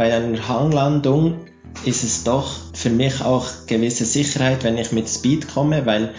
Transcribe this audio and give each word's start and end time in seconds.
bei 0.00 0.14
einer 0.14 0.48
Hanglandung 0.48 1.40
ist 1.84 2.04
es 2.04 2.24
doch 2.24 2.56
für 2.72 2.88
mich 2.88 3.20
auch 3.20 3.46
gewisse 3.66 4.06
Sicherheit, 4.06 4.64
wenn 4.64 4.78
ich 4.78 4.92
mit 4.92 5.06
Speed 5.10 5.52
komme, 5.52 5.84
weil 5.84 6.14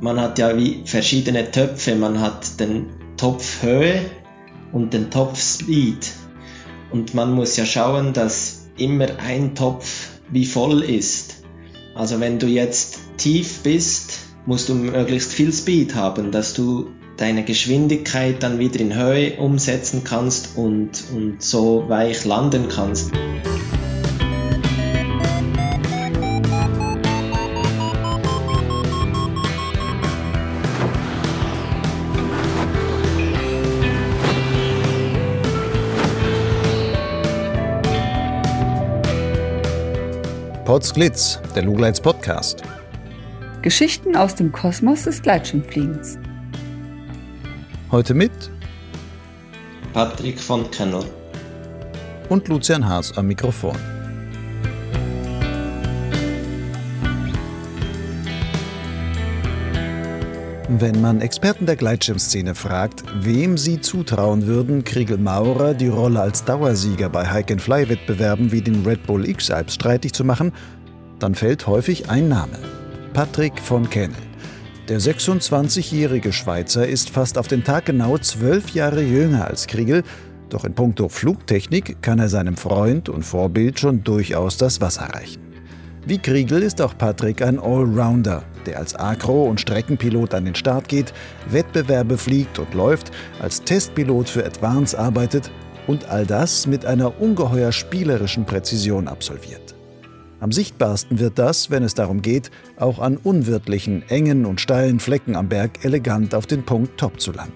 man 0.00 0.20
hat 0.20 0.40
ja 0.40 0.56
wie 0.56 0.82
verschiedene 0.84 1.48
Töpfe. 1.48 1.94
Man 1.94 2.20
hat 2.20 2.58
den 2.58 2.86
Topf 3.16 3.62
Höhe 3.62 4.00
und 4.72 4.92
den 4.94 5.12
Topf 5.12 5.40
Speed. 5.40 6.10
Und 6.90 7.14
man 7.14 7.32
muss 7.32 7.56
ja 7.56 7.66
schauen, 7.66 8.12
dass 8.14 8.66
immer 8.76 9.06
ein 9.24 9.54
Topf 9.54 10.08
wie 10.32 10.44
voll 10.44 10.82
ist. 10.82 11.44
Also 11.94 12.18
wenn 12.18 12.40
du 12.40 12.48
jetzt 12.48 12.98
tief 13.16 13.60
bist, 13.62 14.18
musst 14.44 14.68
du 14.68 14.74
möglichst 14.74 15.32
viel 15.32 15.52
Speed 15.52 15.94
haben, 15.94 16.32
dass 16.32 16.52
du 16.52 16.90
deine 17.20 17.44
Geschwindigkeit 17.44 18.42
dann 18.42 18.58
wieder 18.58 18.80
in 18.80 18.94
Höhe 18.94 19.36
umsetzen 19.36 20.04
kannst 20.04 20.56
und, 20.56 21.04
und 21.12 21.42
so 21.42 21.86
weich 21.88 22.24
landen 22.24 22.68
kannst. 22.74 23.12
Potsglitz, 40.64 41.40
der 41.54 41.64
Lugleits 41.64 42.00
Podcast. 42.00 42.62
Geschichten 43.60 44.16
aus 44.16 44.36
dem 44.36 44.52
Kosmos 44.52 45.02
des 45.02 45.20
Gleitschirmfliegens. 45.20 46.19
Heute 47.92 48.14
mit 48.14 48.30
Patrick 49.92 50.38
von 50.38 50.70
Kennel 50.70 51.02
und 52.28 52.46
Lucian 52.46 52.88
Haas 52.88 53.18
am 53.18 53.26
Mikrofon. 53.26 53.74
Wenn 60.68 61.00
man 61.00 61.20
Experten 61.20 61.66
der 61.66 61.74
Gleitschirmszene 61.74 62.54
fragt, 62.54 63.02
wem 63.24 63.58
sie 63.58 63.80
zutrauen 63.80 64.46
würden, 64.46 64.84
Kriegel 64.84 65.18
Maurer 65.18 65.74
die 65.74 65.88
Rolle 65.88 66.20
als 66.20 66.44
Dauersieger 66.44 67.08
bei 67.08 67.28
Hike-and-Fly-Wettbewerben 67.28 68.52
wie 68.52 68.62
den 68.62 68.86
Red 68.86 69.04
Bull 69.04 69.28
X-Alps 69.28 69.74
streitig 69.74 70.12
zu 70.12 70.22
machen, 70.22 70.52
dann 71.18 71.34
fällt 71.34 71.66
häufig 71.66 72.08
ein 72.08 72.28
Name. 72.28 72.56
Patrick 73.14 73.58
von 73.58 73.90
Kennel. 73.90 74.29
Der 74.90 75.00
26-jährige 75.00 76.32
Schweizer 76.32 76.84
ist 76.84 77.10
fast 77.10 77.38
auf 77.38 77.46
den 77.46 77.62
Tag 77.62 77.84
genau 77.84 78.18
zwölf 78.18 78.70
Jahre 78.70 79.00
jünger 79.02 79.46
als 79.46 79.68
Kriegel, 79.68 80.02
doch 80.48 80.64
in 80.64 80.74
puncto 80.74 81.08
Flugtechnik 81.08 82.02
kann 82.02 82.18
er 82.18 82.28
seinem 82.28 82.56
Freund 82.56 83.08
und 83.08 83.22
Vorbild 83.22 83.78
schon 83.78 84.02
durchaus 84.02 84.56
das 84.56 84.80
Wasser 84.80 85.04
reichen. 85.04 85.40
Wie 86.04 86.18
Kriegel 86.18 86.60
ist 86.64 86.82
auch 86.82 86.98
Patrick 86.98 87.40
ein 87.40 87.60
Allrounder, 87.60 88.42
der 88.66 88.80
als 88.80 88.98
Agro- 88.98 89.44
und 89.44 89.60
Streckenpilot 89.60 90.34
an 90.34 90.46
den 90.46 90.56
Start 90.56 90.88
geht, 90.88 91.14
Wettbewerbe 91.48 92.18
fliegt 92.18 92.58
und 92.58 92.74
läuft, 92.74 93.12
als 93.40 93.62
Testpilot 93.62 94.28
für 94.28 94.44
Advance 94.44 94.98
arbeitet 94.98 95.52
und 95.86 96.08
all 96.08 96.26
das 96.26 96.66
mit 96.66 96.84
einer 96.84 97.20
ungeheuer 97.20 97.70
spielerischen 97.70 98.44
Präzision 98.44 99.06
absolviert. 99.06 99.76
Am 100.40 100.52
sichtbarsten 100.52 101.18
wird 101.18 101.38
das, 101.38 101.70
wenn 101.70 101.82
es 101.82 101.94
darum 101.94 102.22
geht, 102.22 102.50
auch 102.78 102.98
an 102.98 103.18
unwirtlichen, 103.18 104.02
engen 104.08 104.46
und 104.46 104.60
steilen 104.60 104.98
Flecken 104.98 105.36
am 105.36 105.48
Berg 105.48 105.84
elegant 105.84 106.34
auf 106.34 106.46
den 106.46 106.64
Punkt 106.64 106.98
Top 106.98 107.20
zu 107.20 107.32
landen. 107.32 107.52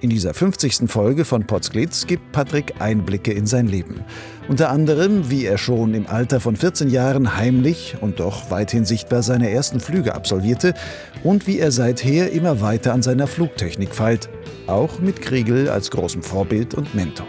In 0.00 0.10
dieser 0.10 0.34
50. 0.34 0.90
Folge 0.90 1.24
von 1.24 1.46
Potsglitz 1.46 2.08
gibt 2.08 2.32
Patrick 2.32 2.74
Einblicke 2.80 3.32
in 3.32 3.46
sein 3.46 3.68
Leben. 3.68 4.00
Unter 4.48 4.70
anderem, 4.70 5.30
wie 5.30 5.44
er 5.44 5.58
schon 5.58 5.94
im 5.94 6.08
Alter 6.08 6.40
von 6.40 6.56
14 6.56 6.90
Jahren 6.90 7.36
heimlich 7.36 7.96
und 8.00 8.18
doch 8.18 8.50
weithin 8.50 8.84
sichtbar 8.84 9.22
seine 9.22 9.50
ersten 9.50 9.78
Flüge 9.78 10.14
absolvierte 10.14 10.74
und 11.22 11.46
wie 11.46 11.60
er 11.60 11.70
seither 11.70 12.32
immer 12.32 12.60
weiter 12.60 12.92
an 12.92 13.02
seiner 13.02 13.28
Flugtechnik 13.28 13.94
feilt, 13.94 14.28
auch 14.66 14.98
mit 14.98 15.22
Kriegel 15.22 15.68
als 15.68 15.90
großem 15.92 16.22
Vorbild 16.22 16.74
und 16.74 16.96
Mentor. 16.96 17.26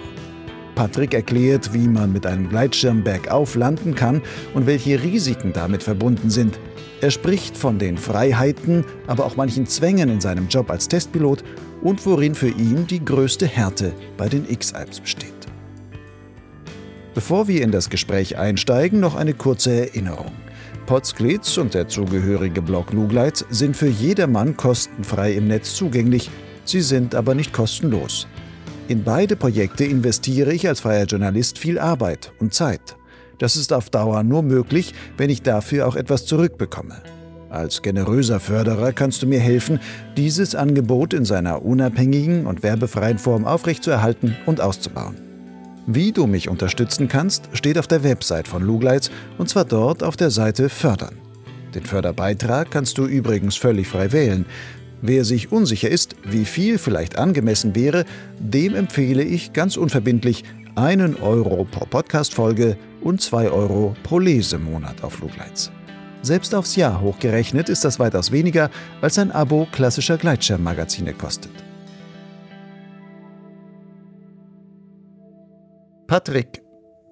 Patrick 0.75 1.13
erklärt, 1.13 1.73
wie 1.73 1.87
man 1.87 2.11
mit 2.11 2.25
einem 2.25 2.49
Gleitschirm 2.49 3.03
bergauf 3.03 3.55
landen 3.55 3.95
kann 3.95 4.21
und 4.53 4.65
welche 4.65 5.01
Risiken 5.01 5.53
damit 5.53 5.83
verbunden 5.83 6.29
sind. 6.29 6.59
Er 7.01 7.11
spricht 7.11 7.57
von 7.57 7.79
den 7.79 7.97
Freiheiten, 7.97 8.85
aber 9.07 9.25
auch 9.25 9.35
manchen 9.35 9.67
Zwängen 9.67 10.09
in 10.09 10.21
seinem 10.21 10.47
Job 10.47 10.71
als 10.71 10.87
Testpilot 10.87 11.43
und 11.81 12.05
worin 12.05 12.33
für 12.33 12.49
ihn 12.49 12.87
die 12.87 13.03
größte 13.03 13.45
Härte 13.45 13.93
bei 14.17 14.29
den 14.29 14.49
X-Alps 14.49 14.99
besteht. 14.99 15.33
Bevor 17.13 17.47
wir 17.47 17.61
in 17.61 17.71
das 17.71 17.89
Gespräch 17.89 18.37
einsteigen, 18.37 18.99
noch 18.99 19.15
eine 19.15 19.33
kurze 19.33 19.87
Erinnerung. 19.87 20.31
Potsglitz 20.85 21.57
und 21.57 21.73
der 21.73 21.87
zugehörige 21.87 22.61
Blog 22.61 22.91
Lugleitz 22.91 23.45
sind 23.49 23.77
für 23.77 23.87
jedermann 23.87 24.57
kostenfrei 24.57 25.33
im 25.33 25.47
Netz 25.47 25.75
zugänglich, 25.75 26.29
sie 26.65 26.81
sind 26.81 27.15
aber 27.15 27.35
nicht 27.35 27.53
kostenlos. 27.53 28.27
In 28.89 29.03
beide 29.05 29.37
Projekte 29.37 29.85
investiere 29.85 30.53
ich 30.53 30.67
als 30.67 30.81
freier 30.81 31.05
Journalist 31.05 31.57
viel 31.57 31.79
Arbeit 31.79 32.33
und 32.39 32.53
Zeit. 32.53 32.97
Das 33.37 33.55
ist 33.55 33.71
auf 33.71 33.89
Dauer 33.89 34.23
nur 34.23 34.43
möglich, 34.43 34.93
wenn 35.15 35.29
ich 35.29 35.41
dafür 35.41 35.87
auch 35.87 35.95
etwas 35.95 36.25
zurückbekomme. 36.25 37.01
Als 37.49 37.81
generöser 37.81 38.41
Förderer 38.41 38.91
kannst 38.91 39.23
du 39.23 39.27
mir 39.27 39.39
helfen, 39.39 39.79
dieses 40.17 40.53
Angebot 40.53 41.13
in 41.13 41.23
seiner 41.23 41.63
unabhängigen 41.63 42.45
und 42.45 42.61
werbefreien 42.61 43.19
Form 43.19 43.45
aufrechtzuerhalten 43.45 44.35
und 44.45 44.59
auszubauen. 44.59 45.15
Wie 45.85 46.11
du 46.11 46.27
mich 46.27 46.49
unterstützen 46.49 47.07
kannst, 47.07 47.49
steht 47.53 47.77
auf 47.77 47.87
der 47.87 48.03
Website 48.03 48.47
von 48.47 48.63
Lugleitz 48.63 49.11
und 49.37 49.49
zwar 49.49 49.65
dort 49.65 50.03
auf 50.03 50.17
der 50.17 50.31
Seite 50.31 50.67
Fördern. 50.67 51.15
Den 51.73 51.85
Förderbeitrag 51.85 52.69
kannst 52.69 52.97
du 52.97 53.05
übrigens 53.05 53.55
völlig 53.55 53.87
frei 53.87 54.11
wählen. 54.11 54.45
Wer 55.05 55.25
sich 55.25 55.51
unsicher 55.51 55.89
ist, 55.89 56.15
wie 56.23 56.45
viel 56.45 56.77
vielleicht 56.77 57.17
angemessen 57.17 57.75
wäre, 57.75 58.05
dem 58.39 58.73
empfehle 58.73 59.21
ich 59.21 59.51
ganz 59.51 59.75
unverbindlich 59.75 60.45
einen 60.75 61.17
Euro 61.17 61.67
pro 61.69 61.85
Podcast-Folge 61.85 62.77
und 63.01 63.21
zwei 63.21 63.49
Euro 63.49 63.97
pro 64.03 64.19
Lesemonat 64.19 65.03
auf 65.03 65.19
Lugleitz. 65.19 65.71
Selbst 66.21 66.55
aufs 66.55 66.77
Jahr 66.77 67.01
hochgerechnet 67.01 67.67
ist 67.67 67.83
das 67.83 67.99
weitaus 67.99 68.31
weniger, 68.31 68.69
als 69.01 69.19
ein 69.19 69.33
Abo 69.33 69.67
klassischer 69.73 70.17
Gleitschirmmagazine 70.17 71.13
kostet. 71.13 71.51
Patrick, 76.07 76.63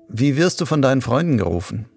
wie 0.08 0.38
wirst 0.38 0.62
du 0.62 0.66
von 0.66 0.82
deinen 0.82 1.02
Freunden 1.02 1.38
gerufen? 1.38 1.90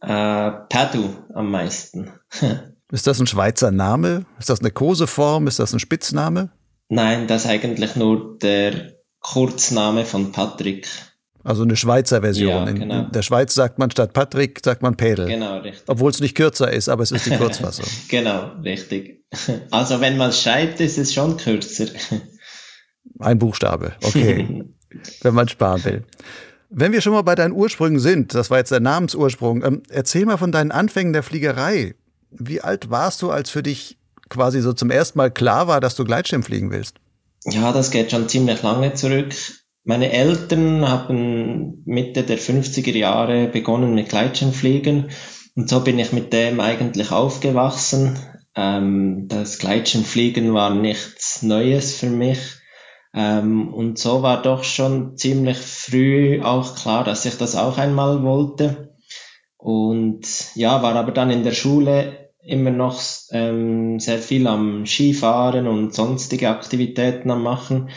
Äh, 0.00 0.52
Padu 0.70 1.10
am 1.34 1.50
meisten. 1.50 2.08
ist 2.94 3.06
das 3.06 3.18
ein 3.20 3.26
Schweizer 3.26 3.72
Name? 3.72 4.24
Ist 4.38 4.48
das 4.48 4.60
eine 4.60 4.70
Koseform? 4.70 5.48
Ist 5.48 5.58
das 5.58 5.72
ein 5.72 5.80
Spitzname? 5.80 6.50
Nein, 6.88 7.26
das 7.26 7.44
ist 7.44 7.50
eigentlich 7.50 7.96
nur 7.96 8.38
der 8.38 8.94
Kurzname 9.20 10.04
von 10.04 10.30
Patrick. 10.30 10.86
Also 11.42 11.64
eine 11.64 11.76
Schweizer 11.76 12.20
Version. 12.20 12.66
Ja, 12.66 12.72
genau. 12.72 13.00
In 13.00 13.10
der 13.10 13.22
Schweiz 13.22 13.52
sagt 13.52 13.78
man 13.78 13.90
statt 13.90 14.12
Patrick, 14.12 14.60
sagt 14.64 14.82
man 14.82 14.96
Pedel. 14.96 15.26
Genau, 15.26 15.58
richtig. 15.58 15.82
Obwohl 15.88 16.10
es 16.10 16.20
nicht 16.20 16.36
kürzer 16.36 16.72
ist, 16.72 16.88
aber 16.88 17.02
es 17.02 17.10
ist 17.10 17.26
die 17.26 17.30
Kurzfassung. 17.36 17.84
genau, 18.08 18.52
richtig. 18.62 19.24
Also 19.70 20.00
wenn 20.00 20.16
man 20.16 20.32
schreibt, 20.32 20.80
ist 20.80 20.96
es 20.96 21.12
schon 21.12 21.36
kürzer. 21.36 21.86
Ein 23.18 23.38
Buchstabe, 23.38 23.94
okay. 24.02 24.64
wenn 25.22 25.34
man 25.34 25.48
sparen 25.48 25.84
will. 25.84 26.04
Wenn 26.70 26.92
wir 26.92 27.00
schon 27.00 27.12
mal 27.12 27.22
bei 27.22 27.34
deinen 27.34 27.52
Ursprüngen 27.52 27.98
sind, 27.98 28.34
das 28.34 28.50
war 28.50 28.58
jetzt 28.58 28.70
der 28.70 28.80
Namensursprung, 28.80 29.64
ähm, 29.64 29.82
erzähl 29.90 30.24
mal 30.26 30.36
von 30.38 30.52
deinen 30.52 30.70
Anfängen 30.70 31.12
der 31.12 31.22
Fliegerei. 31.22 31.94
Wie 32.36 32.60
alt 32.60 32.90
warst 32.90 33.22
du, 33.22 33.30
als 33.30 33.50
für 33.50 33.62
dich 33.62 33.98
quasi 34.28 34.60
so 34.60 34.72
zum 34.72 34.90
ersten 34.90 35.18
Mal 35.18 35.30
klar 35.30 35.68
war, 35.68 35.80
dass 35.80 35.94
du 35.94 36.04
Gleitschirm 36.04 36.42
fliegen 36.42 36.70
willst? 36.70 36.96
Ja, 37.44 37.72
das 37.72 37.90
geht 37.90 38.10
schon 38.10 38.28
ziemlich 38.28 38.62
lange 38.62 38.94
zurück. 38.94 39.34
Meine 39.84 40.12
Eltern 40.12 40.88
haben 40.88 41.82
Mitte 41.84 42.22
der 42.22 42.38
50er 42.38 42.96
Jahre 42.96 43.48
begonnen 43.48 43.94
mit 43.94 44.08
Gleitschirmfliegen 44.08 45.10
und 45.54 45.68
so 45.68 45.80
bin 45.80 45.98
ich 45.98 46.12
mit 46.12 46.32
dem 46.32 46.58
eigentlich 46.60 47.12
aufgewachsen. 47.12 48.18
Ähm, 48.56 49.26
das 49.28 49.58
Gleitschirmfliegen 49.58 50.54
war 50.54 50.74
nichts 50.74 51.42
Neues 51.42 51.96
für 51.96 52.10
mich. 52.10 52.38
Ähm, 53.12 53.72
und 53.72 53.98
so 53.98 54.22
war 54.22 54.42
doch 54.42 54.64
schon 54.64 55.16
ziemlich 55.16 55.58
früh 55.58 56.42
auch 56.42 56.74
klar, 56.74 57.04
dass 57.04 57.24
ich 57.26 57.36
das 57.36 57.54
auch 57.54 57.78
einmal 57.78 58.22
wollte. 58.22 58.96
Und 59.56 60.26
ja, 60.56 60.82
war 60.82 60.96
aber 60.96 61.12
dann 61.12 61.30
in 61.30 61.44
der 61.44 61.52
Schule 61.52 62.23
immer 62.44 62.70
noch 62.70 63.00
ähm, 63.30 63.98
sehr 64.00 64.18
viel 64.18 64.46
am 64.46 64.86
Skifahren 64.86 65.66
und 65.66 65.94
sonstige 65.94 66.50
Aktivitäten 66.50 67.30
am 67.30 67.42
machen. 67.42 67.90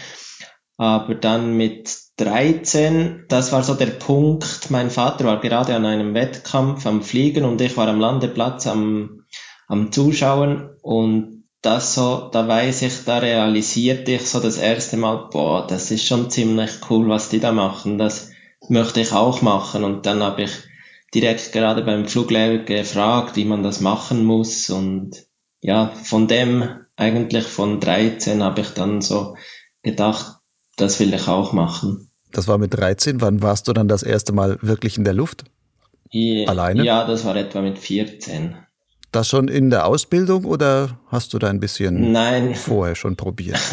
Aber 0.78 1.16
dann 1.16 1.58
mit 1.58 1.98
13, 2.18 3.26
das 3.28 3.52
war 3.52 3.64
so 3.64 3.74
der 3.74 3.88
Punkt, 3.88 4.70
mein 4.70 4.90
Vater 4.90 5.26
war 5.26 5.40
gerade 5.40 5.76
an 5.76 5.86
einem 5.86 6.14
Wettkampf 6.14 6.86
am 6.86 7.02
Fliegen 7.02 7.46
und 7.46 7.62
ich 7.62 7.78
war 7.78 7.88
am 7.88 8.00
Landeplatz 8.00 8.68
am, 8.68 9.24
am 9.68 9.92
Zuschauen 9.92 10.70
und 10.82 11.44
das 11.62 11.96
so, 11.96 12.30
da 12.32 12.48
weiß 12.48 12.84
ich, 12.84 13.06
da 13.06 13.18
realisierte 13.18 14.12
ich 14.12 14.30
so 14.30 14.40
das 14.40 14.58
erste 14.58 14.98
Mal, 14.98 15.30
boah, 15.32 15.66
das 15.68 15.92
ist 15.92 16.06
schon 16.06 16.30
ziemlich 16.30 16.72
cool, 16.90 17.10
was 17.10 17.30
die 17.30 17.40
da 17.40 17.52
machen. 17.52 17.98
Das, 17.98 18.32
möchte 18.70 19.02
ich 19.02 19.12
auch 19.14 19.42
machen. 19.42 19.84
Und 19.84 20.06
dann 20.06 20.24
habe 20.24 20.44
ich 20.44 20.52
direkt 21.14 21.52
gerade 21.52 21.84
beim 21.84 22.08
Fluglehrer 22.08 22.64
gefragt, 22.64 23.36
wie 23.36 23.46
man 23.46 23.64
das 23.64 23.82
machen 23.82 24.26
muss. 24.26 24.70
Und 24.70 25.26
ja, 25.62 25.92
von 26.04 26.28
dem 26.28 26.70
eigentlich 26.96 27.46
von 27.46 27.80
13 27.80 28.44
habe 28.44 28.62
ich 28.62 28.70
dann 28.70 29.02
so 29.02 29.36
gedacht, 29.84 30.38
das 30.76 31.00
will 31.00 31.14
ich 31.14 31.28
auch 31.28 31.54
machen. 31.54 32.10
Das 32.32 32.48
war 32.48 32.58
mit 32.58 32.74
13. 32.74 33.22
Wann 33.22 33.42
warst 33.42 33.68
du 33.68 33.74
dann 33.74 33.88
das 33.88 34.04
erste 34.04 34.34
Mal 34.34 34.58
wirklich 34.62 34.98
in 34.98 35.04
der 35.04 35.14
Luft? 35.14 35.46
Ja, 36.10 36.48
Alleine? 36.48 36.84
Ja, 36.84 37.06
das 37.06 37.26
war 37.26 37.36
etwa 37.36 37.62
mit 37.62 37.80
14. 37.80 38.56
Das 39.12 39.30
schon 39.30 39.48
in 39.48 39.70
der 39.70 39.88
Ausbildung 39.88 40.46
oder 40.46 41.00
hast 41.08 41.34
du 41.34 41.40
da 41.40 41.50
ein 41.50 41.60
bisschen 41.60 42.12
Nein. 42.12 42.56
vorher 42.56 42.96
schon 42.96 43.16
probiert? 43.16 43.60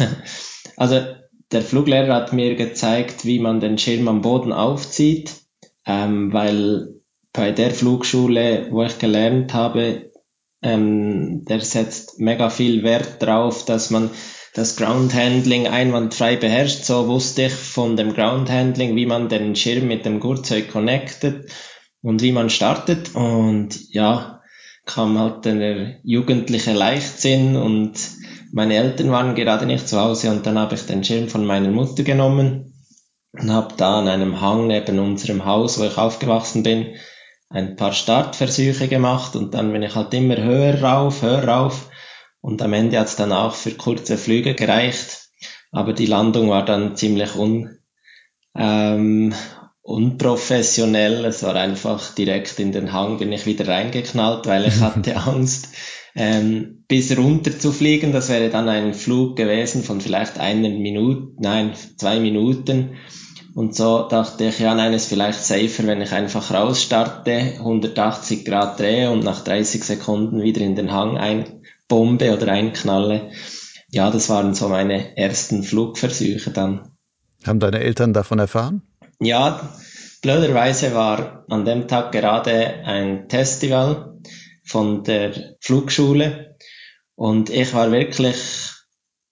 Also 0.77 1.05
der 1.53 1.61
Fluglehrer 1.61 2.13
hat 2.13 2.33
mir 2.33 2.55
gezeigt, 2.55 3.23
wie 3.23 3.39
man 3.39 3.61
den 3.61 3.77
Schirm 3.77 4.09
am 4.09 4.21
Boden 4.21 4.51
aufzieht, 4.51 5.33
ähm, 5.85 6.33
weil 6.33 6.94
bei 7.35 7.51
der 7.51 7.71
Flugschule, 7.71 8.67
wo 8.71 8.83
ich 8.83 8.97
gelernt 8.97 9.53
habe, 9.53 10.11
ähm, 10.61 11.45
der 11.45 11.61
setzt 11.61 12.19
mega 12.19 12.49
viel 12.49 12.83
Wert 12.83 13.21
drauf, 13.21 13.65
dass 13.65 13.89
man 13.89 14.09
das 14.53 14.77
Ground 14.77 15.13
Handling 15.13 15.67
einwandfrei 15.67 16.37
beherrscht. 16.37 16.85
So 16.85 17.07
wusste 17.07 17.43
ich 17.43 17.53
von 17.53 17.97
dem 17.97 18.13
Ground 18.13 18.49
Handling, 18.49 18.95
wie 18.95 19.05
man 19.05 19.29
den 19.29 19.55
Schirm 19.55 19.87
mit 19.87 20.05
dem 20.05 20.19
Gurtzeug 20.19 20.71
connectet 20.71 21.51
und 22.01 22.21
wie 22.21 22.31
man 22.31 22.49
startet. 22.49 23.13
Und 23.15 23.91
ja, 23.93 24.41
kam 24.85 25.19
halt 25.19 25.45
der 25.45 25.99
jugendliche 26.03 26.73
Leichtsinn 26.73 27.57
und 27.57 27.93
meine 28.53 28.75
Eltern 28.75 29.11
waren 29.11 29.35
gerade 29.35 29.65
nicht 29.65 29.89
zu 29.89 29.99
Hause 29.99 30.31
und 30.31 30.45
dann 30.45 30.57
habe 30.57 30.75
ich 30.75 30.85
den 30.85 31.03
Schirm 31.03 31.27
von 31.27 31.45
meiner 31.45 31.69
Mutter 31.69 32.03
genommen 32.03 32.73
und 33.33 33.51
habe 33.51 33.73
da 33.75 33.99
an 33.99 34.07
einem 34.07 34.39
Hang 34.39 34.67
neben 34.67 34.99
unserem 34.99 35.43
Haus, 35.43 35.79
wo 35.79 35.83
ich 35.83 35.97
aufgewachsen 35.97 36.63
bin, 36.63 36.95
ein 37.49 37.75
paar 37.75 37.93
Startversuche 37.93 38.87
gemacht 38.87 39.35
und 39.35 39.53
dann 39.53 39.71
bin 39.71 39.83
ich 39.83 39.95
halt 39.95 40.13
immer 40.13 40.37
höher 40.37 40.81
rauf, 40.81 41.21
höher 41.21 41.47
rauf 41.47 41.89
und 42.41 42.61
am 42.61 42.73
Ende 42.73 42.99
hat 42.99 43.07
es 43.07 43.15
dann 43.15 43.31
auch 43.31 43.53
für 43.53 43.71
kurze 43.71 44.17
Flüge 44.17 44.55
gereicht, 44.55 45.29
aber 45.71 45.93
die 45.93 46.05
Landung 46.05 46.49
war 46.49 46.63
dann 46.63 46.95
ziemlich 46.95 47.35
un, 47.35 47.77
ähm, 48.55 49.33
unprofessionell. 49.81 51.25
Es 51.25 51.43
war 51.43 51.55
einfach 51.55 52.13
direkt 52.15 52.59
in 52.59 52.71
den 52.71 52.91
Hang 52.91 53.19
bin 53.19 53.31
ich 53.31 53.45
wieder 53.45 53.67
reingeknallt, 53.67 54.47
weil 54.47 54.65
ich 54.65 54.79
hatte 54.81 55.15
Angst, 55.17 55.69
ähm, 56.15 56.83
bis 56.87 57.15
runter 57.17 57.57
zu 57.57 57.71
fliegen. 57.71 58.11
Das 58.11 58.29
wäre 58.29 58.49
dann 58.49 58.69
ein 58.69 58.93
Flug 58.93 59.35
gewesen 59.35 59.83
von 59.83 60.01
vielleicht 60.01 60.39
einer 60.39 60.69
Minute, 60.69 61.33
nein, 61.37 61.73
zwei 61.97 62.19
Minuten. 62.19 62.95
Und 63.55 63.73
so 63.73 64.05
dachte 64.09 64.43
ich, 64.43 64.59
ja, 64.59 64.75
nein, 64.75 64.91
ist 64.91 65.07
vielleicht 65.07 65.41
safer, 65.41 65.87
wenn 65.87 66.01
ich 66.01 66.11
einfach 66.11 66.53
rausstarte, 66.53 67.53
180 67.57 68.43
Grad 68.43 68.77
drehe 68.77 69.09
und 69.09 69.23
nach 69.23 69.45
30 69.45 69.81
Sekunden 69.81 70.41
wieder 70.41 70.59
in 70.59 70.75
den 70.75 70.91
Hang 70.91 71.17
einbombe 71.17 72.33
oder 72.33 72.49
einknalle. 72.51 73.31
Ja, 73.89 74.11
das 74.11 74.27
waren 74.27 74.53
so 74.55 74.67
meine 74.67 75.17
ersten 75.17 75.63
Flugversuche 75.63 76.51
dann. 76.51 76.97
Haben 77.45 77.61
deine 77.61 77.79
Eltern 77.79 78.11
davon 78.11 78.39
erfahren? 78.39 78.81
Ja, 79.21 79.69
blöderweise 80.21 80.93
war 80.93 81.45
an 81.47 81.63
dem 81.63 81.87
Tag 81.87 82.11
gerade 82.11 82.83
ein 82.83 83.29
Festival 83.29 84.19
von 84.65 85.05
der 85.05 85.55
Flugschule 85.61 86.57
und 87.15 87.49
ich 87.49 87.73
war 87.73 87.89
wirklich 87.89 88.35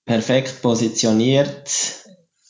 perfekt 0.06 0.62
positioniert, 0.62 2.06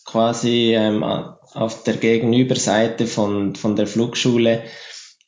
quasi 0.05 0.75
ähm, 0.75 1.03
auf 1.53 1.83
der 1.83 1.95
Gegenüberseite 1.95 3.07
von, 3.07 3.55
von 3.55 3.75
der 3.75 3.87
Flugschule 3.87 4.63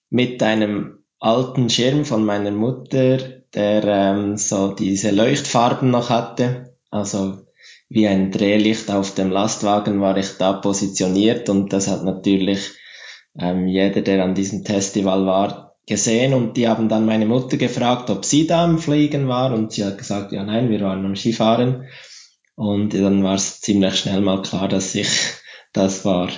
mit 0.10 0.42
einem 0.44 1.00
alten 1.20 1.70
Schirm 1.70 2.06
von 2.06 2.26
meiner 2.26 2.52
Mutter, 2.52 3.18
der 3.54 3.84
ähm, 3.84 4.38
so 4.38 4.74
diese 4.74 5.12
Leuchtfarben 5.12 5.90
noch 5.90 6.10
hatte, 6.10 6.76
also 6.92 7.46
wie 7.90 8.08
ein 8.08 8.32
Drehlicht 8.32 8.90
auf 8.92 9.14
dem 9.14 9.32
Lastwagen 9.32 10.02
war 10.02 10.18
ich 10.18 10.38
da 10.38 10.54
positioniert 10.54 11.50
und 11.50 11.72
das 11.72 11.88
hat 11.88 12.04
natürlich 12.04 12.72
ähm, 13.40 13.68
jeder, 13.68 14.02
der 14.02 14.24
an 14.24 14.34
diesem 14.34 14.66
Festival 14.66 15.26
war, 15.26 15.66
gesehen. 15.86 16.34
Und 16.34 16.58
die 16.58 16.68
haben 16.68 16.90
dann 16.90 17.06
meine 17.06 17.26
Mutter 17.26 17.58
gefragt, 17.58 18.10
ob 18.10 18.26
sie 18.26 18.48
da 18.48 18.64
am 18.64 18.80
Fliegen 18.80 19.28
war. 19.28 19.54
Und 19.54 19.74
sie 19.74 19.86
hat 19.86 19.98
gesagt, 19.98 20.32
ja 20.32 20.44
nein, 20.44 20.70
wir 20.70 20.82
waren 20.82 21.06
am 21.06 21.16
Skifahren. 21.16 21.88
Und 22.56 22.94
dann 22.94 23.24
war 23.24 23.36
es 23.36 23.62
ziemlich 23.62 23.96
schnell 23.96 24.22
mal 24.22 24.42
klar, 24.42 24.68
dass 24.68 24.96
ich 24.96 25.10
das 25.76 26.06
war. 26.06 26.30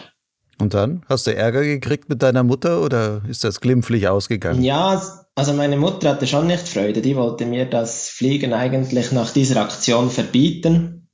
Und 0.60 0.74
dann? 0.74 1.04
Hast 1.08 1.28
du 1.28 1.36
Ärger 1.36 1.64
gekriegt 1.64 2.10
mit 2.10 2.24
deiner 2.24 2.44
Mutter 2.44 2.82
oder 2.82 3.22
ist 3.28 3.44
das 3.44 3.62
glimpflich 3.62 4.08
ausgegangen? 4.08 4.64
Ja, 4.64 5.02
also 5.36 5.54
meine 5.54 5.78
Mutter 5.78 6.10
hatte 6.10 6.26
schon 6.26 6.48
nicht 6.48 6.68
Freude. 6.68 7.02
Die 7.02 7.16
wollte 7.16 7.46
mir 7.46 7.66
das 7.66 8.10
Fliegen 8.10 8.54
eigentlich 8.54 9.12
nach 9.12 9.32
dieser 9.32 9.62
Aktion 9.62 10.10
verbieten. 10.10 11.10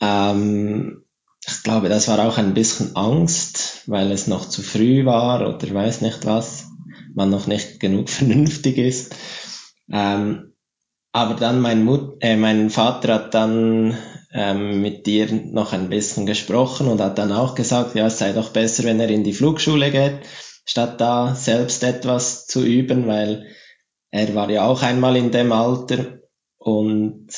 Ähm, 0.00 1.04
ich 1.46 1.62
glaube, 1.62 1.88
das 1.88 2.08
war 2.08 2.18
auch 2.18 2.36
ein 2.36 2.52
bisschen 2.52 2.96
Angst, 2.96 3.82
weil 3.86 4.12
es 4.12 4.26
noch 4.26 4.46
zu 4.48 4.62
früh 4.62 5.06
war 5.06 5.40
oder 5.48 5.74
weiß 5.74 6.02
nicht 6.02 6.26
was, 6.26 6.66
man 7.14 7.30
noch 7.30 7.46
nicht 7.46 7.80
genug 7.80 8.08
vernünftig 8.10 8.76
ist. 8.76 9.14
Ähm, 9.90 10.54
aber 11.12 11.34
dann 11.34 11.60
mein, 11.60 11.84
Mut 11.84 12.16
äh, 12.20 12.36
mein 12.36 12.70
Vater 12.70 13.14
hat 13.14 13.34
dann 13.34 13.96
ähm, 14.34 14.82
mit 14.82 15.06
dir 15.06 15.32
noch 15.32 15.72
ein 15.72 15.88
bisschen 15.88 16.26
gesprochen 16.26 16.88
und 16.88 17.00
hat 17.00 17.18
dann 17.18 17.32
auch 17.32 17.54
gesagt, 17.54 17.94
ja, 17.94 18.06
es 18.06 18.18
sei 18.18 18.32
doch 18.32 18.50
besser, 18.50 18.84
wenn 18.84 19.00
er 19.00 19.08
in 19.08 19.24
die 19.24 19.32
Flugschule 19.32 19.90
geht, 19.92 20.20
statt 20.66 21.00
da 21.00 21.34
selbst 21.34 21.84
etwas 21.84 22.46
zu 22.46 22.64
üben, 22.64 23.06
weil 23.06 23.46
er 24.10 24.34
war 24.34 24.50
ja 24.50 24.66
auch 24.66 24.82
einmal 24.82 25.16
in 25.16 25.30
dem 25.30 25.52
Alter 25.52 26.18
und 26.58 27.28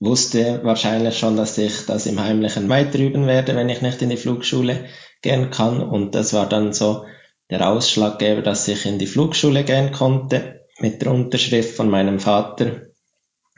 wusste 0.00 0.60
wahrscheinlich 0.62 1.18
schon, 1.18 1.36
dass 1.36 1.58
ich 1.58 1.86
das 1.86 2.06
im 2.06 2.20
Heimlichen 2.20 2.68
weiter 2.68 2.98
üben 2.98 3.26
werde, 3.26 3.54
wenn 3.54 3.68
ich 3.68 3.82
nicht 3.82 4.00
in 4.02 4.10
die 4.10 4.16
Flugschule 4.16 4.86
gehen 5.22 5.50
kann. 5.50 5.82
Und 5.82 6.14
das 6.14 6.32
war 6.32 6.48
dann 6.48 6.72
so 6.72 7.04
der 7.50 7.68
Ausschlaggeber, 7.68 8.42
dass 8.42 8.68
ich 8.68 8.86
in 8.86 8.98
die 8.98 9.06
Flugschule 9.06 9.64
gehen 9.64 9.92
konnte 9.92 10.66
mit 10.78 11.00
der 11.02 11.12
Unterschrift 11.12 11.76
von 11.76 11.88
meinem 11.88 12.20
Vater. 12.20 12.82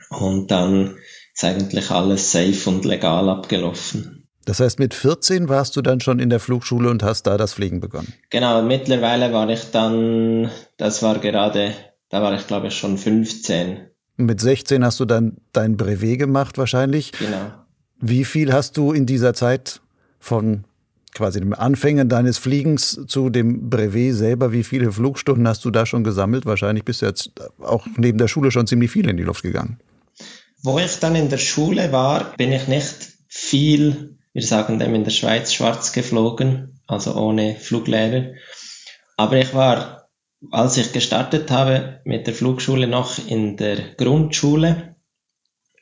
Und 0.09 0.49
dann 0.49 0.97
ist 1.39 1.43
eigentlich 1.45 1.89
alles 1.89 2.31
safe 2.31 2.69
und 2.69 2.83
legal 2.83 3.29
abgelaufen. 3.29 4.27
Das 4.45 4.59
heißt, 4.59 4.79
mit 4.79 4.93
14 4.93 5.47
warst 5.47 5.75
du 5.75 5.81
dann 5.81 6.01
schon 6.01 6.19
in 6.19 6.29
der 6.29 6.39
Flugschule 6.39 6.89
und 6.89 7.03
hast 7.03 7.27
da 7.27 7.37
das 7.37 7.53
Fliegen 7.53 7.79
begonnen? 7.79 8.13
Genau, 8.29 8.61
mittlerweile 8.61 9.31
war 9.31 9.47
ich 9.49 9.71
dann, 9.71 10.49
das 10.77 11.01
war 11.01 11.19
gerade, 11.19 11.73
da 12.09 12.21
war 12.21 12.33
ich 12.33 12.47
glaube 12.47 12.67
ich 12.67 12.77
schon 12.77 12.97
15. 12.97 13.77
Mit 14.17 14.41
16 14.41 14.83
hast 14.83 14.99
du 14.99 15.05
dann 15.05 15.37
dein 15.53 15.77
Brevet 15.77 16.19
gemacht 16.19 16.57
wahrscheinlich. 16.57 17.13
Genau. 17.13 17.53
Wie 18.01 18.25
viel 18.25 18.51
hast 18.51 18.75
du 18.75 18.91
in 18.91 19.05
dieser 19.05 19.33
Zeit 19.33 19.81
von 20.19 20.65
quasi 21.13 21.39
dem 21.39 21.53
Anfängen 21.53 22.09
deines 22.09 22.37
Fliegens 22.37 22.99
zu 23.07 23.29
dem 23.29 23.69
Brevet 23.69 24.15
selber, 24.15 24.51
wie 24.51 24.63
viele 24.63 24.91
Flugstunden 24.91 25.47
hast 25.47 25.63
du 25.63 25.71
da 25.71 25.85
schon 25.85 26.03
gesammelt? 26.03 26.45
Wahrscheinlich 26.45 26.83
bist 26.83 27.01
du 27.01 27.05
jetzt 27.05 27.31
auch 27.61 27.87
neben 27.95 28.17
der 28.17 28.27
Schule 28.27 28.51
schon 28.51 28.67
ziemlich 28.67 28.91
viel 28.91 29.07
in 29.07 29.15
die 29.15 29.23
Luft 29.23 29.43
gegangen. 29.43 29.79
Wo 30.61 30.77
ich 30.79 30.99
dann 30.99 31.15
in 31.15 31.29
der 31.29 31.37
Schule 31.37 31.91
war, 31.91 32.35
bin 32.37 32.51
ich 32.51 32.67
nicht 32.67 32.95
viel, 33.27 34.17
wir 34.33 34.43
sagen 34.43 34.79
dem 34.79 34.93
in 34.95 35.03
der 35.03 35.11
Schweiz, 35.11 35.53
schwarz 35.53 35.93
geflogen, 35.93 36.81
also 36.87 37.15
ohne 37.15 37.55
Fluglehrer. 37.55 38.33
Aber 39.15 39.37
ich 39.37 39.53
war, 39.53 40.09
als 40.51 40.77
ich 40.77 40.91
gestartet 40.91 41.51
habe 41.51 42.01
mit 42.03 42.27
der 42.27 42.33
Flugschule 42.33 42.87
noch 42.87 43.17
in 43.27 43.57
der 43.57 43.95
Grundschule 43.95 44.95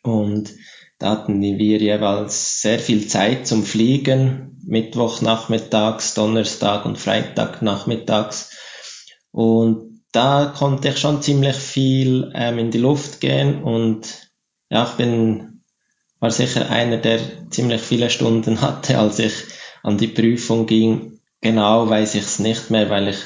und 0.03 0.53
da 0.99 1.11
hatten 1.11 1.41
wir 1.41 1.77
jeweils 1.77 2.61
sehr 2.61 2.79
viel 2.79 3.07
Zeit 3.07 3.45
zum 3.45 3.63
Fliegen, 3.63 4.59
Mittwoch 4.65 5.21
nachmittags, 5.21 6.15
Donnerstag 6.15 6.85
und 6.85 6.97
Freitag 6.97 7.61
nachmittags. 7.61 8.51
Und 9.31 10.01
da 10.11 10.53
konnte 10.57 10.89
ich 10.89 10.97
schon 10.97 11.21
ziemlich 11.21 11.55
viel 11.55 12.31
ähm, 12.33 12.57
in 12.57 12.71
die 12.71 12.79
Luft 12.79 13.21
gehen 13.21 13.61
und 13.63 14.26
ja, 14.69 14.83
ich 14.83 14.97
bin, 14.97 15.61
war 16.19 16.31
sicher 16.31 16.69
einer, 16.69 16.97
der 16.97 17.19
ziemlich 17.49 17.81
viele 17.81 18.09
Stunden 18.09 18.61
hatte, 18.61 18.97
als 18.97 19.19
ich 19.19 19.33
an 19.83 19.97
die 19.97 20.07
Prüfung 20.07 20.65
ging. 20.65 21.19
Genau 21.41 21.89
weiß 21.89 22.15
ich 22.15 22.23
es 22.23 22.39
nicht 22.39 22.71
mehr, 22.71 22.89
weil 22.89 23.09
ich 23.09 23.19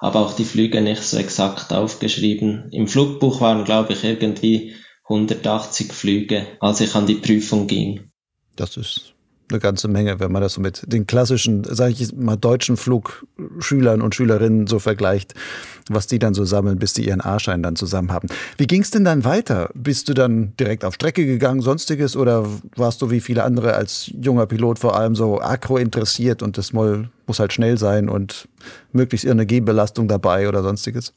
habe 0.00 0.18
auch 0.18 0.34
die 0.34 0.44
Flüge 0.44 0.80
nicht 0.80 1.02
so 1.02 1.16
exakt 1.16 1.72
aufgeschrieben. 1.72 2.68
Im 2.70 2.86
Flugbuch 2.86 3.40
waren, 3.40 3.64
glaube 3.64 3.94
ich, 3.94 4.04
irgendwie 4.04 4.74
180 5.04 5.92
Flüge, 5.92 6.46
als 6.60 6.80
ich 6.80 6.94
an 6.94 7.06
die 7.06 7.14
Prüfung 7.14 7.66
ging. 7.66 8.10
Das 8.54 8.76
ist 8.76 9.15
eine 9.50 9.60
ganze 9.60 9.88
Menge, 9.88 10.20
wenn 10.20 10.32
man 10.32 10.42
das 10.42 10.54
so 10.54 10.60
mit 10.60 10.82
den 10.86 11.06
klassischen, 11.06 11.64
sage 11.64 11.94
ich 11.98 12.12
mal, 12.14 12.36
deutschen 12.36 12.76
Flugschülern 12.76 14.02
und 14.02 14.14
Schülerinnen 14.14 14.66
so 14.66 14.78
vergleicht, 14.78 15.34
was 15.88 16.06
die 16.06 16.18
dann 16.18 16.34
so 16.34 16.44
sammeln, 16.44 16.78
bis 16.78 16.94
die 16.94 17.06
ihren 17.06 17.20
A-Schein 17.20 17.62
dann 17.62 17.76
zusammen 17.76 18.12
haben. 18.12 18.28
Wie 18.58 18.66
ging 18.66 18.82
es 18.82 18.90
denn 18.90 19.04
dann 19.04 19.24
weiter? 19.24 19.70
Bist 19.74 20.08
du 20.08 20.14
dann 20.14 20.54
direkt 20.58 20.84
auf 20.84 20.94
Strecke 20.94 21.26
gegangen, 21.26 21.60
sonstiges, 21.60 22.16
oder 22.16 22.46
warst 22.74 23.02
du 23.02 23.10
wie 23.10 23.20
viele 23.20 23.44
andere 23.44 23.74
als 23.74 24.10
junger 24.20 24.46
Pilot 24.46 24.78
vor 24.78 24.96
allem 24.96 25.14
so 25.14 25.40
akro 25.40 25.76
interessiert 25.76 26.42
und 26.42 26.58
das 26.58 26.72
Moll 26.72 27.10
muss 27.26 27.38
halt 27.38 27.52
schnell 27.52 27.78
sein 27.78 28.08
und 28.08 28.48
möglichst 28.92 29.24
irgendeine 29.24 29.46
G-Belastung 29.46 30.08
dabei 30.08 30.48
oder 30.48 30.62
sonstiges? 30.62 31.12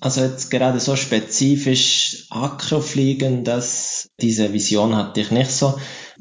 Also 0.00 0.22
jetzt 0.22 0.50
gerade 0.50 0.80
so 0.80 0.96
spezifisch 0.96 2.26
Akrofliegen, 2.30 3.44
dass 3.44 3.89
diese 4.22 4.52
Vision 4.52 4.96
hatte 4.96 5.20
ich 5.20 5.30
nicht 5.30 5.50
so. 5.50 5.78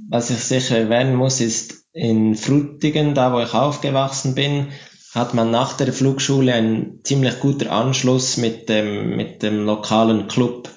Was 0.10 0.30
ich 0.30 0.40
sicher 0.40 0.78
erwähnen 0.78 1.16
muss, 1.16 1.42
ist 1.42 1.86
in 1.94 2.36
Frutigen, 2.36 3.14
da 3.14 3.34
wo 3.34 3.40
ich 3.40 3.54
aufgewachsen 3.54 4.36
bin, 4.36 4.68
hat 5.14 5.34
man 5.34 5.52
nach 5.52 5.74
der 5.74 5.92
Flugschule 5.92 6.54
einen 6.54 7.04
ziemlich 7.04 7.40
guter 7.40 7.72
Anschluss 7.72 8.38
mit 8.38 8.70
dem, 8.70 9.16
mit 9.16 9.42
dem 9.44 9.66
lokalen 9.66 10.28
Club. 10.28 10.70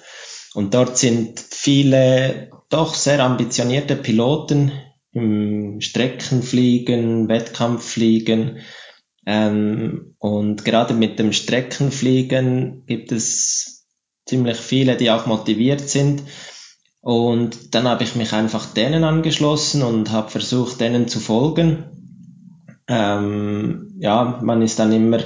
Und 0.53 0.73
dort 0.73 0.97
sind 0.97 1.39
viele 1.39 2.49
doch 2.69 2.93
sehr 2.93 3.19
ambitionierte 3.23 3.95
Piloten 3.95 4.71
im 5.11 5.79
Streckenfliegen, 5.79 7.27
Wettkampffliegen, 7.29 8.59
ähm, 9.25 10.15
und 10.19 10.65
gerade 10.65 10.93
mit 10.93 11.19
dem 11.19 11.33
Streckenfliegen 11.33 12.85
gibt 12.85 13.11
es 13.11 13.85
ziemlich 14.25 14.57
viele, 14.57 14.97
die 14.97 15.11
auch 15.11 15.25
motiviert 15.25 15.89
sind. 15.89 16.23
Und 17.03 17.75
dann 17.75 17.85
habe 17.89 18.05
ich 18.05 18.15
mich 18.15 18.31
einfach 18.31 18.65
denen 18.65 19.03
angeschlossen 19.03 19.83
und 19.83 20.11
habe 20.11 20.31
versucht, 20.31 20.79
denen 20.79 21.09
zu 21.09 21.19
folgen. 21.19 21.83
Ähm, 22.87 23.89
ja, 23.99 24.39
man 24.41 24.61
ist 24.61 24.79
dann 24.79 24.93
immer 24.93 25.19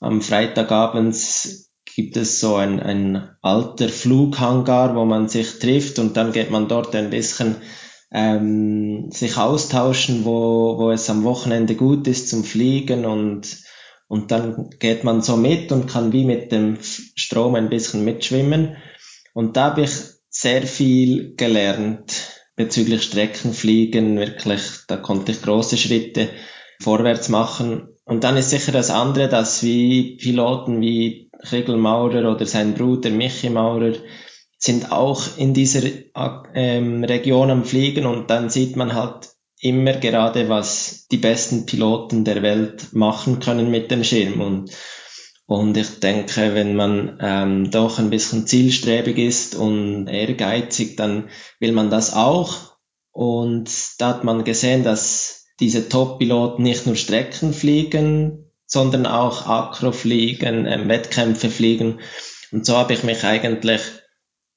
am 0.00 0.20
Freitagabends 0.20 1.70
gibt 1.94 2.16
es 2.16 2.40
so 2.40 2.56
ein, 2.56 2.80
ein 2.80 3.28
alter 3.40 3.88
Flughangar, 3.88 4.96
wo 4.96 5.04
man 5.04 5.28
sich 5.28 5.60
trifft 5.60 6.00
und 6.00 6.16
dann 6.16 6.32
geht 6.32 6.50
man 6.50 6.66
dort 6.66 6.96
ein 6.96 7.10
bisschen 7.10 7.54
ähm, 8.10 9.12
sich 9.12 9.36
austauschen, 9.36 10.24
wo, 10.24 10.76
wo 10.78 10.90
es 10.90 11.08
am 11.08 11.22
Wochenende 11.22 11.76
gut 11.76 12.08
ist 12.08 12.30
zum 12.30 12.42
Fliegen 12.42 13.04
und, 13.04 13.58
und 14.08 14.32
dann 14.32 14.70
geht 14.80 15.04
man 15.04 15.22
so 15.22 15.36
mit 15.36 15.70
und 15.70 15.86
kann 15.86 16.12
wie 16.12 16.24
mit 16.24 16.50
dem 16.50 16.78
Strom 16.82 17.54
ein 17.54 17.68
bisschen 17.68 18.04
mitschwimmen. 18.04 18.76
Und 19.34 19.56
da 19.56 19.66
habe 19.66 19.82
ich 19.82 19.92
sehr 20.42 20.62
viel 20.62 21.36
gelernt 21.36 22.12
bezüglich 22.56 23.04
Streckenfliegen, 23.04 24.18
wirklich, 24.18 24.60
da 24.88 24.96
konnte 24.96 25.30
ich 25.30 25.40
große 25.40 25.76
Schritte 25.76 26.30
vorwärts 26.80 27.28
machen. 27.28 27.88
Und 28.04 28.24
dann 28.24 28.36
ist 28.36 28.50
sicher 28.50 28.72
das 28.72 28.90
andere, 28.90 29.28
dass 29.28 29.62
wie 29.62 30.16
Piloten 30.16 30.80
wie 30.80 31.30
Kriegel 31.44 31.76
Maurer 31.76 32.34
oder 32.34 32.44
sein 32.44 32.74
Bruder 32.74 33.10
Michi 33.10 33.50
Maurer 33.50 33.94
sind 34.58 34.90
auch 34.90 35.38
in 35.38 35.54
dieser 35.54 35.82
ähm, 36.54 37.04
Region 37.04 37.50
am 37.50 37.64
Fliegen. 37.64 38.04
Und 38.04 38.28
dann 38.28 38.50
sieht 38.50 38.74
man 38.74 38.94
halt 38.94 39.28
immer 39.60 39.92
gerade, 39.92 40.48
was 40.48 41.06
die 41.12 41.18
besten 41.18 41.66
Piloten 41.66 42.24
der 42.24 42.42
Welt 42.42 42.92
machen 42.92 43.38
können 43.38 43.70
mit 43.70 43.92
dem 43.92 44.02
Schirm. 44.02 44.40
Und 44.40 44.70
und 45.52 45.76
ich 45.76 46.00
denke, 46.00 46.54
wenn 46.54 46.74
man 46.74 47.18
ähm, 47.20 47.70
doch 47.70 47.98
ein 47.98 48.08
bisschen 48.08 48.46
zielstrebig 48.46 49.18
ist 49.18 49.54
und 49.54 50.06
ehrgeizig, 50.06 50.96
dann 50.96 51.28
will 51.60 51.72
man 51.72 51.90
das 51.90 52.14
auch. 52.14 52.78
Und 53.10 53.70
da 53.98 54.08
hat 54.08 54.24
man 54.24 54.44
gesehen, 54.44 54.82
dass 54.82 55.44
diese 55.60 55.90
Top-Piloten 55.90 56.62
nicht 56.62 56.86
nur 56.86 56.96
Strecken 56.96 57.52
fliegen, 57.52 58.50
sondern 58.64 59.04
auch 59.04 59.46
Akro 59.46 59.92
fliegen, 59.92 60.64
äh, 60.64 60.88
Wettkämpfe 60.88 61.50
fliegen. 61.50 62.00
Und 62.50 62.64
so 62.64 62.78
habe 62.78 62.94
ich 62.94 63.02
mich 63.02 63.22
eigentlich 63.22 63.82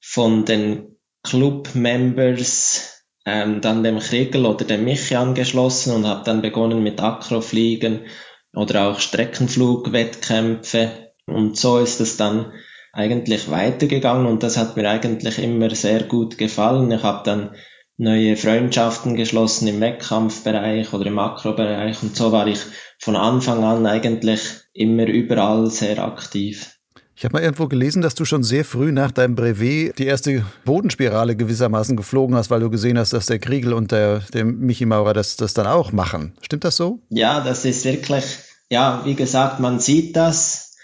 von 0.00 0.46
den 0.46 0.96
Club-Members 1.24 3.04
ähm, 3.26 3.60
dann 3.60 3.84
dem 3.84 3.98
Kriegel 3.98 4.46
oder 4.46 4.64
dem 4.64 4.84
Michi 4.84 5.14
angeschlossen 5.14 5.94
und 5.94 6.06
habe 6.06 6.24
dann 6.24 6.40
begonnen 6.40 6.82
mit 6.82 7.02
Akrofliegen 7.02 8.06
oder 8.54 8.88
auch 8.88 9.00
Streckenflugwettkämpfe. 9.00 11.12
Und 11.26 11.56
so 11.56 11.78
ist 11.78 12.00
es 12.00 12.16
dann 12.16 12.52
eigentlich 12.92 13.50
weitergegangen 13.50 14.26
und 14.26 14.42
das 14.42 14.56
hat 14.56 14.76
mir 14.76 14.88
eigentlich 14.88 15.38
immer 15.38 15.74
sehr 15.74 16.04
gut 16.04 16.38
gefallen. 16.38 16.90
Ich 16.90 17.02
habe 17.02 17.22
dann 17.24 17.50
neue 17.98 18.36
Freundschaften 18.36 19.16
geschlossen 19.16 19.68
im 19.68 19.80
Wettkampfbereich 19.80 20.92
oder 20.92 21.06
im 21.06 21.14
Makrobereich 21.14 22.02
und 22.02 22.16
so 22.16 22.32
war 22.32 22.46
ich 22.46 22.60
von 22.98 23.16
Anfang 23.16 23.64
an 23.64 23.86
eigentlich 23.86 24.40
immer 24.72 25.06
überall 25.06 25.70
sehr 25.70 26.02
aktiv. 26.02 26.75
Ich 27.18 27.24
habe 27.24 27.32
mal 27.32 27.42
irgendwo 27.42 27.66
gelesen, 27.66 28.02
dass 28.02 28.14
du 28.14 28.26
schon 28.26 28.42
sehr 28.42 28.62
früh 28.62 28.92
nach 28.92 29.10
deinem 29.10 29.36
Brevet 29.36 29.98
die 29.98 30.04
erste 30.04 30.44
Bodenspirale 30.66 31.34
gewissermaßen 31.34 31.96
geflogen 31.96 32.36
hast, 32.36 32.50
weil 32.50 32.60
du 32.60 32.68
gesehen 32.68 32.98
hast, 32.98 33.14
dass 33.14 33.24
der 33.24 33.38
Kriegel 33.38 33.72
und 33.72 33.90
der, 33.90 34.20
der 34.34 34.44
Michi 34.44 34.84
Maurer 34.84 35.14
das, 35.14 35.36
das 35.36 35.54
dann 35.54 35.66
auch 35.66 35.92
machen. 35.92 36.36
Stimmt 36.42 36.64
das 36.64 36.76
so? 36.76 37.00
Ja, 37.08 37.40
das 37.40 37.64
ist 37.64 37.86
wirklich, 37.86 38.24
ja, 38.68 39.00
wie 39.06 39.14
gesagt, 39.14 39.60
man 39.60 39.80
sieht 39.80 40.14
das, 40.14 40.76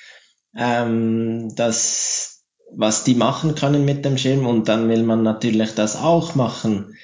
ähm, 0.57 1.53
das, 1.55 2.45
was 2.75 3.05
die 3.05 3.15
machen 3.15 3.55
können 3.55 3.85
mit 3.85 4.07
dem 4.07 4.17
Schirm 4.17 4.47
und 4.47 4.69
dann 4.69 4.89
will 4.89 5.03
man 5.03 5.23
natürlich 5.23 5.75
das 5.75 5.97
auch 5.97 6.35
machen. 6.35 6.95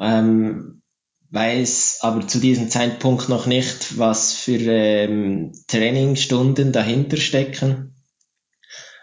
Ähm, 0.00 0.82
weiß 1.30 1.98
aber 2.02 2.28
zu 2.28 2.38
diesem 2.38 2.70
Zeitpunkt 2.70 3.28
noch 3.28 3.46
nicht, 3.46 3.98
was 3.98 4.34
für 4.34 4.60
ähm, 4.60 5.52
Trainingsstunden 5.66 6.70
dahinter 6.70 7.16
stecken. 7.16 7.85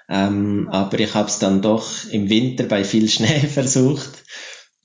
Ähm, 0.10 0.68
aber 0.72 1.00
ich 1.00 1.14
habe 1.14 1.28
es 1.28 1.40
dann 1.40 1.62
doch 1.62 1.88
im 2.12 2.30
Winter 2.30 2.66
bei 2.66 2.84
viel 2.84 3.08
Schnee 3.08 3.40
versucht. 3.48 4.24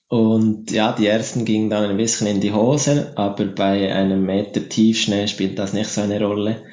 Und 0.09 0.71
ja, 0.71 0.93
die 0.93 1.07
ersten 1.07 1.45
gingen 1.45 1.69
dann 1.69 1.85
ein 1.85 1.97
bisschen 1.97 2.27
in 2.27 2.41
die 2.41 2.53
Hose, 2.53 3.13
aber 3.17 3.45
bei 3.45 3.93
einem 3.93 4.25
Meter 4.25 4.67
Tiefschnee 4.67 5.29
spielt 5.29 5.59
das 5.59 5.75
nicht 5.75 5.91
so 5.91 6.01
eine 6.01 6.23
Rolle. 6.23 6.65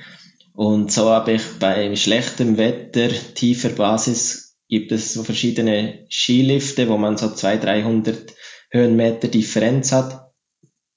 Und 0.54 0.92
so 0.92 1.10
habe 1.10 1.34
ich 1.34 1.42
bei 1.60 1.94
schlechtem 1.98 2.58
Wetter, 2.58 3.10
tiefer 3.34 3.70
Basis, 3.70 4.56
gibt 4.70 4.94
es 4.94 5.14
so 5.14 5.24
verschiedene 5.24 6.06
Skilifte, 6.10 6.88
wo 6.88 6.98
man 6.98 7.18
so 7.18 7.30
200, 7.30 7.66
300 7.66 8.34
Höhenmeter 8.72 9.28
Differenz 9.28 9.92
hat. 9.92 10.32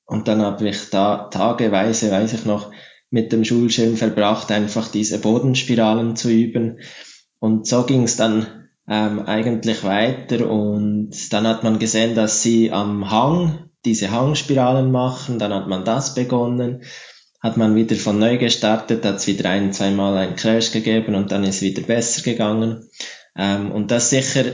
Und 0.07 0.29
dann 0.29 0.41
habe 0.41 0.69
ich 0.69 0.91
da 0.91 1.29
tageweise, 1.31 2.11
weiß 2.11 2.33
ich 2.35 2.45
noch, 2.45 2.71
mit 3.11 3.33
dem 3.33 3.45
Schulschirm 3.45 3.97
verbracht, 3.97 4.51
einfach 4.53 4.89
diese 4.89 5.19
Bodenspiralen 5.19 6.15
zu 6.15 6.31
üben. 6.31 6.81
Und 7.41 7.67
so 7.67 7.85
ging 7.85 8.05
es 8.05 8.17
dann 8.17 8.69
ähm, 8.89 9.21
eigentlich 9.21 9.85
weiter 9.85 10.51
und 10.51 11.33
dann 11.33 11.47
hat 11.47 11.63
man 11.63 11.79
gesehen, 11.79 12.15
dass 12.15 12.43
sie 12.43 12.73
am 12.73 13.11
Hang 13.11 13.69
diese 13.85 14.11
Hangspiralen 14.11 14.91
machen, 14.91 15.39
dann 15.39 15.53
hat 15.53 15.69
man 15.69 15.85
das 15.85 16.15
begonnen, 16.15 16.83
hat 17.41 17.57
man 17.57 17.77
wieder 17.77 17.97
von 17.97 18.19
neu 18.19 18.39
gestartet, 18.39 19.05
hat 19.05 19.17
es 19.17 19.27
wieder 19.27 19.51
ein, 19.51 19.73
zweimal 19.73 20.17
einen 20.17 20.37
Crash 20.37 20.73
gegeben 20.73 21.15
und 21.15 21.31
dann 21.31 21.45
ist 21.45 21.63
wieder 21.63 21.83
besser 21.83 22.23
gegangen. 22.23 22.89
Ähm, 23.37 23.71
und 23.71 23.91
das 23.91 24.11
sicher 24.11 24.45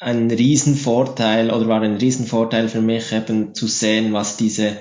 ein 0.00 0.30
Riesenvorteil 0.30 1.50
oder 1.50 1.68
war 1.68 1.80
ein 1.80 1.96
Riesenvorteil 1.96 2.68
für 2.68 2.80
mich 2.80 3.12
eben 3.12 3.54
zu 3.54 3.68
sehen, 3.68 4.12
was 4.12 4.36
diese 4.36 4.76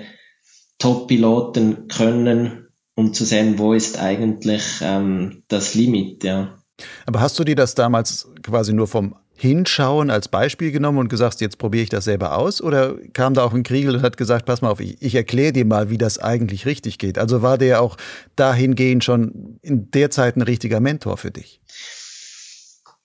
Top-Piloten 0.79 1.88
können 1.88 2.67
und 2.95 3.15
zu 3.15 3.23
sehen, 3.23 3.59
wo 3.59 3.73
ist 3.73 4.00
eigentlich 4.00 4.63
ähm, 4.81 5.43
das 5.47 5.75
Limit, 5.75 6.23
ja. 6.23 6.61
Aber 7.05 7.21
hast 7.21 7.38
du 7.39 7.43
dir 7.43 7.55
das 7.55 7.75
damals 7.75 8.27
quasi 8.43 8.73
nur 8.73 8.88
vom 8.88 9.15
Hinschauen 9.41 10.11
als 10.11 10.27
Beispiel 10.27 10.71
genommen 10.71 11.00
und 11.00 11.09
gesagt, 11.09 11.41
jetzt 11.41 11.57
probiere 11.57 11.83
ich 11.83 11.89
das 11.89 12.03
selber 12.03 12.38
aus? 12.38 12.61
Oder 12.61 12.95
kam 13.13 13.33
da 13.33 13.43
auch 13.43 13.53
ein 13.53 13.63
Kriegel 13.63 13.95
und 13.95 14.03
hat 14.03 14.15
gesagt, 14.15 14.45
pass 14.45 14.61
mal 14.61 14.69
auf, 14.69 14.79
ich, 14.79 15.01
ich 15.01 15.15
erkläre 15.15 15.51
dir 15.51 15.65
mal, 15.65 15.89
wie 15.89 15.97
das 15.97 16.19
eigentlich 16.19 16.67
richtig 16.67 17.00
geht? 17.00 17.17
Also 17.17 17.41
war 17.41 17.57
der 17.57 17.81
auch 17.81 17.97
dahingehend 18.35 19.03
schon 19.03 19.57
in 19.63 19.89
der 19.91 20.11
Zeit 20.11 20.35
ein 20.38 20.43
richtiger 20.43 20.79
Mentor 20.79 21.17
für 21.17 21.31
dich? 21.31 21.59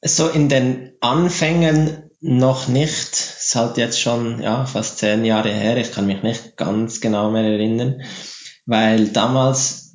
So 0.04 0.28
in 0.28 0.50
den 0.50 0.92
Anfängen 1.00 2.10
noch 2.20 2.68
nicht. 2.68 3.14
Es 3.14 3.46
ist 3.46 3.56
halt 3.56 3.78
jetzt 3.78 4.00
schon 4.00 4.42
ja, 4.42 4.66
fast 4.66 4.98
zehn 4.98 5.24
Jahre 5.24 5.52
her. 5.52 5.78
Ich 5.78 5.92
kann 5.92 6.06
mich 6.06 6.22
nicht 6.22 6.58
ganz 6.58 7.00
genau 7.00 7.30
mehr 7.30 7.44
erinnern, 7.44 8.02
weil 8.66 9.08
damals 9.08 9.85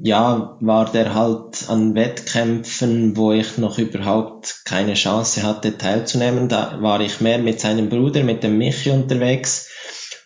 ja, 0.00 0.56
war 0.60 0.90
der 0.92 1.14
halt 1.14 1.68
an 1.68 1.94
Wettkämpfen, 1.94 3.16
wo 3.16 3.32
ich 3.32 3.58
noch 3.58 3.78
überhaupt 3.78 4.62
keine 4.64 4.94
Chance 4.94 5.42
hatte 5.42 5.76
teilzunehmen. 5.76 6.48
Da 6.48 6.80
war 6.80 7.00
ich 7.00 7.20
mehr 7.20 7.38
mit 7.38 7.60
seinem 7.60 7.88
Bruder, 7.88 8.22
mit 8.22 8.44
dem 8.44 8.58
Michi 8.58 8.90
unterwegs. 8.90 9.68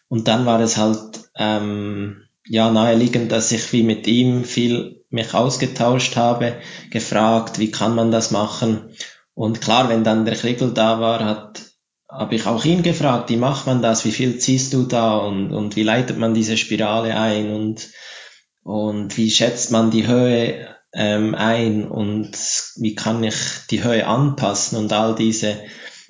Und 0.08 0.28
dann 0.28 0.44
war 0.44 0.60
es 0.60 0.76
halt 0.76 1.30
ähm, 1.36 2.24
ja 2.46 2.70
naheliegend, 2.70 3.32
dass 3.32 3.50
ich 3.50 3.72
wie 3.72 3.82
mit 3.82 4.06
ihm 4.06 4.44
viel 4.44 5.04
mich 5.08 5.32
ausgetauscht 5.32 6.16
habe, 6.16 6.56
gefragt, 6.90 7.58
wie 7.58 7.70
kann 7.70 7.94
man 7.94 8.10
das 8.10 8.30
machen. 8.30 8.90
Und 9.34 9.62
klar, 9.62 9.88
wenn 9.88 10.04
dann 10.04 10.26
der 10.26 10.36
Kriegel 10.36 10.72
da 10.74 11.00
war, 11.00 11.24
hat 11.24 11.62
habe 12.10 12.34
ich 12.34 12.46
auch 12.46 12.62
ihn 12.66 12.82
gefragt, 12.82 13.30
wie 13.30 13.38
macht 13.38 13.66
man 13.66 13.80
das, 13.80 14.04
wie 14.04 14.12
viel 14.12 14.36
ziehst 14.36 14.74
du 14.74 14.82
da 14.82 15.16
und, 15.16 15.50
und 15.50 15.76
wie 15.76 15.82
leitet 15.82 16.18
man 16.18 16.34
diese 16.34 16.58
Spirale 16.58 17.16
ein 17.16 17.54
und, 17.54 17.88
und 18.62 19.16
wie 19.16 19.30
schätzt 19.30 19.70
man 19.70 19.90
die 19.90 20.06
Höhe 20.06 20.68
ähm, 20.94 21.34
ein 21.34 21.86
und 21.88 22.32
wie 22.76 22.94
kann 22.94 23.22
ich 23.24 23.36
die 23.70 23.82
Höhe 23.82 24.06
anpassen 24.06 24.78
und 24.78 24.92
all 24.92 25.14
diese 25.14 25.56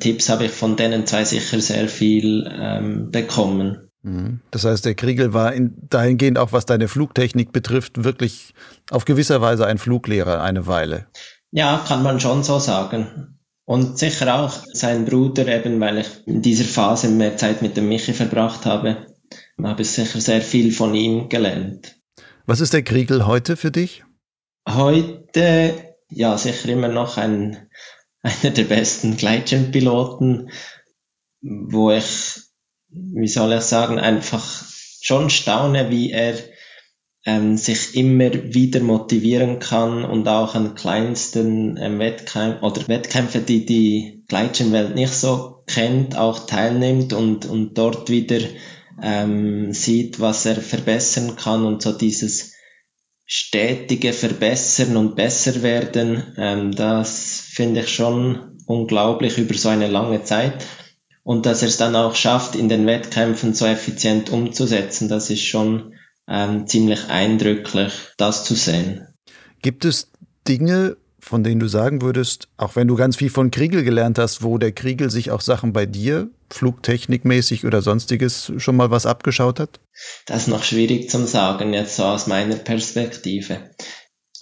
Tipps 0.00 0.28
habe 0.28 0.46
ich 0.46 0.50
von 0.50 0.76
denen 0.76 1.06
zwei 1.06 1.24
sicher 1.24 1.60
sehr 1.60 1.88
viel 1.88 2.50
ähm, 2.52 3.10
bekommen. 3.10 3.88
Mhm. 4.02 4.40
Das 4.50 4.64
heißt, 4.64 4.84
der 4.84 4.94
Kriegel 4.94 5.32
war 5.32 5.52
in, 5.52 5.74
dahingehend 5.88 6.38
auch, 6.38 6.52
was 6.52 6.66
deine 6.66 6.88
Flugtechnik 6.88 7.52
betrifft, 7.52 8.02
wirklich 8.02 8.54
auf 8.90 9.04
gewisser 9.04 9.40
Weise 9.40 9.66
ein 9.66 9.78
Fluglehrer 9.78 10.42
eine 10.42 10.66
Weile. 10.66 11.06
Ja, 11.52 11.84
kann 11.86 12.02
man 12.02 12.18
schon 12.18 12.42
so 12.42 12.58
sagen. 12.58 13.38
Und 13.64 13.98
sicher 13.98 14.34
auch 14.34 14.52
sein 14.72 15.04
Bruder, 15.04 15.46
eben 15.46 15.78
weil 15.78 15.98
ich 15.98 16.08
in 16.26 16.42
dieser 16.42 16.64
Phase 16.64 17.08
mehr 17.08 17.36
Zeit 17.36 17.62
mit 17.62 17.76
dem 17.76 17.88
Michi 17.88 18.12
verbracht 18.12 18.66
habe, 18.66 19.06
habe 19.62 19.82
ich 19.82 19.90
sicher 19.90 20.20
sehr 20.20 20.40
viel 20.40 20.72
von 20.72 20.94
ihm 20.94 21.28
gelernt. 21.28 22.01
Was 22.46 22.60
ist 22.60 22.72
der 22.72 22.82
Kriegel 22.82 23.26
heute 23.26 23.56
für 23.56 23.70
dich? 23.70 24.04
Heute, 24.68 25.94
ja, 26.08 26.36
sicher 26.38 26.68
immer 26.68 26.88
noch 26.88 27.16
ein, 27.16 27.68
einer 28.22 28.52
der 28.52 28.64
besten 28.64 29.16
Gleitschirmpiloten, 29.16 30.50
wo 31.40 31.90
ich 31.90 32.42
wie 32.92 33.28
soll 33.28 33.52
ich 33.52 33.62
sagen, 33.62 33.98
einfach 33.98 34.44
schon 35.00 35.30
staune, 35.30 35.90
wie 35.90 36.10
er 36.10 36.34
ähm, 37.24 37.56
sich 37.56 37.96
immer 37.96 38.32
wieder 38.32 38.80
motivieren 38.80 39.58
kann 39.58 40.04
und 40.04 40.28
auch 40.28 40.54
an 40.54 40.74
kleinsten 40.74 41.76
ähm, 41.76 41.98
Wettkämpfen 41.98 42.62
oder 42.62 42.86
Wettkämpfe, 42.88 43.40
die 43.40 43.64
die 43.64 44.24
Gleitschirmwelt 44.28 44.94
nicht 44.94 45.14
so 45.14 45.62
kennt, 45.66 46.16
auch 46.16 46.46
teilnimmt 46.46 47.12
und, 47.12 47.46
und 47.46 47.78
dort 47.78 48.10
wieder 48.10 48.40
ähm, 49.00 49.72
sieht, 49.72 50.20
was 50.20 50.46
er 50.46 50.56
verbessern 50.56 51.36
kann 51.36 51.64
und 51.64 51.82
so 51.82 51.92
dieses 51.92 52.52
stetige 53.24 54.12
Verbessern 54.12 54.96
und 54.96 55.16
besser 55.16 55.62
werden, 55.62 56.34
ähm, 56.36 56.74
das 56.74 57.40
finde 57.40 57.80
ich 57.80 57.88
schon 57.88 58.58
unglaublich 58.66 59.38
über 59.38 59.54
so 59.54 59.68
eine 59.68 59.88
lange 59.88 60.24
Zeit 60.24 60.66
und 61.22 61.46
dass 61.46 61.62
er 61.62 61.68
es 61.68 61.76
dann 61.76 61.96
auch 61.96 62.14
schafft, 62.14 62.56
in 62.56 62.68
den 62.68 62.86
Wettkämpfen 62.86 63.54
so 63.54 63.66
effizient 63.66 64.30
umzusetzen, 64.30 65.08
das 65.08 65.30
ist 65.30 65.44
schon 65.44 65.94
ähm, 66.28 66.66
ziemlich 66.66 67.08
eindrücklich, 67.08 67.92
das 68.16 68.44
zu 68.44 68.54
sehen. 68.54 69.06
Gibt 69.62 69.84
es 69.84 70.10
Dinge, 70.46 70.96
von 71.22 71.44
denen 71.44 71.60
du 71.60 71.68
sagen 71.68 72.02
würdest, 72.02 72.48
auch 72.56 72.74
wenn 72.74 72.88
du 72.88 72.96
ganz 72.96 73.16
viel 73.16 73.30
von 73.30 73.52
Kriegel 73.52 73.84
gelernt 73.84 74.18
hast, 74.18 74.42
wo 74.42 74.58
der 74.58 74.72
Kriegel 74.72 75.08
sich 75.08 75.30
auch 75.30 75.40
Sachen 75.40 75.72
bei 75.72 75.86
dir, 75.86 76.28
flugtechnikmäßig 76.50 77.64
oder 77.64 77.80
sonstiges, 77.80 78.52
schon 78.56 78.76
mal 78.76 78.90
was 78.90 79.06
abgeschaut 79.06 79.60
hat? 79.60 79.78
Das 80.26 80.42
ist 80.42 80.48
noch 80.48 80.64
schwierig 80.64 81.08
zum 81.10 81.26
sagen, 81.26 81.74
jetzt 81.74 81.94
so 81.94 82.02
aus 82.02 82.26
meiner 82.26 82.56
Perspektive. 82.56 83.70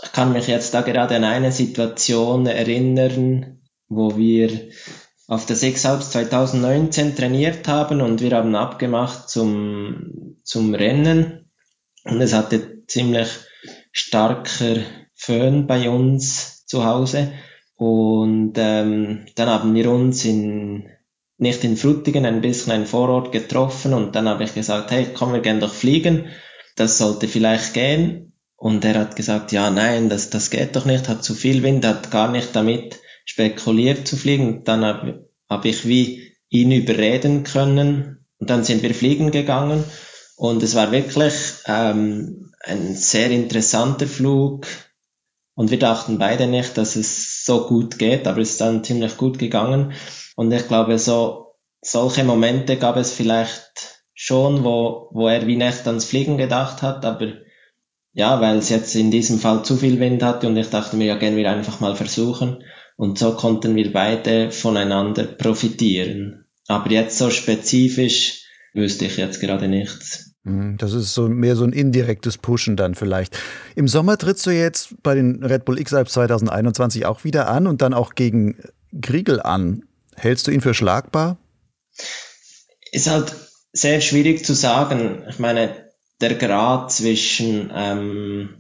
Ich 0.03 0.13
kann 0.13 0.33
mich 0.33 0.47
jetzt 0.47 0.73
da 0.73 0.81
gerade 0.81 1.17
an 1.17 1.25
eine 1.25 1.53
Situation 1.53 2.47
erinnern, 2.47 3.61
wo 3.89 4.17
wir 4.17 4.71
auf 5.27 5.45
der 5.45 5.57
Sechshalbs 5.57 6.11
2019 6.13 7.15
trainiert 7.15 7.69
haben 7.69 8.01
und 8.01 8.23
wir 8.23 8.31
haben 8.31 8.55
abgemacht 8.55 9.29
zum, 9.29 10.39
zum 10.45 10.75
Rennen. 10.75 11.53
Und 12.05 12.23
es 12.23 12.33
hatte 12.33 12.85
ziemlich 12.87 13.29
starker 13.93 14.79
Föhn 15.15 15.67
bei 15.67 15.91
uns 15.91 16.60
zu 16.71 16.85
Hause. 16.85 17.33
Und 17.75 18.53
ähm, 18.57 19.27
dann 19.35 19.49
haben 19.49 19.75
wir 19.75 19.91
uns 19.91 20.25
in, 20.25 20.89
nicht 21.37 21.65
in 21.65 21.77
Frutigen, 21.77 22.25
ein 22.27 22.41
bisschen 22.41 22.73
ein 22.73 22.87
Vorort 22.87 23.33
getroffen 23.33 23.93
und 23.93 24.15
dann 24.15 24.29
habe 24.29 24.45
ich 24.45 24.55
gesagt, 24.55 24.91
hey, 24.91 25.09
komm, 25.12 25.33
wir 25.33 25.41
gehen 25.41 25.61
doch 25.61 25.75
fliegen. 25.75 26.27
Das 26.77 26.99
sollte 26.99 27.27
vielleicht 27.27 27.75
gehen. 27.75 28.35
Und 28.57 28.85
er 28.85 29.00
hat 29.00 29.17
gesagt, 29.17 29.53
ja, 29.53 29.71
nein, 29.71 30.09
das, 30.09 30.31
das 30.31 30.50
geht 30.50 30.77
doch 30.77 30.85
nicht, 30.85 31.09
hat 31.09 31.25
zu 31.25 31.35
viel 31.35 31.62
Wind, 31.62 31.85
hat 31.85 32.11
gar 32.11 32.31
nicht 32.31 32.55
damit 32.55 33.00
spekuliert 33.25 34.07
zu 34.07 34.17
fliegen. 34.17 34.62
Dann 34.65 34.85
habe 34.85 35.31
hab 35.49 35.65
ich 35.65 35.89
wie 35.89 36.37
ihn 36.50 36.71
überreden 36.71 37.43
können 37.43 38.27
und 38.39 38.50
dann 38.50 38.62
sind 38.65 38.83
wir 38.83 38.95
fliegen 38.95 39.31
gegangen 39.31 39.83
und 40.37 40.63
es 40.63 40.75
war 40.75 40.93
wirklich 40.93 41.35
ähm, 41.67 42.52
ein 42.61 42.95
sehr 42.95 43.30
interessanter 43.30 44.06
Flug 44.06 44.67
und 45.61 45.71
wir 45.71 45.79
dachten 45.79 46.17
beide 46.17 46.47
nicht, 46.47 46.79
dass 46.79 46.97
es 46.97 47.45
so 47.45 47.67
gut 47.67 47.99
geht, 47.99 48.27
aber 48.27 48.41
es 48.41 48.53
ist 48.53 48.63
dann 48.63 48.83
ziemlich 48.83 49.19
gut 49.19 49.39
gegangen 49.39 49.93
und 50.35 50.51
ich 50.53 50.67
glaube 50.67 50.99
so 50.99 51.57
solche 51.83 52.25
Momente 52.25 52.79
gab 52.79 52.97
es 52.97 53.13
vielleicht 53.13 54.03
schon, 54.15 54.65
wo, 54.65 55.11
wo 55.13 55.29
er 55.29 55.47
wie 55.47 55.57
nicht 55.57 55.87
ans 55.87 56.07
Fliegen 56.07 56.39
gedacht 56.39 56.81
hat, 56.81 57.05
aber 57.05 57.35
ja, 58.15 58.41
weil 58.41 58.57
es 58.57 58.71
jetzt 58.71 58.95
in 58.95 59.11
diesem 59.11 59.39
Fall 59.39 59.63
zu 59.63 59.77
viel 59.77 60.01
Wind 60.01 60.23
hatte 60.23 60.47
und 60.47 60.57
ich 60.57 60.71
dachte 60.71 60.97
mir, 60.97 61.09
ja, 61.09 61.17
gehen 61.17 61.37
wir 61.37 61.51
einfach 61.51 61.79
mal 61.81 61.95
versuchen. 61.95 62.65
Und 62.97 63.19
so 63.19 63.35
konnten 63.35 63.77
wir 63.77 63.93
beide 63.93 64.51
voneinander 64.51 65.25
profitieren. 65.25 66.47
Aber 66.69 66.91
jetzt 66.91 67.19
so 67.19 67.29
spezifisch 67.29 68.47
wüsste 68.73 69.05
ich 69.05 69.19
jetzt 69.19 69.41
gerade 69.41 69.69
nichts. 69.69 70.29
Mhm, 70.45 70.76
das 70.79 70.93
ist 70.93 71.15
so 71.15 71.29
mehr 71.29 71.57
so 71.57 71.65
ein 71.65 71.73
indirektes 71.73 72.39
Pushen 72.39 72.76
dann 72.76 72.95
vielleicht. 72.95 73.39
Im 73.75 73.89
Sommer 73.89 74.19
trittst 74.19 74.47
du 74.47 74.50
jetzt 74.50 75.03
bei 75.03 75.15
den 75.15 75.43
Red 75.45 75.65
Bull 75.65 75.81
X-Alps 75.81 76.13
2021 76.13 77.07
auch 77.07 77.25
wieder 77.25 77.49
an 77.49 77.67
und 77.67 77.83
dann 77.83 77.95
auch 77.95 78.15
gegen 78.15 78.57
Griegel 78.99 79.41
an. 79.41 79.85
Hältst 80.17 80.47
du 80.47 80.50
ihn 80.50 80.61
für 80.61 80.75
schlagbar? 80.75 81.39
Ist 82.93 83.09
halt 83.09 83.35
sehr 83.73 84.00
schwierig 84.00 84.45
zu 84.45 84.55
sagen. 84.55 85.25
Ich 85.29 85.39
meine, 85.39 85.91
der 86.21 86.35
Grad 86.35 86.93
zwischen, 86.93 87.71
ähm, 87.75 88.50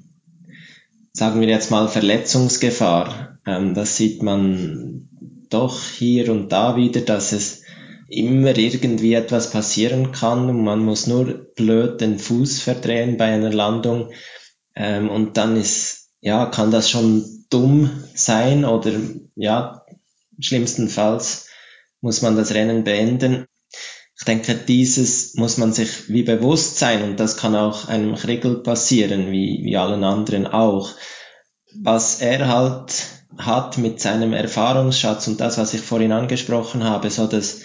sagen 1.12 1.40
wir 1.40 1.48
jetzt 1.48 1.70
mal, 1.70 1.88
Verletzungsgefahr 1.88 3.30
ähm, 3.46 3.74
das 3.74 3.96
sieht 3.96 4.22
man 4.22 5.08
doch 5.48 5.82
hier 5.82 6.30
und 6.30 6.50
da 6.50 6.76
wieder, 6.76 7.00
dass 7.00 7.32
es 7.32 7.59
immer 8.10 8.56
irgendwie 8.56 9.14
etwas 9.14 9.50
passieren 9.50 10.10
kann 10.12 10.50
und 10.50 10.64
man 10.64 10.80
muss 10.80 11.06
nur 11.06 11.46
blöd 11.54 12.00
den 12.00 12.18
Fuß 12.18 12.60
verdrehen 12.60 13.16
bei 13.16 13.26
einer 13.26 13.52
Landung 13.52 14.10
ähm, 14.74 15.08
und 15.08 15.36
dann 15.36 15.56
ist, 15.56 16.10
ja, 16.20 16.46
kann 16.46 16.70
das 16.70 16.90
schon 16.90 17.24
dumm 17.50 18.04
sein 18.14 18.64
oder 18.64 18.92
ja, 19.36 19.84
schlimmstenfalls 20.40 21.48
muss 22.00 22.22
man 22.22 22.36
das 22.36 22.52
Rennen 22.52 22.82
beenden. 22.84 23.46
Ich 24.18 24.24
denke, 24.24 24.54
dieses 24.54 25.34
muss 25.34 25.56
man 25.56 25.72
sich 25.72 26.08
wie 26.08 26.24
bewusst 26.24 26.78
sein 26.78 27.02
und 27.02 27.20
das 27.20 27.36
kann 27.36 27.54
auch 27.54 27.88
einem 27.88 28.16
Kriegel 28.16 28.62
passieren, 28.62 29.30
wie, 29.30 29.60
wie 29.62 29.76
allen 29.76 30.04
anderen 30.04 30.46
auch. 30.46 30.90
Was 31.80 32.20
er 32.20 32.48
halt 32.48 33.06
hat 33.38 33.78
mit 33.78 34.00
seinem 34.00 34.32
Erfahrungsschatz 34.32 35.28
und 35.28 35.40
das, 35.40 35.56
was 35.56 35.72
ich 35.72 35.80
vorhin 35.80 36.12
angesprochen 36.12 36.84
habe, 36.84 37.10
so 37.10 37.26
das 37.26 37.60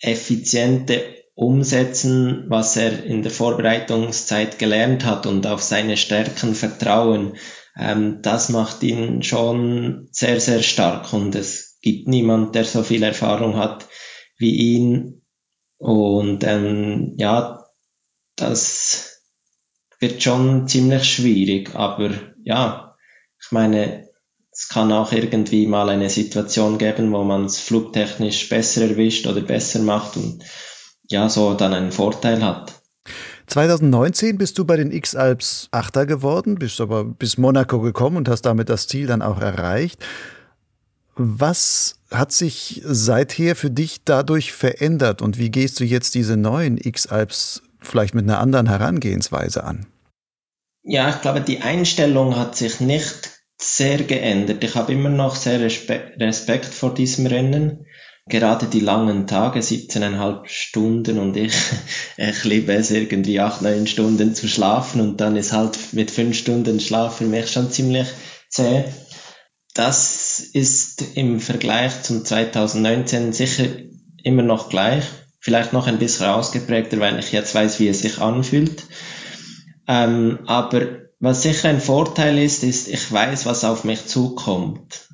effiziente 0.00 1.16
Umsetzen, 1.34 2.44
was 2.48 2.76
er 2.76 3.04
in 3.04 3.22
der 3.22 3.30
Vorbereitungszeit 3.30 4.58
gelernt 4.58 5.04
hat 5.04 5.26
und 5.26 5.46
auf 5.46 5.62
seine 5.62 5.96
Stärken 5.96 6.54
vertrauen, 6.54 7.36
ähm, 7.78 8.22
das 8.22 8.48
macht 8.48 8.82
ihn 8.82 9.22
schon 9.22 10.08
sehr, 10.10 10.40
sehr 10.40 10.62
stark 10.62 11.12
und 11.12 11.34
es 11.34 11.78
gibt 11.82 12.08
niemand, 12.08 12.54
der 12.54 12.64
so 12.64 12.82
viel 12.82 13.02
Erfahrung 13.02 13.56
hat 13.56 13.86
wie 14.38 14.54
ihn. 14.54 15.22
Und 15.78 16.42
ähm, 16.44 17.14
ja, 17.18 17.66
das 18.34 19.22
wird 20.00 20.22
schon 20.22 20.68
ziemlich 20.68 21.04
schwierig, 21.04 21.74
aber 21.74 22.14
ja, 22.44 22.96
ich 23.42 23.52
meine, 23.52 24.05
es 24.66 24.74
kann 24.74 24.90
auch 24.90 25.12
irgendwie 25.12 25.68
mal 25.68 25.88
eine 25.88 26.10
Situation 26.10 26.76
geben, 26.76 27.12
wo 27.12 27.22
man 27.22 27.44
es 27.44 27.60
flugtechnisch 27.60 28.48
besser 28.48 28.82
erwischt 28.82 29.28
oder 29.28 29.40
besser 29.40 29.78
macht 29.78 30.16
und 30.16 30.42
ja, 31.08 31.28
so 31.28 31.54
dann 31.54 31.72
einen 31.72 31.92
Vorteil 31.92 32.42
hat. 32.42 32.74
2019 33.46 34.38
bist 34.38 34.58
du 34.58 34.64
bei 34.64 34.76
den 34.76 34.90
X-Alps 34.90 35.68
Achter 35.70 36.04
geworden, 36.04 36.56
bist 36.56 36.80
aber 36.80 37.04
bis 37.04 37.38
Monaco 37.38 37.80
gekommen 37.80 38.16
und 38.16 38.28
hast 38.28 38.42
damit 38.42 38.68
das 38.68 38.88
Ziel 38.88 39.06
dann 39.06 39.22
auch 39.22 39.40
erreicht. 39.40 40.04
Was 41.14 42.00
hat 42.10 42.32
sich 42.32 42.82
seither 42.84 43.54
für 43.54 43.70
dich 43.70 44.02
dadurch 44.04 44.52
verändert 44.52 45.22
und 45.22 45.38
wie 45.38 45.50
gehst 45.50 45.78
du 45.78 45.84
jetzt 45.84 46.16
diese 46.16 46.36
neuen 46.36 46.76
X-Alps 46.76 47.62
vielleicht 47.78 48.16
mit 48.16 48.24
einer 48.24 48.40
anderen 48.40 48.68
Herangehensweise 48.68 49.62
an? 49.62 49.86
Ja, 50.82 51.08
ich 51.08 51.20
glaube, 51.20 51.40
die 51.40 51.60
Einstellung 51.60 52.36
hat 52.36 52.56
sich 52.56 52.80
nicht 52.80 53.35
sehr 53.58 53.98
geändert. 53.98 54.62
Ich 54.62 54.74
habe 54.74 54.92
immer 54.92 55.08
noch 55.08 55.34
sehr 55.34 55.60
Respekt 55.60 56.66
vor 56.66 56.94
diesem 56.94 57.26
Rennen. 57.26 57.86
Gerade 58.28 58.66
die 58.66 58.80
langen 58.80 59.26
Tage, 59.28 59.60
17,5 59.60 60.46
Stunden 60.46 61.18
und 61.18 61.36
ich, 61.36 61.54
ich 62.16 62.44
liebe 62.44 62.72
es 62.72 62.90
irgendwie 62.90 63.40
8, 63.40 63.62
9 63.62 63.86
Stunden 63.86 64.34
zu 64.34 64.48
schlafen 64.48 65.00
und 65.00 65.20
dann 65.20 65.36
ist 65.36 65.52
halt 65.52 65.78
mit 65.92 66.10
5 66.10 66.36
Stunden 66.36 66.80
Schlaf 66.80 67.18
für 67.18 67.24
mich 67.24 67.50
schon 67.50 67.70
ziemlich 67.70 68.08
zäh. 68.48 68.84
Das 69.74 70.40
ist 70.40 71.16
im 71.16 71.38
Vergleich 71.38 72.02
zum 72.02 72.24
2019 72.24 73.32
sicher 73.32 73.66
immer 74.24 74.42
noch 74.42 74.70
gleich. 74.70 75.04
Vielleicht 75.38 75.72
noch 75.72 75.86
ein 75.86 75.98
bisschen 75.98 76.26
ausgeprägter, 76.26 76.98
weil 76.98 77.18
ich 77.20 77.30
jetzt 77.30 77.54
weiß, 77.54 77.78
wie 77.78 77.88
es 77.88 78.00
sich 78.00 78.18
anfühlt. 78.18 78.82
Ähm, 79.86 80.40
aber 80.46 81.05
was 81.18 81.42
sicher 81.42 81.68
ein 81.68 81.80
Vorteil 81.80 82.38
ist, 82.38 82.62
ist, 82.62 82.88
ich 82.88 83.10
weiß, 83.10 83.46
was 83.46 83.64
auf 83.64 83.84
mich 83.84 84.06
zukommt. 84.06 85.08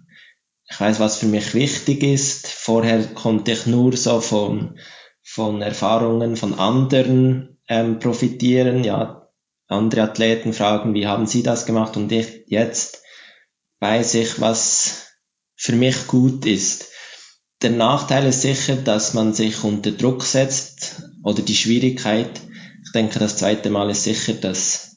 Ich 0.68 0.80
weiß, 0.80 1.00
was 1.00 1.16
für 1.16 1.26
mich 1.26 1.54
wichtig 1.54 2.02
ist. 2.02 2.48
Vorher 2.48 3.04
konnte 3.14 3.52
ich 3.52 3.66
nur 3.66 3.96
so 3.96 4.20
von, 4.20 4.78
von 5.22 5.62
Erfahrungen 5.62 6.36
von 6.36 6.58
anderen 6.58 7.58
ähm, 7.68 7.98
profitieren. 7.98 8.82
Ja, 8.82 9.28
andere 9.68 10.02
Athleten 10.02 10.52
fragen, 10.52 10.94
wie 10.94 11.06
haben 11.06 11.26
sie 11.26 11.42
das 11.42 11.66
gemacht? 11.66 11.96
Und 11.96 12.10
ich 12.10 12.44
jetzt 12.46 13.02
weiß 13.80 14.14
ich, 14.14 14.40
was 14.40 15.08
für 15.54 15.74
mich 15.74 16.06
gut 16.06 16.46
ist. 16.46 16.86
Der 17.62 17.70
Nachteil 17.70 18.26
ist 18.26 18.42
sicher, 18.42 18.76
dass 18.76 19.14
man 19.14 19.34
sich 19.34 19.62
unter 19.62 19.92
Druck 19.92 20.24
setzt 20.24 21.02
oder 21.22 21.42
die 21.42 21.54
Schwierigkeit. 21.54 22.40
Ich 22.84 22.92
denke, 22.92 23.20
das 23.20 23.36
zweite 23.36 23.70
Mal 23.70 23.90
ist 23.90 24.04
sicher 24.04 24.32
dass 24.32 24.91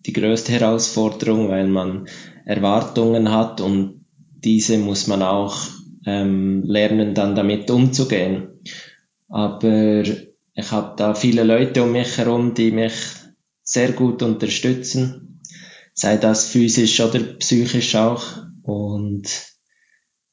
die 0.00 0.12
größte 0.12 0.52
Herausforderung, 0.52 1.48
weil 1.48 1.66
man 1.66 2.08
Erwartungen 2.44 3.30
hat 3.30 3.60
und 3.60 4.04
diese 4.44 4.78
muss 4.78 5.06
man 5.06 5.22
auch 5.22 5.56
ähm, 6.06 6.62
lernen, 6.64 7.14
dann 7.14 7.34
damit 7.34 7.70
umzugehen. 7.70 8.60
Aber 9.28 10.02
ich 10.02 10.72
habe 10.72 10.94
da 10.96 11.14
viele 11.14 11.44
Leute 11.44 11.82
um 11.82 11.92
mich 11.92 12.16
herum, 12.16 12.54
die 12.54 12.70
mich 12.70 12.94
sehr 13.62 13.92
gut 13.92 14.22
unterstützen, 14.22 15.40
sei 15.92 16.16
das 16.16 16.48
physisch 16.48 17.00
oder 17.00 17.18
psychisch 17.20 17.94
auch. 17.96 18.24
Und 18.62 19.28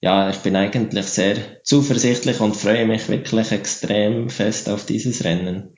ja, 0.02 0.30
ich 0.30 0.38
bin 0.38 0.56
eigentlich 0.56 1.06
sehr 1.06 1.38
zuversichtlich 1.64 2.40
und 2.40 2.56
freue 2.56 2.86
mich 2.86 3.10
wirklich 3.10 3.52
extrem 3.52 4.30
fest 4.30 4.70
auf 4.70 4.86
dieses 4.86 5.24
Rennen. 5.24 5.76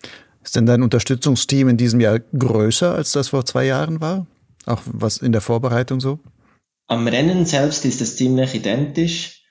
Ist 0.48 0.56
denn 0.56 0.66
dein 0.66 0.82
Unterstützungsteam 0.82 1.68
in 1.68 1.76
diesem 1.76 2.00
Jahr 2.00 2.20
größer, 2.20 2.96
als 2.96 3.12
das 3.12 3.28
vor 3.28 3.46
zwei 3.46 3.66
Jahren 3.66 4.00
war? 4.00 4.28
Auch 4.66 4.82
was 4.86 5.18
in 5.18 5.34
der 5.34 5.42
Vorbereitung 5.42 6.00
so? 6.00 6.20
Am 6.88 7.06
Rennen 7.06 7.46
selbst 7.46 7.84
ist 7.84 8.00
es 8.00 8.16
ziemlich 8.16 8.56
identisch, 8.56 9.44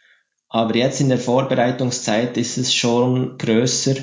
aber 0.48 0.74
jetzt 0.74 1.02
in 1.02 1.10
der 1.10 1.18
Vorbereitungszeit 1.18 2.38
ist 2.38 2.56
es 2.56 2.72
schon 2.72 3.36
größer. 3.36 3.96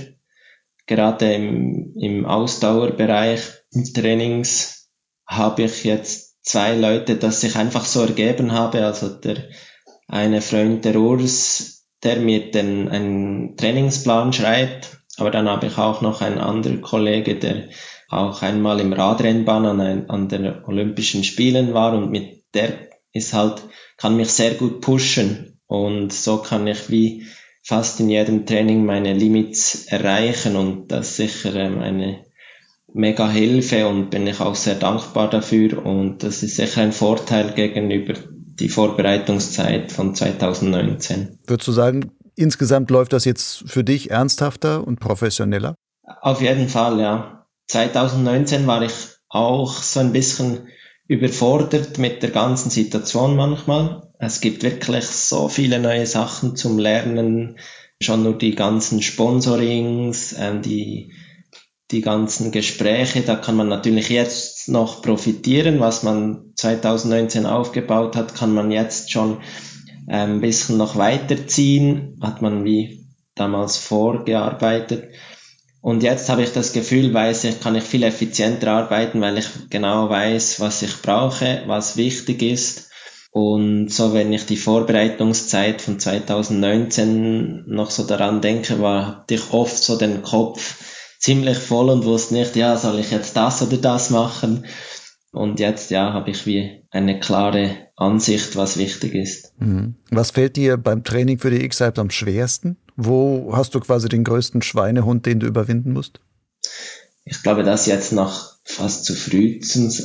Gerade 0.86 1.34
im, 1.34 1.95
im 1.95 2.27
Ausdauerbereich 2.27 3.41
Trainings 3.95 4.91
habe 5.25 5.63
ich 5.63 5.84
jetzt 5.86 6.43
zwei 6.43 6.75
Leute, 6.75 7.15
das 7.15 7.41
sich 7.41 7.56
einfach 7.56 7.86
so 7.86 8.01
ergeben 8.01 8.51
habe. 8.51 8.86
Also 8.86 9.10
der 9.10 9.49
eine 10.08 10.41
Freund 10.41 10.86
der 10.86 10.97
Urs, 10.97 11.88
der 12.03 12.17
mir 12.17 12.51
den, 12.51 12.88
einen 12.88 13.58
Trainingsplan 13.58 14.32
schreibt. 14.32 15.02
Aber 15.17 15.32
dann 15.32 15.47
habe 15.47 15.67
ich 15.67 15.78
auch 15.78 16.02
noch 16.02 16.21
einen 16.21 16.39
anderen 16.39 16.82
Kollege, 16.82 17.36
der 17.36 17.69
auch 18.10 18.41
einmal 18.41 18.80
im 18.80 18.93
Radrennbahn 18.93 19.65
an, 19.65 19.82
ein, 19.82 20.10
an 20.10 20.30
den 20.30 20.63
Olympischen 20.65 21.23
Spielen 21.23 21.73
war 21.73 21.93
und 21.93 22.12
mit 22.12 22.43
der 22.54 22.89
ist 23.12 23.34
halt, 23.34 23.63
kann 23.97 24.15
mich 24.15 24.30
sehr 24.30 24.56
gut 24.56 24.82
pushen. 24.82 25.60
Und 25.67 26.13
so 26.13 26.38
kann 26.38 26.67
ich 26.67 26.89
wie 26.89 27.26
fast 27.63 27.99
in 27.99 28.10
jedem 28.10 28.45
Training 28.45 28.86
meine 28.86 29.13
Limits 29.13 29.86
erreichen 29.86 30.56
und 30.56 30.91
das 30.91 31.12
ist 31.12 31.15
sicher 31.15 31.56
ähm, 31.56 31.80
eine 31.80 32.26
mega 32.93 33.30
Hilfe 33.30 33.88
und 33.88 34.10
bin 34.10 34.28
ich 34.28 34.39
auch 34.39 34.56
sehr 34.56 34.76
dankbar 34.76 35.30
dafür 35.30 35.84
und 35.84 36.23
das 36.23 36.43
ist 36.43 36.58
sicher 36.58 36.82
ein 36.82 36.91
Vorteil 36.91 37.54
gegenüber 37.54 38.13
die 38.36 38.69
Vorbereitungszeit 38.69 39.91
von 39.91 40.13
2019. 40.13 41.39
Würdest 41.47 41.67
du 41.67 41.71
sagen, 41.71 42.12
insgesamt 42.35 42.89
läuft 42.89 43.13
das 43.13 43.25
jetzt 43.25 43.63
für 43.69 43.83
dich 43.83 44.11
ernsthafter 44.11 44.85
und 44.85 44.99
professioneller? 44.99 45.75
Auf 46.21 46.41
jeden 46.41 46.69
Fall, 46.69 46.99
ja. 46.99 47.45
2019 47.67 48.67
war 48.67 48.81
ich 48.81 48.93
auch 49.29 49.73
so 49.73 49.99
ein 49.99 50.13
bisschen 50.13 50.67
überfordert 51.07 51.97
mit 51.97 52.23
der 52.23 52.31
ganzen 52.31 52.69
Situation 52.69 53.35
manchmal. 53.35 54.09
Es 54.19 54.41
gibt 54.41 54.63
wirklich 54.63 55.05
so 55.05 55.49
viele 55.49 55.79
neue 55.79 56.05
Sachen 56.05 56.55
zum 56.55 56.77
Lernen. 56.77 57.57
Schon 58.01 58.23
nur 58.23 58.37
die 58.37 58.55
ganzen 58.55 59.01
Sponsorings, 59.01 60.33
äh, 60.33 60.59
die 60.59 61.13
die 61.91 62.01
ganzen 62.01 62.51
Gespräche, 62.51 63.21
da 63.21 63.35
kann 63.35 63.55
man 63.55 63.69
natürlich 63.69 64.09
jetzt 64.09 64.67
noch 64.67 65.01
profitieren, 65.01 65.79
was 65.79 66.01
man 66.01 66.53
2019 66.55 67.45
aufgebaut 67.45 68.15
hat, 68.15 68.33
kann 68.35 68.51
man 68.51 68.71
jetzt 68.71 69.11
schon 69.11 69.41
ein 70.07 70.41
bisschen 70.41 70.77
noch 70.77 70.95
weiterziehen, 70.95 72.17
hat 72.21 72.41
man 72.41 72.63
wie 72.63 73.05
damals 73.35 73.77
vorgearbeitet. 73.77 75.09
Und 75.81 76.01
jetzt 76.01 76.29
habe 76.29 76.43
ich 76.43 76.53
das 76.53 76.71
Gefühl, 76.71 77.13
weiß 77.13 77.43
ich, 77.43 77.59
kann 77.59 77.75
ich 77.75 77.83
viel 77.83 78.03
effizienter 78.03 78.71
arbeiten, 78.71 79.19
weil 79.19 79.37
ich 79.37 79.47
genau 79.69 80.09
weiß, 80.09 80.61
was 80.61 80.81
ich 80.81 81.01
brauche, 81.01 81.63
was 81.67 81.97
wichtig 81.97 82.41
ist. 82.41 82.89
Und 83.31 83.89
so, 83.89 84.13
wenn 84.13 84.31
ich 84.31 84.45
die 84.45 84.57
Vorbereitungszeit 84.57 85.81
von 85.81 85.99
2019 85.99 87.63
noch 87.67 87.89
so 87.89 88.03
daran 88.03 88.41
denke, 88.41 88.79
war, 88.79 89.07
hatte 89.07 89.33
ich 89.33 89.51
oft 89.51 89.75
so 89.75 89.97
den 89.97 90.21
Kopf, 90.21 90.75
ziemlich 91.19 91.57
voll 91.57 91.89
und 91.89 92.05
wusste 92.05 92.35
nicht, 92.35 92.55
ja, 92.55 92.77
soll 92.77 92.99
ich 92.99 93.11
jetzt 93.11 93.35
das 93.35 93.61
oder 93.61 93.77
das 93.77 94.09
machen? 94.11 94.65
Und 95.33 95.59
jetzt, 95.59 95.89
ja, 95.89 96.13
habe 96.13 96.29
ich 96.29 96.45
wie 96.45 96.83
eine 96.91 97.19
klare 97.19 97.87
Ansicht, 97.95 98.55
was 98.55 98.77
wichtig 98.77 99.15
ist. 99.15 99.51
Mhm. 99.59 99.95
Was 100.11 100.29
fällt 100.29 100.55
dir 100.55 100.77
beim 100.77 101.03
Training 101.03 101.39
für 101.39 101.49
die 101.49 101.65
X-Hype 101.65 101.97
am 101.97 102.11
schwersten? 102.11 102.77
Wo 102.95 103.51
hast 103.55 103.73
du 103.73 103.79
quasi 103.79 104.07
den 104.07 104.23
größten 104.23 104.61
Schweinehund, 104.61 105.25
den 105.25 105.39
du 105.39 105.47
überwinden 105.47 105.91
musst? 105.91 106.19
Ich 107.25 107.41
glaube, 107.41 107.63
das 107.63 107.87
jetzt 107.87 108.13
noch 108.13 108.53
fast 108.63 109.05
zu 109.05 109.15
früh, 109.15 109.59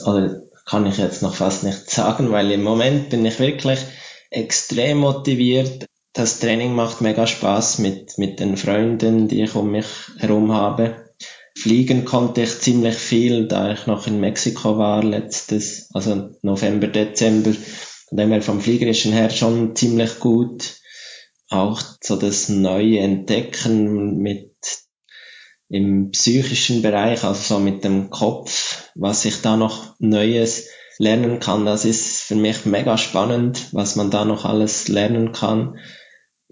oder 0.07 0.43
kann 0.65 0.87
ich 0.87 0.97
jetzt 0.97 1.23
noch 1.23 1.35
fast 1.35 1.63
nicht 1.63 1.91
sagen, 1.91 2.31
weil 2.31 2.51
im 2.51 2.63
Moment 2.63 3.11
bin 3.11 3.27
ich 3.27 3.39
wirklich 3.39 3.81
extrem 4.31 4.99
motiviert, 4.99 5.85
das 6.15 6.39
Training 6.41 6.75
macht 6.75 7.03
mega 7.03 7.27
Spaß 7.27 7.81
mit, 7.81 8.17
mit 8.17 8.41
den 8.41 8.57
Freunden, 8.57 9.29
die 9.29 9.43
ich 9.43 9.55
um 9.55 9.71
mich 9.71 9.87
herum 10.17 10.53
habe. 10.53 11.08
Fliegen 11.59 12.05
konnte 12.05 12.43
ich 12.43 12.61
ziemlich 12.61 12.95
viel, 12.95 13.49
da 13.49 13.73
ich 13.73 13.87
noch 13.87 14.07
in 14.07 14.21
Mexiko 14.21 14.79
war 14.79 15.03
letztes, 15.03 15.91
also 15.93 16.31
November, 16.43 16.87
Dezember. 16.87 17.53
Von 18.09 18.19
dem 18.19 18.31
her 18.31 18.43
vom 18.43 18.61
Fliegerischen 18.61 19.13
her 19.13 19.31
schon 19.31 19.75
ziemlich 19.75 20.21
gut. 20.21 20.77
Auch 21.51 21.81
so 22.03 22.17
das 22.17 22.49
neue 22.49 23.01
Entdecken 23.01 24.19
mit 24.19 24.55
im 25.69 26.11
psychischen 26.13 26.81
Bereich, 26.81 27.25
also 27.25 27.55
so 27.55 27.59
mit 27.61 27.85
dem 27.85 28.11
Kopf, 28.11 28.91
was 28.95 29.25
ich 29.25 29.43
da 29.43 29.57
noch 29.57 29.95
Neues 29.99 30.69
lernen 30.99 31.41
kann, 31.41 31.67
das 31.67 31.85
ist 31.85 32.23
für 32.23 32.35
mich 32.35 32.65
mega 32.65 32.97
spannend, 32.97 33.69
was 33.73 33.97
man 33.97 34.11
da 34.11 34.25
noch 34.25 34.45
alles 34.45 34.89
lernen 34.89 35.33
kann 35.33 35.79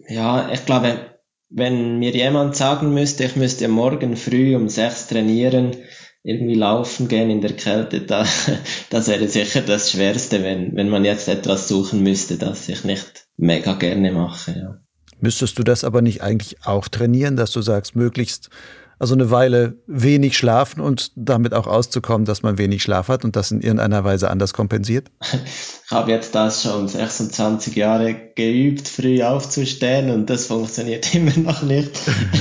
ja, 0.08 0.50
ich 0.52 0.64
glaube, 0.64 1.15
wenn 1.48 1.98
mir 1.98 2.10
jemand 2.10 2.56
sagen 2.56 2.92
müsste, 2.92 3.24
ich 3.24 3.36
müsste 3.36 3.68
morgen 3.68 4.16
früh 4.16 4.56
um 4.56 4.68
sechs 4.68 5.06
trainieren, 5.06 5.76
irgendwie 6.22 6.54
laufen 6.54 7.06
gehen 7.06 7.30
in 7.30 7.40
der 7.40 7.52
Kälte, 7.52 8.00
da, 8.00 8.24
das 8.90 9.08
wäre 9.08 9.28
sicher 9.28 9.60
das 9.60 9.92
Schwerste, 9.92 10.42
wenn, 10.42 10.74
wenn 10.74 10.88
man 10.88 11.04
jetzt 11.04 11.28
etwas 11.28 11.68
suchen 11.68 12.02
müsste, 12.02 12.36
das 12.36 12.68
ich 12.68 12.84
nicht 12.84 13.28
mega 13.36 13.74
gerne 13.74 14.10
mache. 14.10 14.52
Ja. 14.52 14.76
Müsstest 15.20 15.58
du 15.58 15.62
das 15.62 15.84
aber 15.84 16.02
nicht 16.02 16.22
eigentlich 16.22 16.64
auch 16.64 16.88
trainieren, 16.88 17.36
dass 17.36 17.52
du 17.52 17.62
sagst, 17.62 17.94
möglichst 17.94 18.50
also 18.98 19.14
eine 19.14 19.30
Weile 19.30 19.76
wenig 19.86 20.36
schlafen 20.36 20.80
und 20.80 21.12
damit 21.16 21.52
auch 21.54 21.66
auszukommen, 21.66 22.24
dass 22.24 22.42
man 22.42 22.58
wenig 22.58 22.82
Schlaf 22.82 23.08
hat 23.08 23.24
und 23.24 23.36
das 23.36 23.50
in 23.50 23.60
irgendeiner 23.60 24.04
Weise 24.04 24.30
anders 24.30 24.52
kompensiert? 24.52 25.10
Ich 25.88 25.92
habe 25.92 26.10
jetzt 26.10 26.34
das 26.34 26.64
schon 26.64 26.88
26 26.88 27.76
Jahre 27.76 28.32
geübt, 28.34 28.88
früh 28.88 29.22
aufzustehen 29.22 30.10
und 30.10 30.28
das 30.28 30.46
funktioniert 30.46 31.14
immer 31.14 31.36
noch 31.38 31.62
nicht. 31.62 32.00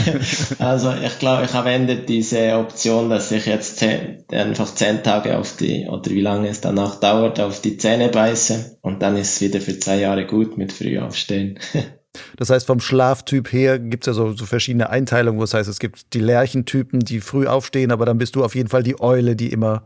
also 0.58 0.91
ich 0.91 1.19
glaube, 1.19 1.45
ich 1.45 1.53
habe 1.53 1.69
Ende 1.69 1.97
diese 1.97 2.58
Option, 2.58 3.12
dass 3.12 3.31
ich 3.31 3.45
jetzt 3.45 3.77
zehn, 3.77 4.23
einfach 4.31 4.73
zehn 4.73 5.03
Tage 5.03 5.38
auf 5.38 5.58
die, 5.58 5.86
oder 5.88 6.10
wie 6.10 6.21
lange 6.21 6.47
es 6.47 6.62
danach 6.62 6.99
dauert, 6.99 7.39
auf 7.39 7.62
die 7.62 7.77
Zähne 7.77 8.10
beiße 8.10 8.79
und 8.81 9.03
dann 9.03 9.15
ist 9.15 9.36
es 9.36 9.41
wieder 9.41 9.62
für 9.62 9.77
zwei 9.77 9.99
Jahre 9.99 10.25
gut 10.25 10.58
mit 10.58 10.73
früh 10.73 10.97
aufstehen. 10.97 11.60
Das 12.38 12.49
heißt, 12.49 12.65
vom 12.65 12.79
Schlaftyp 12.79 13.51
her 13.51 13.77
gibt 13.77 14.08
es 14.08 14.08
ja 14.08 14.13
so, 14.13 14.31
so, 14.31 14.45
verschiedene 14.45 14.89
Einteilungen, 14.89 15.41
es 15.41 15.53
heißt, 15.53 15.67
es 15.67 15.79
gibt 15.79 16.13
die 16.13 16.21
Lerchentypen, 16.21 17.01
die 17.01 17.19
früh 17.19 17.45
aufstehen, 17.45 17.91
aber 17.91 18.05
dann 18.05 18.17
bist 18.17 18.38
du 18.38 18.43
auf 18.45 18.55
jeden 18.55 18.69
Fall 18.69 18.84
die 18.84 19.01
Eule, 19.01 19.36
die 19.36 19.51
immer 19.51 19.84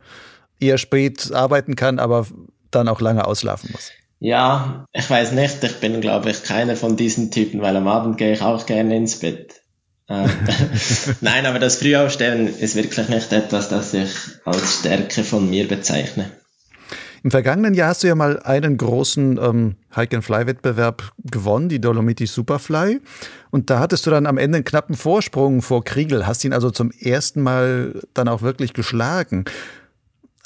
eher 0.60 0.78
spät 0.78 1.34
arbeiten 1.34 1.76
kann, 1.76 1.98
aber 1.98 2.28
dann 2.72 2.88
auch 2.88 3.02
lange 3.02 3.26
ausschlafen 3.26 3.70
muss. 3.72 3.92
Ja, 4.20 4.86
ich 4.92 5.10
weiß 5.10 5.32
nicht, 5.32 5.64
ich 5.64 5.80
bin, 5.80 6.02
glaube 6.02 6.30
ich, 6.30 6.44
keiner 6.44 6.76
von 6.76 6.98
diesen 6.98 7.32
Typen, 7.32 7.62
weil 7.62 7.76
am 7.78 7.88
Abend 7.88 8.18
gehe 8.18 8.34
ich 8.34 8.42
auch 8.42 8.66
gerne 8.66 8.96
ins 8.96 9.20
Bett. 9.20 9.62
Äh, 10.08 10.28
Nein, 11.22 11.46
aber 11.46 11.60
das 11.60 11.78
Frühaufstehen 11.78 12.48
ist 12.48 12.76
wirklich 12.76 13.08
nicht 13.08 13.32
etwas, 13.32 13.70
das 13.70 13.94
ich 13.94 14.12
als 14.44 14.80
Stärke 14.80 15.24
von 15.24 15.50
mir 15.50 15.68
bezeichne. 15.68 16.32
Im 17.24 17.32
vergangenen 17.32 17.74
Jahr 17.74 17.90
hast 17.90 18.04
du 18.04 18.08
ja 18.08 18.16
mal 18.16 18.40
einen 18.40 18.78
großen 18.78 19.38
ähm, 19.42 19.76
Hike-and-Fly-Wettbewerb 19.96 21.12
gewonnen, 21.30 21.68
die 21.68 21.82
Dolomiti 21.82 22.26
Superfly. 22.26 23.02
Und 23.52 23.70
da 23.70 23.80
hattest 23.80 24.06
du 24.06 24.12
dann 24.12 24.26
am 24.26 24.38
Ende 24.38 24.58
einen 24.58 24.66
knappen 24.66 24.96
Vorsprung 24.96 25.62
vor 25.62 25.84
Kriegel, 25.84 26.28
hast 26.28 26.46
ihn 26.46 26.54
also 26.54 26.72
zum 26.72 26.92
ersten 26.92 27.42
Mal 27.42 28.02
dann 28.14 28.30
auch 28.30 28.42
wirklich 28.42 28.74
geschlagen. 28.74 29.46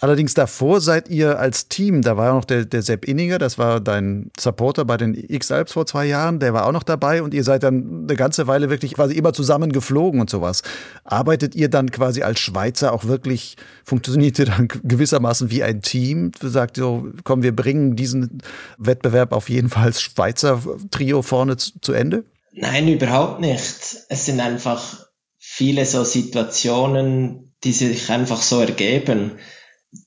Allerdings 0.03 0.33
davor 0.33 0.81
seid 0.81 1.07
ihr 1.07 1.39
als 1.39 1.69
Team, 1.69 2.01
da 2.01 2.17
war 2.17 2.33
noch 2.33 2.43
der, 2.43 2.65
der 2.65 2.81
Sepp 2.81 3.05
Inninger, 3.07 3.37
das 3.37 3.57
war 3.57 3.79
dein 3.79 4.31
Supporter 4.37 4.83
bei 4.83 4.97
den 4.97 5.15
X-Alps 5.15 5.71
vor 5.71 5.85
zwei 5.85 6.03
Jahren, 6.03 6.39
der 6.39 6.53
war 6.53 6.67
auch 6.67 6.73
noch 6.73 6.83
dabei 6.83 7.23
und 7.23 7.33
ihr 7.33 7.45
seid 7.45 7.63
dann 7.63 8.03
eine 8.03 8.17
ganze 8.17 8.45
Weile 8.45 8.69
wirklich 8.69 8.95
quasi 8.95 9.15
immer 9.15 9.31
zusammen 9.31 9.71
geflogen 9.71 10.19
und 10.19 10.29
sowas. 10.29 10.61
Arbeitet 11.05 11.55
ihr 11.55 11.69
dann 11.69 11.89
quasi 11.89 12.21
als 12.21 12.41
Schweizer 12.41 12.91
auch 12.91 13.05
wirklich, 13.05 13.55
funktioniert 13.85 14.37
ihr 14.39 14.47
dann 14.47 14.67
gewissermaßen 14.67 15.49
wie 15.51 15.63
ein 15.63 15.81
Team? 15.81 16.33
Du 16.37 16.49
sagst 16.49 16.75
so, 16.75 17.07
komm, 17.23 17.41
wir 17.41 17.55
bringen 17.55 17.95
diesen 17.95 18.43
Wettbewerb 18.77 19.31
auf 19.31 19.47
jeden 19.47 19.69
Fall 19.69 19.83
als 19.83 20.01
Schweizer 20.01 20.61
Trio 20.91 21.21
vorne 21.21 21.55
zu, 21.55 21.79
zu 21.79 21.93
Ende? 21.93 22.25
Nein, 22.51 22.89
überhaupt 22.89 23.39
nicht. 23.39 24.03
Es 24.09 24.25
sind 24.25 24.41
einfach 24.41 25.07
viele 25.39 25.85
so 25.85 26.03
Situationen, 26.03 27.53
die 27.63 27.71
sich 27.71 28.09
einfach 28.09 28.41
so 28.41 28.59
ergeben 28.59 29.39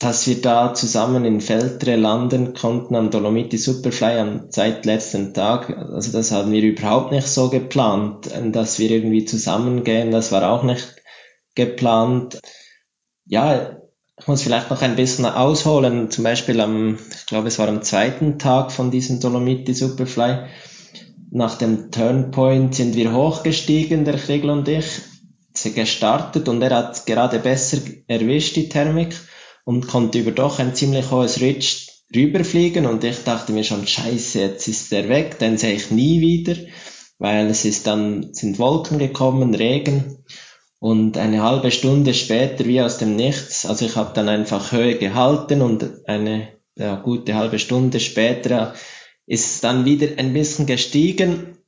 dass 0.00 0.26
wir 0.26 0.42
da 0.42 0.74
zusammen 0.74 1.24
in 1.24 1.40
Feltre 1.40 1.94
landen 1.94 2.54
konnten 2.54 2.96
am 2.96 3.10
Dolomiti 3.10 3.56
Superfly 3.56 4.18
am 4.18 4.50
zweitletzten 4.50 5.32
Tag. 5.32 5.70
Also 5.70 6.10
das 6.10 6.32
haben 6.32 6.50
wir 6.50 6.62
überhaupt 6.62 7.12
nicht 7.12 7.28
so 7.28 7.48
geplant, 7.50 8.28
dass 8.46 8.80
wir 8.80 8.90
irgendwie 8.90 9.24
zusammengehen. 9.24 10.10
Das 10.10 10.32
war 10.32 10.50
auch 10.50 10.64
nicht 10.64 10.96
geplant. 11.54 12.40
Ja, 13.26 13.78
ich 14.18 14.26
muss 14.26 14.42
vielleicht 14.42 14.70
noch 14.70 14.82
ein 14.82 14.96
bisschen 14.96 15.24
ausholen. 15.24 16.10
Zum 16.10 16.24
Beispiel 16.24 16.60
am, 16.60 16.98
ich 17.14 17.26
glaube, 17.26 17.48
es 17.48 17.58
war 17.60 17.68
am 17.68 17.82
zweiten 17.82 18.40
Tag 18.40 18.72
von 18.72 18.90
diesem 18.90 19.20
Dolomiti 19.20 19.72
Superfly. 19.72 20.46
Nach 21.30 21.56
dem 21.58 21.92
Turnpoint 21.92 22.74
sind 22.74 22.96
wir 22.96 23.12
hochgestiegen, 23.12 24.04
der 24.04 24.16
Kriegel 24.16 24.50
und 24.50 24.66
ich, 24.66 24.86
sie 25.54 25.72
gestartet 25.72 26.48
und 26.48 26.60
er 26.62 26.74
hat 26.74 27.06
gerade 27.06 27.38
besser 27.38 27.78
erwischt, 28.08 28.56
die 28.56 28.68
Thermik 28.68 29.14
und 29.66 29.88
konnte 29.88 30.20
über 30.20 30.30
doch 30.30 30.60
ein 30.60 30.76
ziemlich 30.76 31.10
hohes 31.10 31.40
Ridge 31.40 31.88
rüberfliegen 32.14 32.86
und 32.86 33.02
ich 33.02 33.24
dachte 33.24 33.52
mir 33.52 33.64
schon, 33.64 33.84
scheiße, 33.84 34.38
jetzt 34.38 34.68
ist 34.68 34.92
der 34.92 35.08
weg, 35.08 35.40
den 35.40 35.58
sehe 35.58 35.74
ich 35.74 35.90
nie 35.90 36.20
wieder, 36.20 36.54
weil 37.18 37.48
es 37.48 37.64
ist 37.64 37.88
dann, 37.88 38.32
sind 38.32 38.60
Wolken 38.60 39.00
gekommen, 39.00 39.56
Regen 39.56 40.24
und 40.78 41.18
eine 41.18 41.42
halbe 41.42 41.72
Stunde 41.72 42.14
später, 42.14 42.64
wie 42.66 42.80
aus 42.80 42.98
dem 42.98 43.16
Nichts, 43.16 43.66
also 43.66 43.86
ich 43.86 43.96
habe 43.96 44.12
dann 44.14 44.28
einfach 44.28 44.70
Höhe 44.70 44.98
gehalten 44.98 45.62
und 45.62 46.06
eine 46.06 46.52
ja, 46.76 46.94
gute 46.94 47.34
halbe 47.34 47.58
Stunde 47.58 47.98
später 47.98 48.74
ist 49.26 49.54
es 49.54 49.60
dann 49.60 49.84
wieder 49.84 50.06
ein 50.18 50.32
bisschen 50.32 50.66
gestiegen 50.66 51.58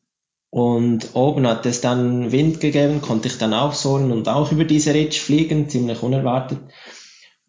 und 0.51 1.17
oben 1.17 1.49
hat 1.49 1.67
es 1.67 1.81
dann 1.81 2.31
Wind 2.31 2.61
gegeben, 2.61 3.03
konnte 3.03 3.27
ich 3.27 3.39
dann 3.39 3.55
aufsohren 3.55 4.13
und 4.13 4.29
auch 4.29 4.53
über 4.53 4.65
diese 4.65 4.95
Ridge 4.95 5.19
fliegen, 5.19 5.69
ziemlich 5.69 6.01
unerwartet 6.05 6.61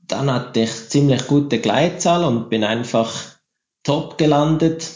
dann 0.10 0.32
hatte 0.32 0.62
ich 0.62 0.90
ziemlich 0.90 1.28
gute 1.28 1.60
Gleitzahl 1.60 2.24
und 2.26 2.50
bin 2.50 2.64
einfach 2.64 3.14
top 3.84 4.18
gelandet. 4.18 4.90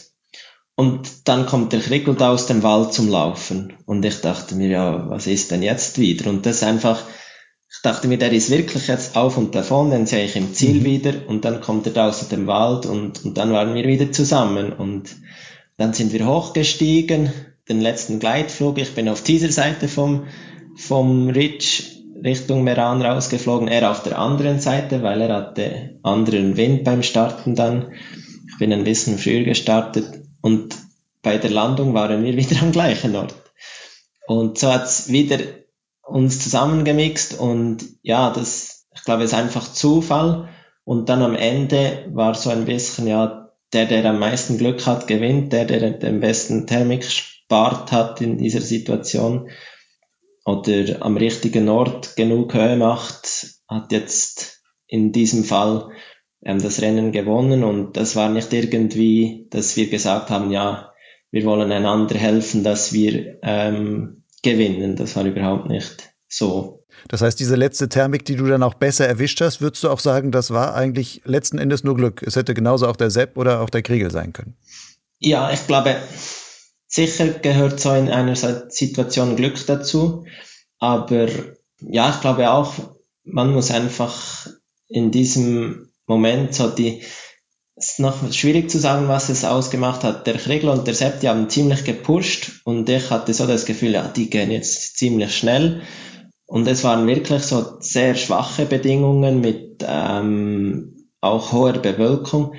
Und 0.76 1.28
dann 1.28 1.46
kommt 1.46 1.72
der 1.72 1.80
Kriegel 1.80 2.16
da 2.16 2.32
aus 2.32 2.46
dem 2.46 2.64
Wald 2.64 2.92
zum 2.92 3.08
Laufen. 3.08 3.74
Und 3.86 4.04
ich 4.04 4.20
dachte 4.20 4.56
mir, 4.56 4.68
ja, 4.68 5.08
was 5.08 5.28
ist 5.28 5.52
denn 5.52 5.62
jetzt 5.62 5.98
wieder? 5.98 6.28
Und 6.28 6.46
das 6.46 6.64
einfach, 6.64 7.00
ich 7.70 7.80
dachte 7.82 8.08
mir, 8.08 8.18
der 8.18 8.32
ist 8.32 8.50
wirklich 8.50 8.88
jetzt 8.88 9.16
auf 9.16 9.36
und 9.38 9.54
davon, 9.54 9.90
den 9.90 10.06
sehe 10.06 10.24
ich 10.24 10.34
im 10.34 10.52
Ziel 10.52 10.80
mhm. 10.80 10.84
wieder. 10.84 11.12
Und 11.28 11.44
dann 11.44 11.60
kommt 11.60 11.86
er 11.86 11.92
da 11.92 12.08
aus 12.08 12.28
dem 12.28 12.48
Wald 12.48 12.86
und, 12.86 13.24
und 13.24 13.38
dann 13.38 13.52
waren 13.52 13.74
wir 13.74 13.84
wieder 13.84 14.10
zusammen. 14.10 14.72
Und 14.72 15.14
dann 15.76 15.92
sind 15.92 16.12
wir 16.12 16.26
hochgestiegen, 16.26 17.32
den 17.68 17.80
letzten 17.80 18.18
Gleitflug. 18.18 18.78
Ich 18.78 18.94
bin 18.94 19.08
auf 19.08 19.22
dieser 19.22 19.52
Seite 19.52 19.86
vom, 19.86 20.26
vom 20.76 21.28
Ridge 21.28 21.84
Richtung 22.22 22.64
Meran 22.64 23.02
rausgeflogen, 23.02 23.68
er 23.68 23.90
auf 23.90 24.02
der 24.02 24.18
anderen 24.18 24.60
Seite, 24.60 25.02
weil 25.02 25.20
er 25.22 25.34
hatte 25.34 25.98
anderen 26.02 26.56
Wind 26.56 26.84
beim 26.84 27.02
Starten 27.02 27.54
dann. 27.54 27.92
Ich 28.48 28.58
bin 28.58 28.72
ein 28.72 28.84
bisschen 28.84 29.18
früher 29.18 29.44
gestartet 29.44 30.22
und 30.40 30.76
bei 31.22 31.38
der 31.38 31.50
Landung 31.50 31.94
waren 31.94 32.22
wir 32.24 32.36
wieder 32.36 32.62
am 32.62 32.72
gleichen 32.72 33.16
Ort. 33.16 33.34
Und 34.26 34.58
so 34.58 34.72
hat's 34.72 35.10
wieder 35.10 35.38
uns 36.02 36.40
zusammengemixt 36.40 37.38
und 37.38 37.84
ja, 38.02 38.30
das, 38.30 38.86
ich 38.94 39.04
glaube, 39.04 39.24
es 39.24 39.32
ist 39.32 39.38
einfach 39.38 39.72
Zufall. 39.72 40.48
Und 40.84 41.08
dann 41.08 41.22
am 41.22 41.34
Ende 41.34 42.06
war 42.12 42.34
so 42.34 42.50
ein 42.50 42.66
bisschen, 42.66 43.06
ja, 43.06 43.50
der, 43.72 43.86
der 43.86 44.04
am 44.04 44.18
meisten 44.18 44.58
Glück 44.58 44.86
hat, 44.86 45.06
gewinnt, 45.06 45.52
der, 45.52 45.64
der 45.64 45.90
den 45.90 46.20
besten 46.20 46.66
Thermik 46.66 47.04
spart 47.04 47.90
hat 47.90 48.20
in 48.20 48.38
dieser 48.38 48.60
Situation 48.60 49.48
oder 50.44 51.02
am 51.02 51.16
richtigen 51.16 51.68
Ort 51.68 52.16
genug 52.16 52.54
Höhe 52.54 52.76
macht, 52.76 53.46
hat 53.68 53.92
jetzt 53.92 54.62
in 54.86 55.12
diesem 55.12 55.44
Fall 55.44 55.90
ähm, 56.44 56.60
das 56.62 56.82
Rennen 56.82 57.12
gewonnen 57.12 57.64
und 57.64 57.96
das 57.96 58.16
war 58.16 58.28
nicht 58.28 58.52
irgendwie, 58.52 59.46
dass 59.50 59.76
wir 59.76 59.88
gesagt 59.88 60.30
haben, 60.30 60.50
ja, 60.50 60.92
wir 61.30 61.44
wollen 61.44 61.72
einander 61.72 62.16
helfen, 62.16 62.62
dass 62.62 62.92
wir 62.92 63.38
ähm, 63.42 64.24
gewinnen. 64.42 64.94
Das 64.94 65.16
war 65.16 65.24
überhaupt 65.24 65.66
nicht 65.66 66.10
so. 66.28 66.84
Das 67.08 67.22
heißt, 67.22 67.40
diese 67.40 67.56
letzte 67.56 67.88
Thermik, 67.88 68.24
die 68.24 68.36
du 68.36 68.46
dann 68.46 68.62
auch 68.62 68.74
besser 68.74 69.08
erwischt 69.08 69.40
hast, 69.40 69.60
würdest 69.60 69.82
du 69.82 69.90
auch 69.90 69.98
sagen, 69.98 70.30
das 70.30 70.52
war 70.52 70.74
eigentlich 70.74 71.22
letzten 71.24 71.58
Endes 71.58 71.82
nur 71.82 71.96
Glück. 71.96 72.22
Es 72.22 72.36
hätte 72.36 72.54
genauso 72.54 72.86
auch 72.86 72.96
der 72.96 73.10
Sepp 73.10 73.36
oder 73.36 73.60
auch 73.62 73.70
der 73.70 73.82
Kriegel 73.82 74.10
sein 74.10 74.32
können. 74.32 74.54
Ja, 75.18 75.50
ich 75.50 75.66
glaube, 75.66 75.96
Sicher 76.94 77.26
gehört 77.26 77.80
so 77.80 77.92
in 77.92 78.08
einer 78.08 78.36
Situation 78.36 79.34
Glück 79.34 79.66
dazu, 79.66 80.26
aber 80.78 81.26
ja, 81.80 82.10
ich 82.10 82.20
glaube 82.20 82.52
auch, 82.52 82.72
man 83.24 83.52
muss 83.52 83.72
einfach 83.72 84.46
in 84.86 85.10
diesem 85.10 85.90
Moment 86.06 86.54
so 86.54 86.68
die, 86.68 87.02
es 87.74 87.94
ist 87.94 87.98
noch 87.98 88.32
schwierig 88.32 88.70
zu 88.70 88.78
sagen, 88.78 89.08
was 89.08 89.28
es 89.28 89.44
ausgemacht 89.44 90.04
hat. 90.04 90.28
Der 90.28 90.34
Kriegel 90.34 90.68
und 90.68 90.86
der 90.86 90.94
Sepp, 90.94 91.18
die 91.18 91.28
haben 91.28 91.50
ziemlich 91.50 91.82
gepusht 91.82 92.60
und 92.62 92.88
ich 92.88 93.10
hatte 93.10 93.34
so 93.34 93.48
das 93.48 93.64
Gefühl, 93.64 93.90
ja, 93.90 94.06
die 94.06 94.30
gehen 94.30 94.52
jetzt 94.52 94.96
ziemlich 94.96 95.36
schnell. 95.36 95.82
Und 96.46 96.68
es 96.68 96.84
waren 96.84 97.08
wirklich 97.08 97.42
so 97.42 97.80
sehr 97.80 98.14
schwache 98.14 98.66
Bedingungen 98.66 99.40
mit 99.40 99.84
ähm, 99.84 101.08
auch 101.20 101.50
hoher 101.50 101.72
Bewölkung. 101.72 102.54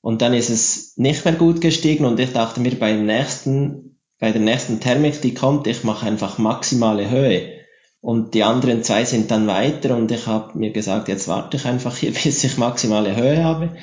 Und 0.00 0.22
dann 0.22 0.34
ist 0.34 0.50
es 0.50 0.96
nicht 0.96 1.24
mehr 1.24 1.34
gut 1.34 1.60
gestiegen 1.60 2.04
und 2.04 2.20
ich 2.20 2.32
dachte 2.32 2.60
mir 2.60 2.78
beim 2.78 3.04
nächsten, 3.04 3.98
bei 4.18 4.32
der 4.32 4.40
nächsten 4.40 4.80
Thermik, 4.80 5.20
die 5.20 5.34
kommt, 5.34 5.66
ich 5.66 5.84
mache 5.84 6.06
einfach 6.06 6.38
maximale 6.38 7.10
Höhe. 7.10 7.58
Und 8.00 8.34
die 8.34 8.44
anderen 8.44 8.84
zwei 8.84 9.04
sind 9.04 9.30
dann 9.30 9.48
weiter 9.48 9.96
und 9.96 10.10
ich 10.12 10.26
habe 10.26 10.56
mir 10.56 10.72
gesagt, 10.72 11.08
jetzt 11.08 11.26
warte 11.26 11.56
ich 11.56 11.64
einfach 11.66 11.96
hier, 11.96 12.12
bis 12.24 12.44
ich 12.44 12.58
maximale 12.58 13.16
Höhe 13.16 13.42
habe. 13.42 13.76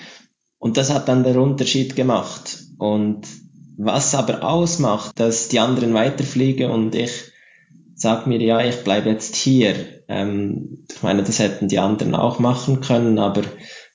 Und 0.57 0.77
das 0.77 0.93
hat 0.93 1.07
dann 1.07 1.23
der 1.23 1.39
Unterschied 1.39 1.95
gemacht. 1.95 2.59
Und 2.77 3.27
was 3.77 4.15
aber 4.15 4.43
ausmacht, 4.43 5.19
dass 5.19 5.49
die 5.49 5.59
anderen 5.59 5.93
weiterfliegen 5.93 6.71
und 6.71 6.95
ich 6.95 7.11
sag 7.93 8.27
mir, 8.27 8.41
ja, 8.41 8.61
ich 8.61 8.83
bleibe 8.83 9.09
jetzt 9.09 9.35
hier. 9.35 9.75
Ähm, 10.07 10.85
ich 10.89 11.01
meine, 11.01 11.23
das 11.23 11.39
hätten 11.39 11.67
die 11.67 11.79
anderen 11.79 12.15
auch 12.15 12.39
machen 12.39 12.81
können, 12.81 13.19
aber 13.19 13.43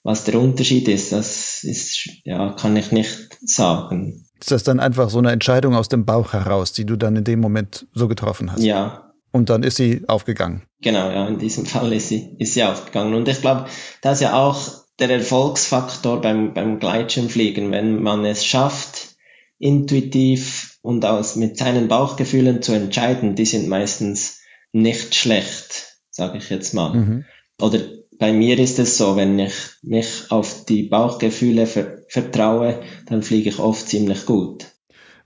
was 0.02 0.24
der 0.24 0.40
Unterschied 0.40 0.88
ist, 0.88 1.12
das 1.12 1.62
ist, 1.62 2.08
ja, 2.24 2.52
kann 2.52 2.76
ich 2.76 2.92
nicht 2.92 3.38
sagen. 3.44 4.26
Ist 4.40 4.50
das 4.50 4.62
dann 4.62 4.80
einfach 4.80 5.10
so 5.10 5.18
eine 5.18 5.32
Entscheidung 5.32 5.74
aus 5.74 5.88
dem 5.88 6.06
Bauch 6.06 6.32
heraus, 6.32 6.72
die 6.72 6.86
du 6.86 6.96
dann 6.96 7.16
in 7.16 7.24
dem 7.24 7.40
Moment 7.40 7.86
so 7.92 8.08
getroffen 8.08 8.50
hast? 8.50 8.62
Ja. 8.62 9.12
Und 9.32 9.50
dann 9.50 9.62
ist 9.62 9.76
sie 9.76 10.02
aufgegangen. 10.08 10.62
Genau, 10.80 11.10
ja, 11.10 11.28
in 11.28 11.38
diesem 11.38 11.66
Fall 11.66 11.92
ist 11.92 12.08
sie, 12.08 12.34
ist 12.38 12.54
sie 12.54 12.64
aufgegangen. 12.64 13.14
Und 13.14 13.28
ich 13.28 13.40
glaube, 13.40 13.66
das 14.00 14.14
ist 14.14 14.22
ja 14.22 14.34
auch 14.34 14.80
der 14.98 15.10
Erfolgsfaktor 15.10 16.20
beim, 16.20 16.54
beim 16.54 16.78
Gleitschirmfliegen, 16.78 17.70
wenn 17.70 18.02
man 18.02 18.24
es 18.24 18.44
schafft, 18.44 19.16
intuitiv 19.58 20.78
und 20.82 21.04
aus, 21.04 21.36
mit 21.36 21.58
seinen 21.58 21.88
Bauchgefühlen 21.88 22.62
zu 22.62 22.72
entscheiden, 22.72 23.34
die 23.34 23.44
sind 23.44 23.68
meistens 23.68 24.40
nicht 24.72 25.14
schlecht, 25.14 25.98
sage 26.10 26.38
ich 26.38 26.48
jetzt 26.48 26.74
mal. 26.74 26.94
Mhm. 26.94 27.24
Oder 27.60 27.80
bei 28.20 28.34
mir 28.34 28.58
ist 28.58 28.78
es 28.78 28.98
so, 28.98 29.16
wenn 29.16 29.38
ich 29.38 29.54
mich 29.82 30.30
auf 30.30 30.66
die 30.66 30.84
Bauchgefühle 30.84 31.66
ver 31.66 32.00
vertraue, 32.06 32.82
dann 33.06 33.22
fliege 33.22 33.48
ich 33.48 33.58
oft 33.58 33.88
ziemlich 33.88 34.26
gut. 34.26 34.66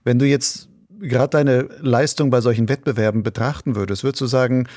Wenn 0.03 0.17
du 0.17 0.25
jetzt 0.25 0.69
gerade 1.01 1.29
deine 1.29 1.67
Leistung 1.81 2.29
bei 2.29 2.39
solchen 2.39 2.69
Wettbewerben 2.69 3.21
betrachten 3.21 3.75
würdest, 3.75 4.03
würdest 4.03 4.21
du 4.21 4.27
sagen, 4.27 4.67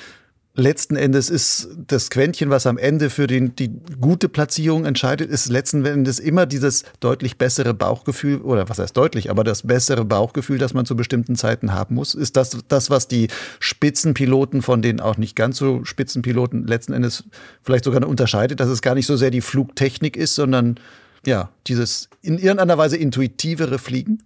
letzten 0.59 0.97
Endes 0.97 1.31
ist 1.31 1.69
das 1.87 2.11
Quäntchen, 2.11 2.51
was 2.51 2.67
am 2.67 2.79
Ende 2.79 3.11
für 3.11 3.27
den, 3.27 3.55
die 3.55 3.71
gute 4.01 4.29
Platzierung 4.29 4.85
entscheidet, 4.85 5.31
ist 5.31 5.49
letzten 5.49 5.85
Endes 5.85 6.19
immer 6.19 6.47
dieses 6.47 6.85
deutlich 7.01 7.39
bessere 7.39 7.75
Bauchgefühl, 7.75 8.41
oder 8.41 8.69
was 8.69 8.79
heißt 8.79 8.97
deutlich, 8.97 9.31
aber 9.31 9.45
das 9.45 9.63
bessere 9.63 10.05
Bauchgefühl, 10.05 10.59
das 10.59 10.75
man 10.75 10.85
zu 10.85 10.97
bestimmten 10.97 11.37
Zeiten 11.37 11.73
haben 11.73 11.95
muss. 11.95 12.15
Ist 12.15 12.37
das 12.37 12.59
das, 12.67 12.91
was 12.91 13.09
die 13.09 13.29
Spitzenpiloten 13.61 14.61
von 14.61 14.83
den 14.83 15.01
auch 15.01 15.17
nicht 15.17 15.37
ganz 15.37 15.59
so 15.59 15.85
Spitzenpiloten 15.85 16.67
letzten 16.67 16.93
Endes 16.93 17.25
vielleicht 17.63 17.85
sogar 17.85 18.07
unterscheidet, 18.07 18.61
dass 18.61 18.69
es 18.69 18.83
gar 18.83 18.95
nicht 18.95 19.07
so 19.07 19.17
sehr 19.17 19.31
die 19.31 19.41
Flugtechnik 19.41 20.17
ist, 20.17 20.35
sondern 20.35 20.81
ja, 21.25 21.51
dieses 21.67 22.09
in 22.21 22.39
irgendeiner 22.39 22.79
Weise 22.79 22.97
intuitivere 22.97 23.79
Fliegen? 23.79 24.25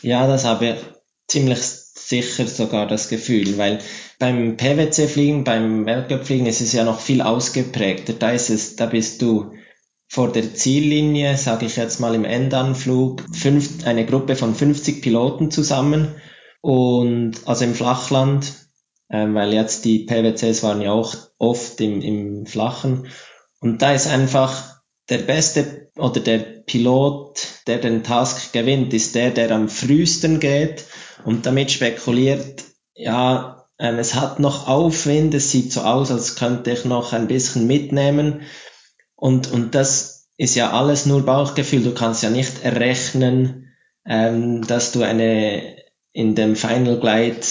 Ja, 0.00 0.26
das 0.26 0.44
habe 0.44 0.66
ich 0.66 0.76
ziemlich 1.28 1.83
sicher 2.22 2.46
sogar 2.46 2.86
das 2.86 3.08
Gefühl, 3.08 3.58
weil 3.58 3.80
beim 4.18 4.56
PwC-Fliegen, 4.56 5.44
beim 5.44 5.86
Weltcup-Fliegen 5.86 6.46
ist 6.46 6.60
es 6.60 6.72
ja 6.72 6.84
noch 6.84 7.00
viel 7.00 7.20
ausgeprägter. 7.20 8.12
Da 8.12 8.30
ist 8.30 8.50
es, 8.50 8.76
da 8.76 8.86
bist 8.86 9.20
du 9.22 9.52
vor 10.06 10.30
der 10.30 10.54
Ziellinie, 10.54 11.36
sage 11.36 11.66
ich 11.66 11.76
jetzt 11.76 11.98
mal 11.98 12.14
im 12.14 12.24
Endanflug, 12.24 13.22
fünf, 13.32 13.84
eine 13.84 14.06
Gruppe 14.06 14.36
von 14.36 14.54
50 14.54 15.02
Piloten 15.02 15.50
zusammen. 15.50 16.14
Und 16.60 17.32
also 17.46 17.64
im 17.64 17.74
Flachland, 17.74 18.52
äh, 19.08 19.26
weil 19.28 19.52
jetzt 19.52 19.84
die 19.84 20.06
PwCs 20.06 20.62
waren 20.62 20.80
ja 20.80 20.92
auch 20.92 21.14
oft 21.38 21.80
im, 21.80 22.00
im 22.00 22.46
Flachen. 22.46 23.08
Und 23.60 23.82
da 23.82 23.92
ist 23.92 24.06
einfach 24.06 24.80
der 25.10 25.18
beste 25.18 25.90
oder 25.96 26.20
der 26.20 26.38
Pilot, 26.38 27.40
der 27.66 27.78
den 27.78 28.02
Task 28.02 28.52
gewinnt, 28.52 28.94
ist 28.94 29.14
der, 29.14 29.30
der 29.30 29.50
am 29.50 29.68
frühesten 29.68 30.40
geht 30.40 30.84
und 31.24 31.46
damit 31.46 31.70
spekuliert, 31.70 32.64
ja, 32.94 33.66
ähm, 33.78 33.98
es 33.98 34.14
hat 34.14 34.38
noch 34.40 34.68
Aufwind, 34.68 35.34
es 35.34 35.50
sieht 35.50 35.72
so 35.72 35.80
aus, 35.80 36.10
als 36.10 36.36
könnte 36.36 36.70
ich 36.70 36.84
noch 36.84 37.12
ein 37.12 37.26
bisschen 37.26 37.66
mitnehmen. 37.66 38.42
Und, 39.16 39.50
und 39.50 39.74
das 39.74 40.28
ist 40.36 40.54
ja 40.54 40.72
alles 40.72 41.06
nur 41.06 41.24
Bauchgefühl. 41.24 41.82
Du 41.82 41.94
kannst 41.94 42.22
ja 42.22 42.30
nicht 42.30 42.64
errechnen, 42.64 43.72
ähm, 44.06 44.66
dass 44.66 44.92
du 44.92 45.02
eine 45.02 45.76
in 46.12 46.34
dem 46.34 46.54
Final 46.54 47.00
Glide 47.00 47.46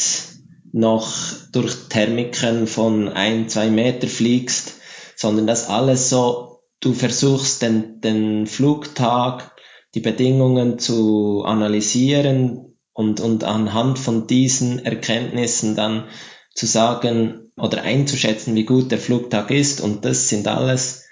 noch 0.72 1.12
durch 1.52 1.90
Thermiken 1.90 2.68
von 2.68 3.10
ein, 3.10 3.50
zwei 3.50 3.70
Meter 3.70 4.08
fliegst, 4.08 4.76
sondern 5.16 5.46
das 5.46 5.70
alles 5.70 6.10
so, 6.10 6.62
du 6.80 6.94
versuchst 6.94 7.62
den, 7.62 8.02
den 8.02 8.48
Flugtag, 8.48 9.56
die 9.94 10.00
Bedingungen 10.00 10.80
zu 10.80 11.44
analysieren, 11.46 12.73
und, 12.94 13.20
und 13.20 13.44
anhand 13.44 14.00
von 14.00 14.28
diesen 14.28 14.80
Erkenntnissen 14.80 15.76
dann 15.76 16.06
zu 16.54 16.66
sagen 16.66 17.52
oder 17.58 17.82
einzuschätzen, 17.82 18.56
wie 18.56 18.66
gut 18.66 18.92
der 18.92 19.00
Flugtag 19.00 19.52
ist. 19.52 19.82
Und 19.82 20.06
das 20.06 20.30
sind 20.30 20.48
alles, 20.48 21.08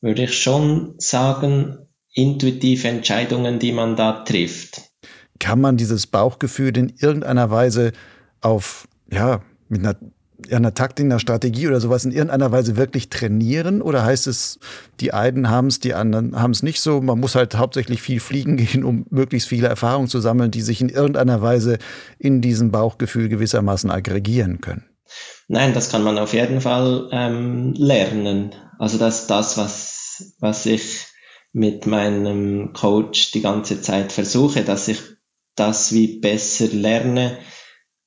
würde 0.00 0.24
ich 0.24 0.40
schon 0.40 0.94
sagen, 0.98 1.78
intuitive 2.12 2.88
Entscheidungen, 2.88 3.58
die 3.58 3.72
man 3.72 3.96
da 3.96 4.24
trifft. 4.24 4.82
Kann 5.38 5.60
man 5.60 5.76
dieses 5.76 6.06
Bauchgefühl 6.06 6.76
in 6.76 6.92
irgendeiner 6.98 7.50
Weise 7.50 7.92
auf, 8.40 8.88
ja, 9.10 9.42
mit 9.68 9.80
einer 9.80 9.96
einer 10.50 10.74
Taktik, 10.74 11.06
einer 11.06 11.18
Strategie 11.18 11.68
oder 11.68 11.80
sowas 11.80 12.04
in 12.04 12.12
irgendeiner 12.12 12.52
Weise 12.52 12.76
wirklich 12.76 13.08
trainieren? 13.08 13.82
Oder 13.82 14.04
heißt 14.04 14.26
es, 14.26 14.58
die 15.00 15.12
einen 15.12 15.48
haben 15.48 15.68
es, 15.68 15.80
die 15.80 15.94
anderen 15.94 16.40
haben 16.40 16.52
es 16.52 16.62
nicht 16.62 16.80
so? 16.80 17.00
Man 17.00 17.20
muss 17.20 17.34
halt 17.34 17.56
hauptsächlich 17.56 18.02
viel 18.02 18.20
fliegen 18.20 18.56
gehen, 18.58 18.84
um 18.84 19.06
möglichst 19.10 19.48
viele 19.48 19.68
Erfahrungen 19.68 20.08
zu 20.08 20.20
sammeln, 20.20 20.50
die 20.50 20.62
sich 20.62 20.80
in 20.80 20.88
irgendeiner 20.88 21.42
Weise 21.42 21.78
in 22.18 22.40
diesem 22.40 22.70
Bauchgefühl 22.70 23.28
gewissermaßen 23.28 23.90
aggregieren 23.90 24.60
können. 24.60 24.84
Nein, 25.48 25.74
das 25.74 25.90
kann 25.90 26.02
man 26.02 26.18
auf 26.18 26.32
jeden 26.32 26.60
Fall 26.60 27.08
ähm, 27.12 27.74
lernen. 27.76 28.54
Also 28.78 28.98
das 28.98 29.26
das, 29.26 29.58
was, 29.58 30.34
was 30.38 30.66
ich 30.66 31.06
mit 31.52 31.86
meinem 31.86 32.72
Coach 32.72 33.32
die 33.32 33.40
ganze 33.40 33.82
Zeit 33.82 34.12
versuche, 34.12 34.62
dass 34.62 34.88
ich 34.88 35.00
das 35.56 35.92
wie 35.92 36.20
besser 36.20 36.68
lerne 36.68 37.38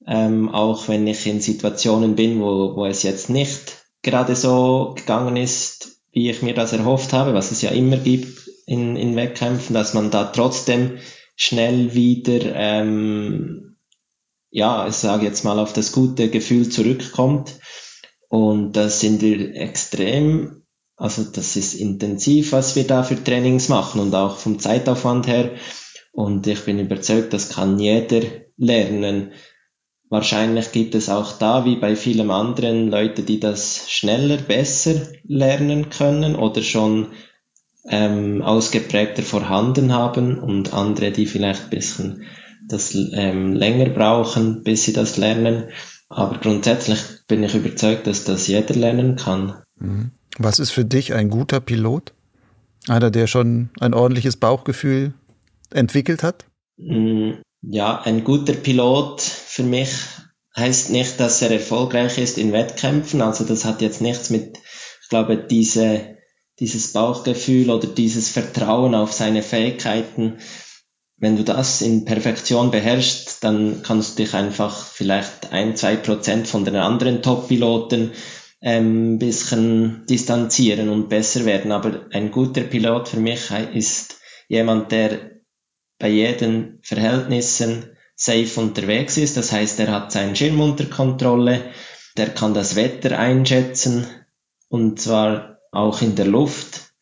ähm, 0.07 0.49
auch 0.49 0.87
wenn 0.87 1.07
ich 1.07 1.25
in 1.27 1.41
Situationen 1.41 2.15
bin, 2.15 2.41
wo, 2.41 2.75
wo 2.75 2.85
es 2.85 3.03
jetzt 3.03 3.29
nicht 3.29 3.83
gerade 4.01 4.35
so 4.35 4.93
gegangen 4.95 5.37
ist, 5.37 6.01
wie 6.11 6.29
ich 6.29 6.41
mir 6.41 6.53
das 6.53 6.73
erhofft 6.73 7.13
habe, 7.13 7.33
was 7.33 7.51
es 7.51 7.61
ja 7.61 7.71
immer 7.71 7.97
gibt 7.97 8.49
in, 8.65 8.95
in 8.95 9.15
Wettkämpfen, 9.15 9.73
dass 9.73 9.93
man 9.93 10.11
da 10.11 10.25
trotzdem 10.25 10.99
schnell 11.35 11.93
wieder, 11.93 12.53
ähm, 12.55 13.77
ja, 14.51 14.87
ich 14.87 14.95
sage 14.95 15.25
jetzt 15.25 15.43
mal, 15.43 15.59
auf 15.59 15.73
das 15.73 15.91
gute 15.91 16.29
Gefühl 16.29 16.69
zurückkommt. 16.69 17.59
Und 18.29 18.73
das 18.73 18.99
sind 18.99 19.21
wir 19.21 19.55
extrem, 19.55 20.63
also 20.95 21.23
das 21.23 21.55
ist 21.55 21.73
intensiv, 21.73 22.51
was 22.51 22.75
wir 22.75 22.85
da 22.85 23.03
für 23.03 23.21
Trainings 23.21 23.69
machen 23.69 23.99
und 23.99 24.13
auch 24.13 24.37
vom 24.37 24.59
Zeitaufwand 24.59 25.27
her. 25.27 25.51
Und 26.11 26.45
ich 26.45 26.65
bin 26.65 26.79
überzeugt, 26.79 27.33
das 27.33 27.49
kann 27.49 27.79
jeder 27.79 28.21
lernen. 28.57 29.31
Wahrscheinlich 30.13 30.71
gibt 30.71 30.93
es 30.93 31.09
auch 31.09 31.39
da, 31.39 31.65
wie 31.65 31.75
bei 31.75 31.95
vielen 31.95 32.29
anderen, 32.29 32.91
Leute, 32.91 33.23
die 33.23 33.39
das 33.39 33.89
schneller, 33.89 34.37
besser 34.37 34.93
lernen 35.23 35.89
können 35.89 36.35
oder 36.35 36.61
schon 36.61 37.07
ähm, 37.89 38.43
ausgeprägter 38.43 39.23
vorhanden 39.23 39.91
haben 39.91 40.37
und 40.37 40.71
andere, 40.71 41.09
die 41.09 41.25
vielleicht 41.25 41.63
ein 41.63 41.69
bisschen 41.71 42.25
das 42.69 42.95
ähm, 43.13 43.53
länger 43.53 43.89
brauchen, 43.89 44.61
bis 44.61 44.83
sie 44.83 44.93
das 44.93 45.17
lernen. 45.17 45.69
Aber 46.09 46.37
grundsätzlich 46.37 46.99
bin 47.27 47.41
ich 47.41 47.55
überzeugt, 47.55 48.05
dass 48.05 48.23
das 48.23 48.45
jeder 48.45 48.75
lernen 48.75 49.15
kann. 49.15 49.63
Mhm. 49.79 50.11
Was 50.37 50.59
ist 50.59 50.69
für 50.69 50.85
dich 50.85 51.15
ein 51.15 51.31
guter 51.31 51.59
Pilot? 51.59 52.13
Einer, 52.87 53.09
der 53.09 53.25
schon 53.25 53.71
ein 53.79 53.95
ordentliches 53.95 54.37
Bauchgefühl 54.37 55.15
entwickelt 55.71 56.21
hat? 56.21 56.45
Mm, 56.77 57.31
ja, 57.63 57.99
ein 58.03 58.23
guter 58.23 58.53
Pilot 58.53 59.23
für 59.53 59.61
mich 59.61 59.89
heißt 60.57 60.89
nicht, 60.89 61.19
dass 61.19 61.43
er 61.43 61.51
erfolgreich 61.51 62.17
ist 62.17 62.39
in 62.39 62.53
Wettkämpfen. 62.53 63.21
Also 63.21 63.43
das 63.43 63.65
hat 63.65 63.81
jetzt 63.81 64.01
nichts 64.01 64.31
mit, 64.31 64.57
ich 65.03 65.09
glaube, 65.09 65.37
diese, 65.37 66.17
dieses 66.59 66.91
Bauchgefühl 66.91 67.69
oder 67.69 67.87
dieses 67.87 68.29
Vertrauen 68.29 68.95
auf 68.95 69.13
seine 69.13 69.43
Fähigkeiten. 69.43 70.39
Wenn 71.17 71.37
du 71.37 71.43
das 71.43 71.83
in 71.83 72.03
Perfektion 72.03 72.71
beherrschst, 72.71 73.43
dann 73.43 73.83
kannst 73.83 74.17
du 74.17 74.23
dich 74.23 74.33
einfach 74.33 74.87
vielleicht 74.87 75.53
ein, 75.53 75.75
zwei 75.75 75.97
Prozent 75.97 76.47
von 76.47 76.65
den 76.65 76.75
anderen 76.75 77.21
Top-Piloten 77.21 78.11
ähm, 78.59 79.19
bisschen 79.19 80.07
distanzieren 80.09 80.89
und 80.89 81.09
besser 81.09 81.45
werden. 81.45 81.71
Aber 81.71 82.07
ein 82.11 82.31
guter 82.31 82.61
Pilot 82.61 83.07
für 83.07 83.19
mich 83.19 83.51
ist 83.75 84.17
jemand, 84.47 84.91
der 84.91 85.41
bei 85.99 86.09
jeden 86.09 86.79
Verhältnissen 86.81 87.92
safe 88.15 88.59
unterwegs 88.59 89.17
ist. 89.17 89.37
Das 89.37 89.51
heißt, 89.51 89.79
er 89.79 89.91
hat 89.91 90.11
seinen 90.11 90.35
Schirm 90.35 90.59
unter 90.61 90.85
Kontrolle, 90.85 91.71
der 92.17 92.29
kann 92.29 92.53
das 92.53 92.75
Wetter 92.75 93.17
einschätzen. 93.17 94.07
Und 94.69 94.99
zwar 94.99 95.59
auch 95.71 96.01
in 96.01 96.15
der 96.15 96.25
Luft. 96.25 96.93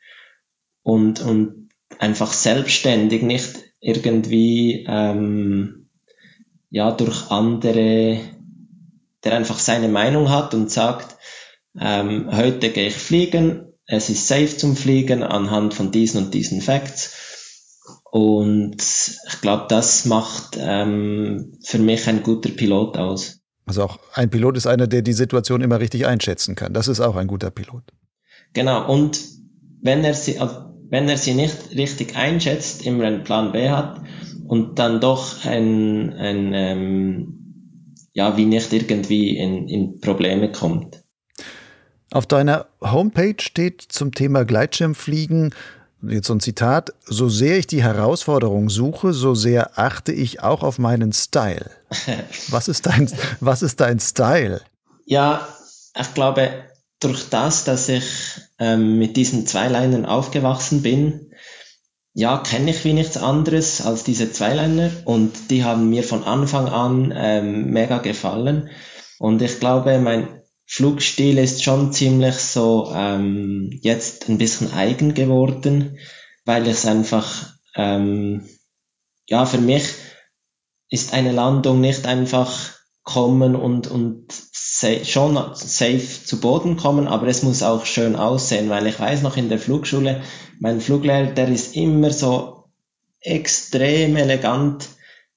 Und, 0.83 1.21
und 1.21 1.69
einfach 1.99 2.33
selbstständig, 2.33 3.21
nicht 3.21 3.55
irgendwie 3.79 4.85
ähm, 4.87 5.89
ja 6.69 6.91
durch 6.91 7.29
andere, 7.29 8.19
der 9.23 9.33
einfach 9.33 9.59
seine 9.59 9.89
Meinung 9.89 10.29
hat 10.29 10.53
und 10.53 10.71
sagt, 10.71 11.17
ähm, 11.79 12.29
heute 12.31 12.71
gehe 12.71 12.87
ich 12.87 12.95
fliegen, 12.95 13.71
es 13.85 14.09
ist 14.09 14.27
safe 14.27 14.57
zum 14.57 14.75
Fliegen 14.75 15.23
anhand 15.23 15.73
von 15.73 15.91
diesen 15.91 16.25
und 16.25 16.33
diesen 16.33 16.61
Facts 16.61 17.13
und 18.11 18.75
ich 18.77 19.41
glaube, 19.41 19.67
das 19.69 20.05
macht 20.05 20.57
ähm, 20.59 21.53
für 21.63 21.79
mich 21.79 22.07
ein 22.09 22.23
guter 22.23 22.49
Pilot 22.49 22.97
aus. 22.97 23.39
Also 23.65 23.83
auch 23.83 23.99
ein 24.13 24.29
Pilot 24.29 24.57
ist 24.57 24.67
einer, 24.67 24.85
der 24.85 25.01
die 25.01 25.13
Situation 25.13 25.61
immer 25.61 25.79
richtig 25.79 26.05
einschätzen 26.05 26.55
kann. 26.55 26.73
Das 26.73 26.89
ist 26.89 26.99
auch 26.99 27.15
ein 27.15 27.27
guter 27.27 27.51
Pilot. 27.51 27.83
Genau. 28.51 28.91
Und 28.91 29.21
wenn 29.81 30.03
er 30.03 30.13
sie, 30.13 30.39
also 30.39 30.73
wenn 30.89 31.07
er 31.07 31.17
sie 31.17 31.33
nicht 31.33 31.71
richtig 31.77 32.17
einschätzt, 32.17 32.85
immer 32.85 33.05
einen 33.05 33.23
Plan 33.23 33.53
B 33.53 33.69
hat 33.69 34.01
und 34.45 34.77
dann 34.77 34.99
doch 34.99 35.45
ein, 35.45 36.11
ein 36.11 36.53
ähm, 36.53 37.41
ja, 38.11 38.35
wie 38.35 38.45
nicht 38.45 38.73
irgendwie 38.73 39.37
in, 39.37 39.69
in 39.69 40.01
Probleme 40.01 40.51
kommt. 40.51 41.01
Auf 42.11 42.27
deiner 42.27 42.65
Homepage 42.81 43.39
steht 43.39 43.81
zum 43.81 44.13
Thema 44.13 44.43
Gleitschirmfliegen 44.43 45.53
jetzt 46.07 46.27
so 46.27 46.33
ein 46.33 46.39
Zitat, 46.39 46.93
so 47.05 47.29
sehr 47.29 47.57
ich 47.57 47.67
die 47.67 47.83
Herausforderung 47.83 48.69
suche, 48.69 49.13
so 49.13 49.35
sehr 49.35 49.77
achte 49.77 50.11
ich 50.11 50.41
auch 50.41 50.63
auf 50.63 50.79
meinen 50.79 51.13
Style. 51.13 51.69
Was 52.49 52.67
ist 52.67 52.85
dein, 52.85 53.11
was 53.39 53.61
ist 53.61 53.79
dein 53.81 53.99
Style? 53.99 54.61
Ja, 55.05 55.47
ich 55.99 56.13
glaube, 56.13 56.49
durch 57.01 57.29
das, 57.29 57.65
dass 57.65 57.89
ich 57.89 58.05
ähm, 58.59 58.97
mit 58.97 59.17
diesen 59.17 59.45
Zweileinern 59.45 60.05
aufgewachsen 60.05 60.81
bin, 60.81 61.31
ja, 62.13 62.37
kenne 62.37 62.71
ich 62.71 62.83
wie 62.83 62.93
nichts 62.93 63.17
anderes 63.17 63.85
als 63.85 64.03
diese 64.03 64.31
Zweiliner 64.31 64.91
und 65.05 65.49
die 65.49 65.63
haben 65.63 65.89
mir 65.89 66.03
von 66.03 66.23
Anfang 66.23 66.67
an 66.67 67.13
ähm, 67.15 67.71
mega 67.71 67.99
gefallen. 67.99 68.69
Und 69.17 69.41
ich 69.41 69.59
glaube, 69.59 69.97
mein 69.99 70.40
Flugstil 70.73 71.37
ist 71.37 71.65
schon 71.65 71.91
ziemlich 71.91 72.35
so 72.35 72.93
ähm, 72.95 73.77
jetzt 73.81 74.29
ein 74.29 74.37
bisschen 74.37 74.71
eigen 74.71 75.13
geworden, 75.13 75.99
weil 76.45 76.65
es 76.65 76.85
einfach, 76.85 77.51
ähm, 77.75 78.47
ja, 79.27 79.45
für 79.45 79.57
mich 79.57 79.83
ist 80.89 81.13
eine 81.13 81.33
Landung 81.33 81.81
nicht 81.81 82.05
einfach 82.05 82.71
kommen 83.03 83.57
und, 83.57 83.87
und 83.87 84.27
schon 85.03 85.35
safe 85.55 86.07
zu 86.25 86.39
Boden 86.39 86.77
kommen, 86.77 87.05
aber 87.09 87.27
es 87.27 87.43
muss 87.43 87.63
auch 87.63 87.85
schön 87.85 88.15
aussehen, 88.15 88.69
weil 88.69 88.87
ich 88.87 88.97
weiß 88.97 89.23
noch 89.23 89.35
in 89.35 89.49
der 89.49 89.59
Flugschule, 89.59 90.21
mein 90.61 90.79
Fluglehrer, 90.79 91.33
der 91.33 91.49
ist 91.49 91.75
immer 91.75 92.11
so 92.11 92.63
extrem 93.19 94.15
elegant 94.15 94.87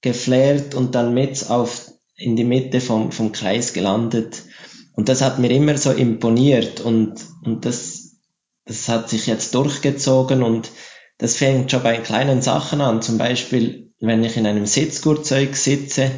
geflärt 0.00 0.76
und 0.76 0.94
dann 0.94 1.12
mit 1.12 1.50
auf 1.50 1.90
in 2.16 2.36
die 2.36 2.44
Mitte 2.44 2.80
vom, 2.80 3.10
vom 3.10 3.32
Kreis 3.32 3.72
gelandet. 3.72 4.44
Und 4.96 5.08
das 5.08 5.22
hat 5.22 5.38
mir 5.38 5.50
immer 5.50 5.76
so 5.76 5.90
imponiert 5.90 6.80
und, 6.80 7.14
und 7.44 7.64
das, 7.64 8.16
das 8.64 8.88
hat 8.88 9.08
sich 9.10 9.26
jetzt 9.26 9.54
durchgezogen 9.54 10.42
und 10.42 10.70
das 11.18 11.36
fängt 11.36 11.70
schon 11.70 11.82
bei 11.82 11.96
kleinen 11.98 12.42
Sachen 12.42 12.80
an. 12.80 13.02
Zum 13.02 13.18
Beispiel, 13.18 13.92
wenn 14.00 14.24
ich 14.24 14.36
in 14.36 14.46
einem 14.46 14.66
Sitzgurtzeug 14.66 15.56
sitze, 15.56 16.10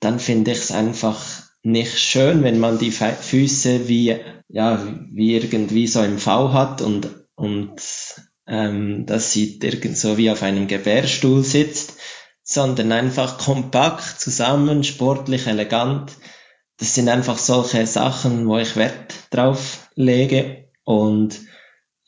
dann 0.00 0.18
finde 0.18 0.52
ich 0.52 0.58
es 0.58 0.72
einfach 0.72 1.42
nicht 1.62 1.98
schön, 1.98 2.42
wenn 2.42 2.58
man 2.58 2.78
die 2.78 2.90
Füße 2.90 3.88
wie, 3.88 4.16
ja, 4.48 4.84
wie 5.12 5.36
irgendwie 5.36 5.86
so 5.86 6.02
im 6.02 6.18
V 6.18 6.52
hat 6.52 6.82
und, 6.82 7.08
und 7.34 7.80
ähm, 8.46 9.06
das 9.06 9.32
sieht 9.32 9.62
irgend 9.62 9.96
so 9.96 10.18
wie 10.18 10.30
auf 10.30 10.42
einem 10.42 10.66
Gebärstuhl 10.66 11.44
sitzt, 11.44 11.94
sondern 12.42 12.90
einfach 12.90 13.38
kompakt 13.38 14.20
zusammen, 14.20 14.82
sportlich, 14.82 15.46
elegant 15.46 16.12
das 16.82 16.96
sind 16.96 17.08
einfach 17.08 17.38
solche 17.38 17.86
Sachen, 17.86 18.48
wo 18.48 18.58
ich 18.58 18.74
Wert 18.74 19.14
drauf 19.30 19.88
lege. 19.94 20.64
Und 20.82 21.38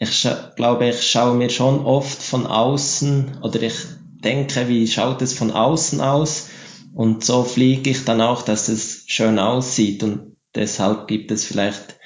ich 0.01 0.29
glaube, 0.57 0.89
ich 0.89 1.09
schaue 1.09 1.37
mir 1.37 1.49
schon 1.49 1.87
oft 1.87 2.21
von 2.21 2.45
außen 2.45 3.39
oder 3.41 3.63
ich 3.63 3.77
denke, 4.01 4.69
wie 4.69 4.89
schaut 4.89 5.23
es 5.23 5.33
von 5.33 5.53
außen 5.53 6.01
aus? 6.01 6.49
Und 6.93 7.25
so 7.25 7.45
fliege 7.45 7.91
ich 7.91 8.05
dann 8.05 8.21
auch, 8.21 8.43
dass 8.43 8.67
es 8.67 9.05
schön 9.07 9.39
aussieht. 9.39 10.03
Und 10.03 10.39
deshalb 10.57 11.07
gibt 11.07 11.31
es 11.31 11.45
vielleicht 11.45 12.01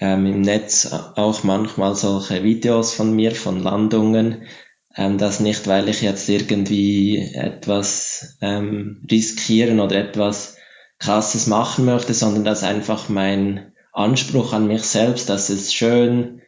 ähm, 0.00 0.26
im 0.26 0.40
Netz 0.40 0.92
auch 1.14 1.44
manchmal 1.44 1.94
solche 1.94 2.42
Videos 2.42 2.94
von 2.94 3.14
mir, 3.14 3.30
von 3.30 3.62
Landungen, 3.62 4.48
ähm, 4.96 5.18
das 5.18 5.38
nicht, 5.38 5.68
weil 5.68 5.88
ich 5.88 6.02
jetzt 6.02 6.28
irgendwie 6.28 7.32
etwas 7.32 8.38
ähm, 8.40 9.06
riskieren 9.08 9.78
oder 9.78 9.94
etwas 9.94 10.56
Krasses 11.02 11.48
machen 11.48 11.84
möchte, 11.84 12.14
sondern 12.14 12.44
dass 12.44 12.62
einfach 12.62 13.08
mein 13.08 13.72
Anspruch 13.92 14.52
an 14.52 14.68
mich 14.68 14.84
selbst, 14.84 15.28
dass 15.28 15.48
es 15.50 15.74
schön 15.74 16.42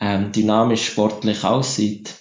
ähm, 0.00 0.32
dynamisch 0.32 0.86
sportlich 0.86 1.44
aussieht. 1.44 2.14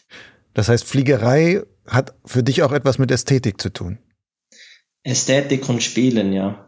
Das 0.53 0.67
heißt, 0.67 0.83
Fliegerei 0.83 1.63
hat 1.87 2.13
für 2.25 2.43
dich 2.43 2.63
auch 2.63 2.73
etwas 2.73 2.97
mit 2.97 3.09
Ästhetik 3.09 3.61
zu 3.61 3.69
tun. 3.69 3.99
Ästhetik 5.03 5.69
und 5.69 5.81
Spielen, 5.81 6.33
ja. 6.33 6.66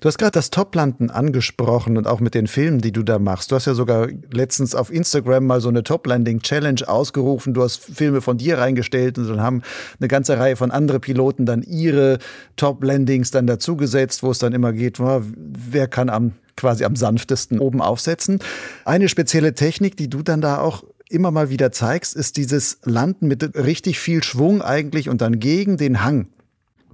Du 0.00 0.08
hast 0.08 0.18
gerade 0.18 0.32
das 0.32 0.50
Toplanden 0.50 1.10
angesprochen 1.10 1.96
und 1.96 2.06
auch 2.06 2.20
mit 2.20 2.34
den 2.34 2.46
Filmen, 2.46 2.80
die 2.80 2.90
du 2.90 3.02
da 3.02 3.18
machst. 3.18 3.52
Du 3.52 3.54
hast 3.54 3.66
ja 3.66 3.74
sogar 3.74 4.08
letztens 4.32 4.74
auf 4.74 4.90
Instagram 4.90 5.46
mal 5.46 5.60
so 5.60 5.68
eine 5.68 5.84
Top-Landing-Challenge 5.84 6.88
ausgerufen. 6.88 7.54
Du 7.54 7.62
hast 7.62 7.78
Filme 7.78 8.20
von 8.20 8.38
dir 8.38 8.58
reingestellt 8.58 9.18
und 9.18 9.28
dann 9.28 9.40
haben 9.40 9.62
eine 10.00 10.08
ganze 10.08 10.38
Reihe 10.38 10.56
von 10.56 10.70
anderen 10.70 11.00
Piloten 11.00 11.46
dann 11.46 11.62
ihre 11.62 12.18
Top-Landings 12.56 13.30
dann 13.30 13.46
dazugesetzt, 13.46 14.22
wo 14.22 14.30
es 14.30 14.38
dann 14.38 14.52
immer 14.52 14.72
geht, 14.72 14.98
wer 15.00 15.86
kann 15.86 16.08
am 16.08 16.32
quasi 16.56 16.84
am 16.84 16.96
sanftesten 16.96 17.58
oben 17.58 17.80
aufsetzen. 17.80 18.40
Eine 18.84 19.08
spezielle 19.08 19.54
Technik, 19.54 19.96
die 19.96 20.10
du 20.10 20.22
dann 20.22 20.40
da 20.40 20.60
auch 20.60 20.84
immer 21.08 21.30
mal 21.30 21.48
wieder 21.48 21.72
zeigst, 21.72 22.16
ist 22.16 22.36
dieses 22.36 22.78
Landen 22.84 23.28
mit 23.28 23.56
richtig 23.56 23.98
viel 23.98 24.22
Schwung 24.22 24.62
eigentlich 24.62 25.08
und 25.08 25.20
dann 25.20 25.40
gegen 25.40 25.76
den 25.76 26.02
Hang 26.02 26.28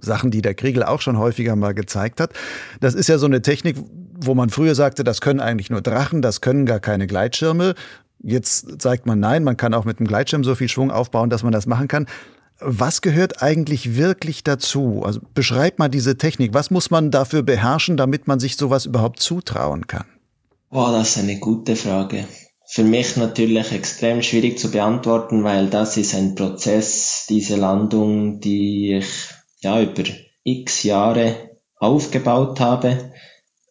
Sachen, 0.01 0.31
die 0.31 0.43
der 0.43 0.55
Kriegel 0.55 0.83
auch 0.83 1.01
schon 1.01 1.19
häufiger 1.19 1.57
mal 1.57 1.75
gezeigt 1.75 2.21
hat. 2.21 2.33
Das 2.81 2.95
ist 2.95 3.09
ja 3.09 3.19
so 3.19 3.27
eine 3.27 3.43
Technik, 3.43 3.77
wo 4.19 4.35
man 4.35 4.51
früher 4.51 4.75
sagte, 4.75 5.05
das 5.05 5.21
können 5.21 5.41
eigentlich 5.41 5.71
nur 5.71 5.83
Drachen, 5.83 6.23
das 6.23 6.41
können 6.41 6.67
gar 6.67 6.81
keine 6.81 7.07
Gleitschirme. 7.07 7.75
Jetzt 8.23 8.81
zeigt 8.81 9.07
man, 9.07 9.21
nein, 9.21 9.45
man 9.45 9.57
kann 9.57 9.75
auch 9.75 9.85
mit 9.85 9.99
einem 9.99 10.07
Gleitschirm 10.07 10.43
so 10.43 10.55
viel 10.55 10.69
Schwung 10.69 10.91
aufbauen, 10.91 11.31
dass 11.31 11.43
man 11.43 11.53
das 11.53 11.67
machen 11.67 11.89
kann. 11.89 12.07
Was 12.59 13.03
gehört 13.03 13.43
eigentlich 13.43 13.97
wirklich 13.97 14.43
dazu? 14.43 15.03
Also 15.05 15.21
beschreib 15.35 15.79
mal 15.79 15.89
diese 15.89 16.17
Technik. 16.17 16.55
Was 16.55 16.71
muss 16.71 16.91
man 16.91 17.11
dafür 17.11 17.43
beherrschen, 17.43 17.99
damit 17.99 18.27
man 18.27 18.41
sich 18.41 18.57
sowas 18.57 18.87
überhaupt 18.87 19.21
zutrauen 19.21 19.87
kann? 19.87 20.07
Boah, 20.71 20.93
das 20.93 21.11
ist 21.11 21.19
eine 21.19 21.39
gute 21.39 21.77
Frage. 21.77 22.25
Für 22.69 22.83
mich 22.83 23.17
natürlich 23.17 23.71
extrem 23.73 24.23
schwierig 24.23 24.59
zu 24.59 24.71
beantworten, 24.71 25.45
weil 25.45 25.69
das 25.69 25.97
ist 25.97 26.15
ein 26.15 26.35
Prozess, 26.35 27.27
diese 27.29 27.57
Landung, 27.57 28.41
die 28.41 28.97
ich 28.97 29.07
ja, 29.61 29.81
über 29.81 30.05
x 30.45 30.83
Jahre 30.83 31.51
aufgebaut 31.77 32.61
habe. 32.61 33.13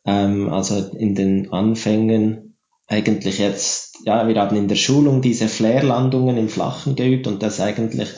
Ähm, 0.06 0.52
also 0.52 0.92
in 0.98 1.16
den 1.16 1.52
Anfängen 1.52 2.58
eigentlich 2.88 3.40
jetzt, 3.40 3.98
ja, 4.06 4.28
wir 4.28 4.36
haben 4.40 4.56
in 4.56 4.68
der 4.68 4.76
Schulung 4.76 5.22
diese 5.22 5.48
Flair-Landungen 5.48 6.38
im 6.38 6.50
Flachen 6.50 6.96
geübt 6.96 7.28
und 7.28 7.42
das 7.42 7.60
eigentlich 7.60 8.10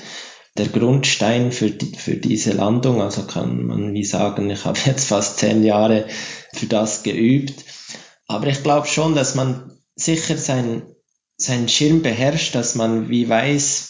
der 0.58 0.68
Grundstein 0.68 1.52
für, 1.52 1.70
die, 1.70 1.96
für 1.96 2.16
diese 2.16 2.52
Landung. 2.52 3.02
Also 3.02 3.24
kann 3.24 3.66
man 3.66 3.94
wie 3.94 4.04
sagen, 4.04 4.50
ich 4.50 4.66
habe 4.66 4.80
jetzt 4.86 5.08
fast 5.08 5.40
zehn 5.40 5.64
Jahre 5.64 6.08
für 6.54 6.66
das 6.66 7.04
geübt. 7.04 7.64
Aber 8.28 8.48
ich 8.48 8.64
glaube 8.64 8.88
schon, 8.88 9.16
dass 9.16 9.36
man 9.36 9.72
sicher 9.96 10.38
sein, 10.38 10.84
sein 11.38 11.70
Schirm 11.70 12.02
beherrscht, 12.02 12.56
dass 12.56 12.76
man 12.76 13.10
wie 13.10 13.30
weiß, 13.30 13.87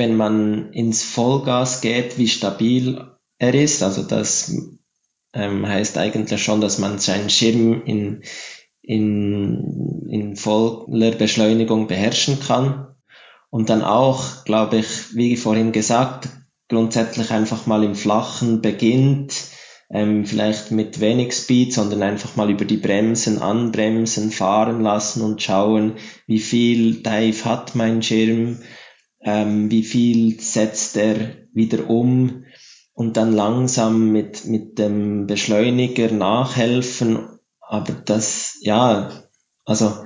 wenn 0.00 0.16
man 0.16 0.72
ins 0.72 1.04
Vollgas 1.04 1.82
geht, 1.82 2.16
wie 2.16 2.26
stabil 2.26 3.04
er 3.38 3.54
ist. 3.54 3.82
Also 3.82 4.02
das 4.02 4.52
ähm, 5.34 5.68
heißt 5.68 5.98
eigentlich 5.98 6.42
schon, 6.42 6.62
dass 6.62 6.78
man 6.78 6.98
seinen 6.98 7.28
Schirm 7.28 7.82
in, 7.84 8.22
in, 8.80 10.08
in 10.08 10.36
voller 10.36 11.12
Beschleunigung 11.12 11.86
beherrschen 11.86 12.40
kann. 12.40 12.88
Und 13.50 13.68
dann 13.68 13.82
auch, 13.82 14.44
glaube 14.44 14.78
ich, 14.78 15.14
wie 15.14 15.36
vorhin 15.36 15.70
gesagt, 15.70 16.28
grundsätzlich 16.68 17.30
einfach 17.30 17.66
mal 17.66 17.84
im 17.84 17.94
Flachen 17.94 18.62
beginnt, 18.62 19.34
ähm, 19.92 20.24
vielleicht 20.24 20.70
mit 20.70 21.00
wenig 21.00 21.34
Speed, 21.34 21.74
sondern 21.74 22.02
einfach 22.02 22.36
mal 22.36 22.48
über 22.48 22.64
die 22.64 22.78
Bremsen 22.78 23.42
anbremsen, 23.42 24.30
fahren 24.30 24.80
lassen 24.80 25.22
und 25.22 25.42
schauen, 25.42 25.96
wie 26.26 26.38
viel 26.38 27.02
Dive 27.02 27.44
hat 27.44 27.74
mein 27.74 28.02
Schirm, 28.02 28.60
ähm, 29.22 29.70
wie 29.70 29.82
viel 29.82 30.40
setzt 30.40 30.96
er 30.96 31.36
wieder 31.52 31.88
um 31.88 32.44
und 32.92 33.16
dann 33.16 33.32
langsam 33.32 34.12
mit, 34.12 34.46
mit 34.46 34.78
dem 34.78 35.26
Beschleuniger 35.26 36.10
nachhelfen. 36.12 37.28
Aber 37.60 37.92
das, 37.92 38.58
ja, 38.60 39.10
also 39.64 40.04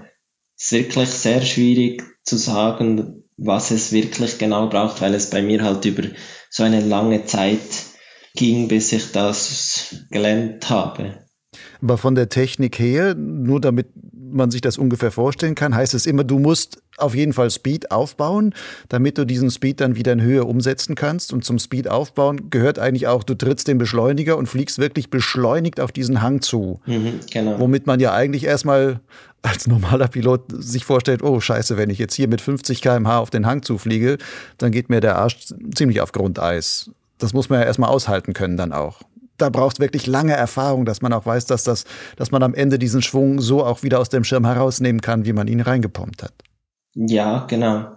ist 0.56 0.72
wirklich 0.72 1.08
sehr 1.08 1.42
schwierig 1.42 2.02
zu 2.22 2.36
sagen, 2.36 3.24
was 3.36 3.70
es 3.70 3.92
wirklich 3.92 4.38
genau 4.38 4.68
braucht, 4.68 5.00
weil 5.00 5.14
es 5.14 5.30
bei 5.30 5.42
mir 5.42 5.62
halt 5.62 5.84
über 5.84 6.04
so 6.50 6.62
eine 6.62 6.80
lange 6.80 7.24
Zeit 7.24 7.60
ging, 8.34 8.68
bis 8.68 8.92
ich 8.92 9.12
das 9.12 9.96
gelernt 10.10 10.70
habe. 10.70 11.24
Aber 11.82 11.98
von 11.98 12.14
der 12.14 12.28
Technik 12.28 12.78
her, 12.78 13.14
nur 13.14 13.60
damit 13.60 13.88
man 14.12 14.50
sich 14.50 14.60
das 14.60 14.78
ungefähr 14.78 15.10
vorstellen 15.10 15.54
kann, 15.54 15.74
heißt 15.74 15.94
es 15.94 16.06
immer, 16.06 16.24
du 16.24 16.38
musst 16.38 16.82
auf 16.96 17.14
jeden 17.14 17.32
Fall 17.32 17.50
Speed 17.50 17.90
aufbauen, 17.90 18.54
damit 18.88 19.18
du 19.18 19.24
diesen 19.24 19.50
Speed 19.50 19.80
dann 19.80 19.96
wieder 19.96 20.12
in 20.12 20.22
Höhe 20.22 20.44
umsetzen 20.44 20.94
kannst. 20.94 21.32
Und 21.32 21.44
zum 21.44 21.58
Speed 21.58 21.88
aufbauen 21.88 22.50
gehört 22.50 22.78
eigentlich 22.78 23.06
auch, 23.06 23.24
du 23.24 23.34
trittst 23.34 23.68
den 23.68 23.78
Beschleuniger 23.78 24.36
und 24.36 24.46
fliegst 24.46 24.78
wirklich 24.78 25.10
beschleunigt 25.10 25.80
auf 25.80 25.92
diesen 25.92 26.22
Hang 26.22 26.40
zu. 26.40 26.80
Mhm, 26.86 27.20
genau. 27.30 27.58
Womit 27.58 27.86
man 27.86 28.00
ja 28.00 28.12
eigentlich 28.12 28.44
erstmal 28.44 29.00
als 29.42 29.66
normaler 29.66 30.08
Pilot 30.08 30.44
sich 30.50 30.84
vorstellt, 30.84 31.22
oh 31.22 31.40
scheiße, 31.40 31.76
wenn 31.76 31.90
ich 31.90 31.98
jetzt 31.98 32.14
hier 32.14 32.28
mit 32.28 32.40
50 32.40 32.80
km/h 32.80 33.18
auf 33.18 33.30
den 33.30 33.46
Hang 33.46 33.62
zufliege, 33.62 34.18
dann 34.58 34.72
geht 34.72 34.88
mir 34.88 35.00
der 35.00 35.16
Arsch 35.16 35.36
ziemlich 35.74 36.00
auf 36.00 36.12
Grundeis. 36.12 36.90
Das 37.18 37.32
muss 37.32 37.48
man 37.48 37.60
ja 37.60 37.66
erstmal 37.66 37.90
aushalten 37.90 38.32
können 38.32 38.56
dann 38.56 38.72
auch 38.72 39.02
da 39.36 39.50
braucht 39.50 39.76
es 39.76 39.80
wirklich 39.80 40.06
lange 40.06 40.32
Erfahrung, 40.32 40.84
dass 40.84 41.02
man 41.02 41.12
auch 41.12 41.26
weiß, 41.26 41.46
dass, 41.46 41.64
das, 41.64 41.84
dass 42.16 42.30
man 42.30 42.42
am 42.42 42.54
Ende 42.54 42.78
diesen 42.78 43.02
Schwung 43.02 43.40
so 43.40 43.64
auch 43.64 43.82
wieder 43.82 43.98
aus 44.00 44.08
dem 44.08 44.24
Schirm 44.24 44.46
herausnehmen 44.46 45.00
kann, 45.00 45.24
wie 45.24 45.32
man 45.32 45.48
ihn 45.48 45.60
reingepumpt 45.60 46.22
hat. 46.22 46.32
Ja, 46.94 47.46
genau. 47.46 47.96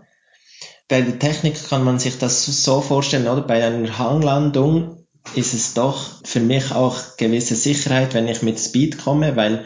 Bei 0.87 1.01
der 1.01 1.19
Technik 1.19 1.69
kann 1.69 1.83
man 1.83 1.99
sich 1.99 2.17
das 2.17 2.45
so 2.45 2.81
vorstellen, 2.81 3.27
oder? 3.27 3.41
Bei 3.41 3.63
einer 3.65 3.97
Hanglandung 3.97 5.05
ist 5.35 5.53
es 5.53 5.73
doch 5.73 6.23
für 6.25 6.39
mich 6.39 6.71
auch 6.71 7.17
gewisse 7.17 7.55
Sicherheit, 7.55 8.13
wenn 8.13 8.27
ich 8.27 8.41
mit 8.41 8.59
Speed 8.59 8.97
komme, 8.97 9.35
weil 9.35 9.65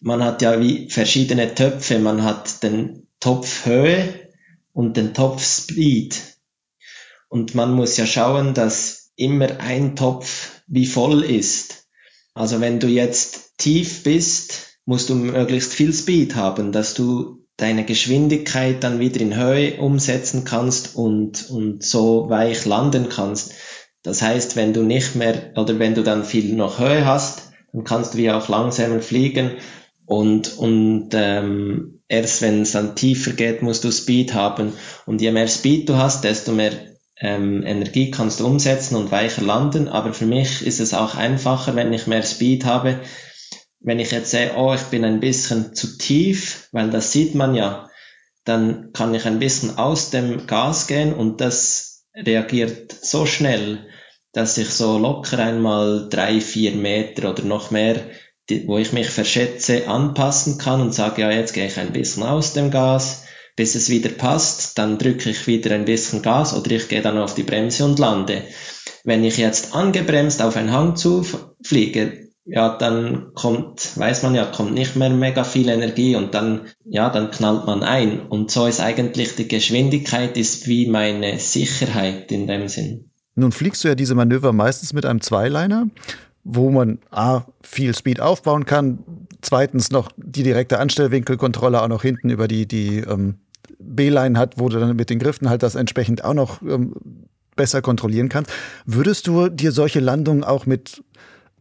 man 0.00 0.24
hat 0.24 0.42
ja 0.42 0.60
wie 0.60 0.88
verschiedene 0.88 1.54
Töpfe. 1.54 1.98
Man 1.98 2.22
hat 2.22 2.62
den 2.62 3.08
Topf 3.18 3.66
Höhe 3.66 4.30
und 4.72 4.96
den 4.96 5.12
Topf 5.12 5.44
Speed. 5.44 6.16
Und 7.28 7.54
man 7.54 7.72
muss 7.72 7.96
ja 7.96 8.06
schauen, 8.06 8.54
dass 8.54 9.12
immer 9.16 9.60
ein 9.60 9.96
Topf 9.96 10.62
wie 10.66 10.86
voll 10.86 11.22
ist. 11.22 11.88
Also 12.32 12.60
wenn 12.60 12.80
du 12.80 12.86
jetzt 12.86 13.58
tief 13.58 14.04
bist, 14.04 14.78
musst 14.86 15.10
du 15.10 15.14
möglichst 15.14 15.74
viel 15.74 15.92
Speed 15.92 16.34
haben, 16.36 16.72
dass 16.72 16.94
du 16.94 17.39
deine 17.60 17.84
Geschwindigkeit 17.84 18.82
dann 18.82 19.00
wieder 19.00 19.20
in 19.20 19.36
Höhe 19.36 19.76
umsetzen 19.78 20.44
kannst 20.44 20.96
und, 20.96 21.50
und 21.50 21.82
so 21.82 22.28
weich 22.30 22.64
landen 22.64 23.08
kannst. 23.08 23.52
Das 24.02 24.22
heißt, 24.22 24.56
wenn 24.56 24.72
du 24.72 24.82
nicht 24.82 25.14
mehr 25.14 25.52
oder 25.56 25.78
wenn 25.78 25.94
du 25.94 26.02
dann 26.02 26.24
viel 26.24 26.54
noch 26.54 26.78
Höhe 26.78 27.04
hast, 27.04 27.52
dann 27.72 27.84
kannst 27.84 28.14
du 28.14 28.18
wie 28.18 28.30
auch 28.30 28.48
langsamer 28.48 29.00
fliegen 29.00 29.52
und, 30.10 30.58
und 30.58 31.10
ähm, 31.12 32.00
erst 32.08 32.42
wenn 32.42 32.62
es 32.62 32.72
dann 32.72 32.96
tiefer 32.96 33.30
geht, 33.30 33.62
musst 33.62 33.84
du 33.84 33.92
Speed 33.92 34.34
haben. 34.34 34.72
Und 35.06 35.22
je 35.22 35.30
mehr 35.30 35.46
Speed 35.46 35.88
du 35.88 35.98
hast, 35.98 36.24
desto 36.24 36.50
mehr 36.50 36.72
ähm, 37.20 37.62
Energie 37.64 38.10
kannst 38.10 38.40
du 38.40 38.46
umsetzen 38.46 38.96
und 38.96 39.12
weicher 39.12 39.42
landen. 39.42 39.86
Aber 39.86 40.12
für 40.12 40.26
mich 40.26 40.66
ist 40.66 40.80
es 40.80 40.94
auch 40.94 41.14
einfacher, 41.14 41.76
wenn 41.76 41.92
ich 41.92 42.08
mehr 42.08 42.24
Speed 42.24 42.64
habe. 42.64 42.98
Wenn 43.80 43.98
ich 43.98 44.10
jetzt 44.10 44.30
sehe, 44.30 44.54
oh, 44.56 44.74
ich 44.74 44.82
bin 44.84 45.04
ein 45.04 45.20
bisschen 45.20 45.74
zu 45.74 45.98
tief, 45.98 46.68
weil 46.72 46.90
das 46.90 47.12
sieht 47.12 47.34
man 47.34 47.54
ja, 47.54 47.88
dann 48.44 48.92
kann 48.92 49.14
ich 49.14 49.26
ein 49.26 49.38
bisschen 49.38 49.78
aus 49.78 50.10
dem 50.10 50.46
Gas 50.46 50.86
gehen 50.86 51.14
und 51.14 51.40
das 51.40 52.04
reagiert 52.14 52.92
so 52.92 53.26
schnell, 53.26 53.86
dass 54.32 54.58
ich 54.58 54.70
so 54.70 54.98
locker 54.98 55.38
einmal 55.38 56.08
drei, 56.08 56.40
vier 56.40 56.72
Meter 56.72 57.30
oder 57.30 57.42
noch 57.42 57.70
mehr 57.70 58.04
wo 58.66 58.78
ich 58.78 58.92
mich 58.92 59.08
verschätze, 59.08 59.88
anpassen 59.88 60.58
kann 60.58 60.80
und 60.80 60.94
sage, 60.94 61.22
ja, 61.22 61.30
jetzt 61.30 61.52
gehe 61.52 61.66
ich 61.66 61.78
ein 61.78 61.92
bisschen 61.92 62.22
aus 62.22 62.52
dem 62.52 62.70
Gas, 62.70 63.24
bis 63.56 63.74
es 63.74 63.90
wieder 63.90 64.10
passt, 64.10 64.78
dann 64.78 64.98
drücke 64.98 65.30
ich 65.30 65.46
wieder 65.46 65.74
ein 65.74 65.84
bisschen 65.84 66.22
Gas 66.22 66.54
oder 66.54 66.70
ich 66.70 66.88
gehe 66.88 67.02
dann 67.02 67.18
auf 67.18 67.34
die 67.34 67.42
Bremse 67.42 67.84
und 67.84 67.98
lande. 67.98 68.42
Wenn 69.04 69.24
ich 69.24 69.38
jetzt 69.38 69.74
angebremst 69.74 70.42
auf 70.42 70.56
einen 70.56 70.72
Hang 70.72 70.96
zu 70.96 71.24
fliege, 71.62 72.29
ja, 72.44 72.76
dann 72.76 73.32
kommt, 73.34 73.96
weiß 73.96 74.22
man 74.22 74.34
ja, 74.34 74.44
kommt 74.44 74.72
nicht 74.72 74.96
mehr 74.96 75.10
mega 75.10 75.44
viel 75.44 75.68
Energie 75.68 76.16
und 76.16 76.34
dann, 76.34 76.62
ja, 76.84 77.10
dann 77.10 77.30
knallt 77.30 77.66
man 77.66 77.82
ein. 77.82 78.26
Und 78.26 78.50
so 78.50 78.66
ist 78.66 78.80
eigentlich 78.80 79.36
die 79.36 79.48
Geschwindigkeit 79.48 80.36
ist 80.36 80.66
wie 80.66 80.86
meine 80.86 81.38
Sicherheit 81.38 82.32
in 82.32 82.46
dem 82.46 82.68
Sinn. 82.68 83.10
Nun 83.36 83.52
fliegst 83.52 83.84
du 83.84 83.88
ja 83.88 83.94
diese 83.94 84.14
Manöver 84.14 84.52
meistens 84.52 84.92
mit 84.92 85.06
einem 85.06 85.20
Zweiliner 85.20 85.86
wo 86.44 86.70
man 86.70 86.98
A, 87.10 87.42
viel 87.62 87.94
Speed 87.94 88.20
aufbauen 88.20 88.64
kann, 88.64 89.00
zweitens 89.42 89.90
noch 89.90 90.10
die 90.16 90.42
direkte 90.42 90.78
Anstellwinkelkontrolle 90.78 91.82
auch 91.82 91.88
noch 91.88 92.02
hinten 92.02 92.30
über 92.30 92.48
die, 92.48 92.66
die 92.66 92.98
ähm, 92.98 93.36
B-Line 93.78 94.38
hat, 94.38 94.58
wo 94.58 94.68
du 94.68 94.78
dann 94.78 94.96
mit 94.96 95.10
den 95.10 95.18
Griffen 95.18 95.48
halt 95.48 95.62
das 95.62 95.74
entsprechend 95.74 96.24
auch 96.24 96.34
noch 96.34 96.62
ähm, 96.62 96.94
besser 97.56 97.82
kontrollieren 97.82 98.28
kannst. 98.28 98.50
Würdest 98.86 99.26
du 99.26 99.48
dir 99.48 99.72
solche 99.72 100.00
Landungen 100.00 100.44
auch 100.44 100.66
mit 100.66 101.02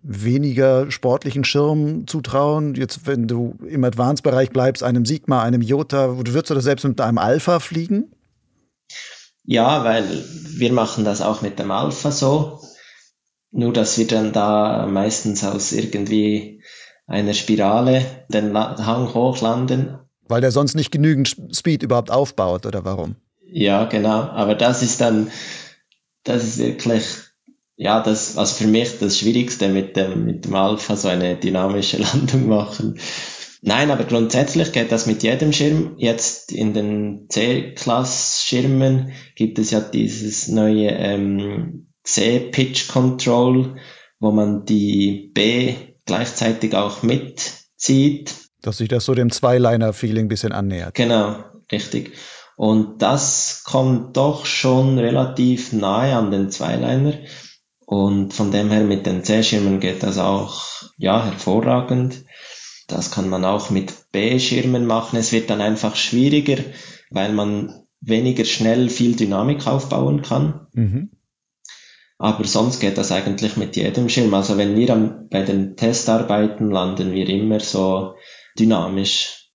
weniger 0.01 0.89
sportlichen 0.91 1.43
Schirmen 1.43 2.07
zutrauen? 2.07 2.75
Jetzt, 2.75 3.05
wenn 3.05 3.27
du 3.27 3.57
im 3.67 3.83
Advanced-Bereich 3.83 4.51
bleibst, 4.51 4.83
einem 4.83 5.05
Sigma, 5.05 5.41
einem 5.41 5.61
Jota, 5.61 6.17
würdest 6.17 6.49
du 6.49 6.53
das 6.55 6.63
selbst 6.63 6.83
mit 6.83 6.99
einem 7.01 7.17
Alpha 7.17 7.59
fliegen? 7.59 8.11
Ja, 9.43 9.83
weil 9.83 10.05
wir 10.57 10.71
machen 10.73 11.05
das 11.05 11.21
auch 11.21 11.41
mit 11.41 11.59
dem 11.59 11.71
Alpha 11.71 12.11
so. 12.11 12.61
Nur, 13.51 13.73
dass 13.73 13.97
wir 13.97 14.05
dann 14.05 14.31
da 14.31 14.85
meistens 14.85 15.43
aus 15.43 15.71
irgendwie 15.71 16.61
einer 17.07 17.33
Spirale 17.33 18.05
den 18.29 18.55
Hang 18.55 19.13
hochlanden. 19.13 19.97
Weil 20.27 20.41
der 20.41 20.51
sonst 20.51 20.75
nicht 20.75 20.91
genügend 20.91 21.35
Speed 21.51 21.81
überhaupt 21.81 22.11
aufbaut, 22.11 22.67
oder 22.67 22.85
warum? 22.85 23.15
Ja, 23.51 23.85
genau. 23.85 24.21
Aber 24.21 24.53
das 24.53 24.83
ist 24.83 25.01
dann, 25.01 25.31
das 26.23 26.43
ist 26.43 26.59
wirklich, 26.59 27.03
ja, 27.81 28.01
das, 28.01 28.37
also 28.37 28.55
für 28.55 28.67
mich 28.67 28.99
das 28.99 29.17
Schwierigste 29.17 29.69
mit 29.69 29.95
dem, 29.95 30.25
mit 30.25 30.43
dem 30.43 30.53
Alpha, 30.53 30.97
so 30.97 31.07
eine 31.07 31.37
dynamische 31.37 31.97
Landung 32.13 32.49
machen. 32.49 32.99
Nein, 33.61 33.89
aber 33.89 34.03
grundsätzlich 34.03 34.73
geht 34.73 34.91
das 34.91 35.05
mit 35.05 35.23
jedem 35.23 35.53
Schirm. 35.53 35.95
Jetzt 35.97 36.51
in 36.51 36.73
den 36.73 37.27
C-Class-Schirmen 37.29 39.13
gibt 39.35 39.59
es 39.59 39.71
ja 39.71 39.79
dieses 39.79 40.49
neue 40.49 40.89
ähm, 40.89 41.87
C-Pitch 42.03 42.89
Control, 42.89 43.77
wo 44.19 44.31
man 44.31 44.65
die 44.65 45.31
B 45.33 45.75
gleichzeitig 46.05 46.75
auch 46.75 47.01
mitzieht. 47.01 48.35
Dass 48.61 48.79
sich 48.79 48.89
das 48.89 49.05
so 49.05 49.15
dem 49.15 49.31
Zweiliner-Feeling 49.31 50.25
ein 50.25 50.29
bisschen 50.29 50.51
annähert. 50.51 50.95
Genau, 50.95 51.45
richtig. 51.71 52.11
Und 52.57 53.01
das 53.01 53.63
kommt 53.63 54.17
doch 54.17 54.45
schon 54.45 54.99
relativ 54.99 55.71
nahe 55.71 56.17
an 56.17 56.29
den 56.29 56.51
Zweiliner. 56.51 57.13
Und 57.91 58.35
von 58.35 58.51
dem 58.51 58.69
her 58.69 58.83
mit 58.83 59.07
den 59.07 59.23
C-Schirmen 59.23 59.79
geht 59.79 60.03
das 60.03 60.19
auch, 60.19 60.63
ja, 60.97 61.25
hervorragend. 61.25 62.23
Das 62.87 63.09
kann 63.09 63.29
man 63.29 63.43
auch 63.45 63.71
mit 63.71 64.11
B-Schirmen 64.11 64.85
machen. 64.85 65.17
Es 65.17 65.31
wird 65.31 65.49
dann 65.49 65.59
einfach 65.59 65.95
schwieriger, 65.95 66.57
weil 67.09 67.33
man 67.33 67.73
weniger 67.99 68.45
schnell 68.45 68.89
viel 68.89 69.15
Dynamik 69.15 69.65
aufbauen 69.65 70.21
kann. 70.21 70.67
Mhm. 70.73 71.09
Aber 72.19 72.43
sonst 72.43 72.79
geht 72.79 72.99
das 72.99 73.11
eigentlich 73.11 73.57
mit 73.57 73.75
jedem 73.75 74.07
Schirm. 74.07 74.35
Also 74.35 74.59
wenn 74.59 74.75
wir 74.75 74.91
am, 74.91 75.27
bei 75.27 75.41
den 75.41 75.75
Testarbeiten 75.75 76.69
landen, 76.69 77.13
wir 77.13 77.27
immer 77.27 77.59
so 77.59 78.13
dynamisch. 78.59 79.49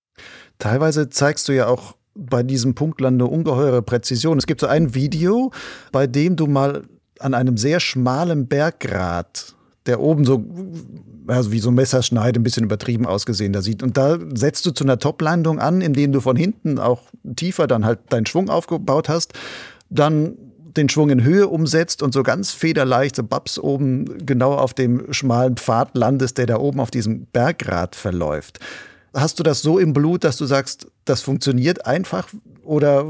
Teilweise 0.58 1.08
zeigst 1.08 1.46
du 1.46 1.52
ja 1.52 1.68
auch 1.68 1.94
bei 2.16 2.42
diesem 2.42 2.74
Punktland 2.74 3.22
eine 3.22 3.30
ungeheure 3.30 3.82
Präzision. 3.82 4.38
Es 4.38 4.46
gibt 4.46 4.60
so 4.60 4.66
ein 4.66 4.96
Video, 4.96 5.52
bei 5.92 6.08
dem 6.08 6.34
du 6.34 6.48
mal 6.48 6.82
an 7.20 7.34
einem 7.34 7.56
sehr 7.56 7.80
schmalen 7.80 8.46
Berggrat, 8.46 9.54
der 9.86 10.00
oben 10.00 10.24
so 10.24 10.44
also 11.26 11.52
wie 11.52 11.58
so 11.58 11.70
ein 11.70 11.74
Messerschneid, 11.74 12.36
ein 12.36 12.42
bisschen 12.42 12.64
übertrieben 12.64 13.06
ausgesehen 13.06 13.52
da 13.52 13.62
sieht. 13.62 13.82
Und 13.82 13.96
da 13.96 14.18
setzt 14.34 14.66
du 14.66 14.70
zu 14.72 14.84
einer 14.84 14.98
Top-Landung 14.98 15.58
an, 15.58 15.80
indem 15.80 16.12
du 16.12 16.20
von 16.20 16.36
hinten 16.36 16.78
auch 16.78 17.02
tiefer 17.36 17.66
dann 17.66 17.84
halt 17.84 18.00
deinen 18.10 18.26
Schwung 18.26 18.50
aufgebaut 18.50 19.08
hast. 19.08 19.32
Dann 19.90 20.34
den 20.76 20.88
Schwung 20.88 21.10
in 21.10 21.22
Höhe 21.22 21.48
umsetzt 21.48 22.02
und 22.02 22.12
so 22.12 22.22
ganz 22.22 22.50
federleicht, 22.50 23.16
so 23.16 23.22
Babs 23.22 23.58
oben 23.58 24.26
genau 24.26 24.54
auf 24.54 24.74
dem 24.74 25.12
schmalen 25.12 25.56
Pfad 25.56 25.96
landest, 25.96 26.36
der 26.38 26.46
da 26.46 26.58
oben 26.58 26.80
auf 26.80 26.90
diesem 26.90 27.26
Bergrad 27.26 27.94
verläuft. 27.94 28.58
Hast 29.14 29.38
du 29.38 29.44
das 29.44 29.62
so 29.62 29.78
im 29.78 29.92
Blut, 29.92 30.24
dass 30.24 30.36
du 30.36 30.46
sagst, 30.46 30.88
das 31.04 31.20
funktioniert 31.20 31.86
einfach? 31.86 32.28
Oder 32.64 33.06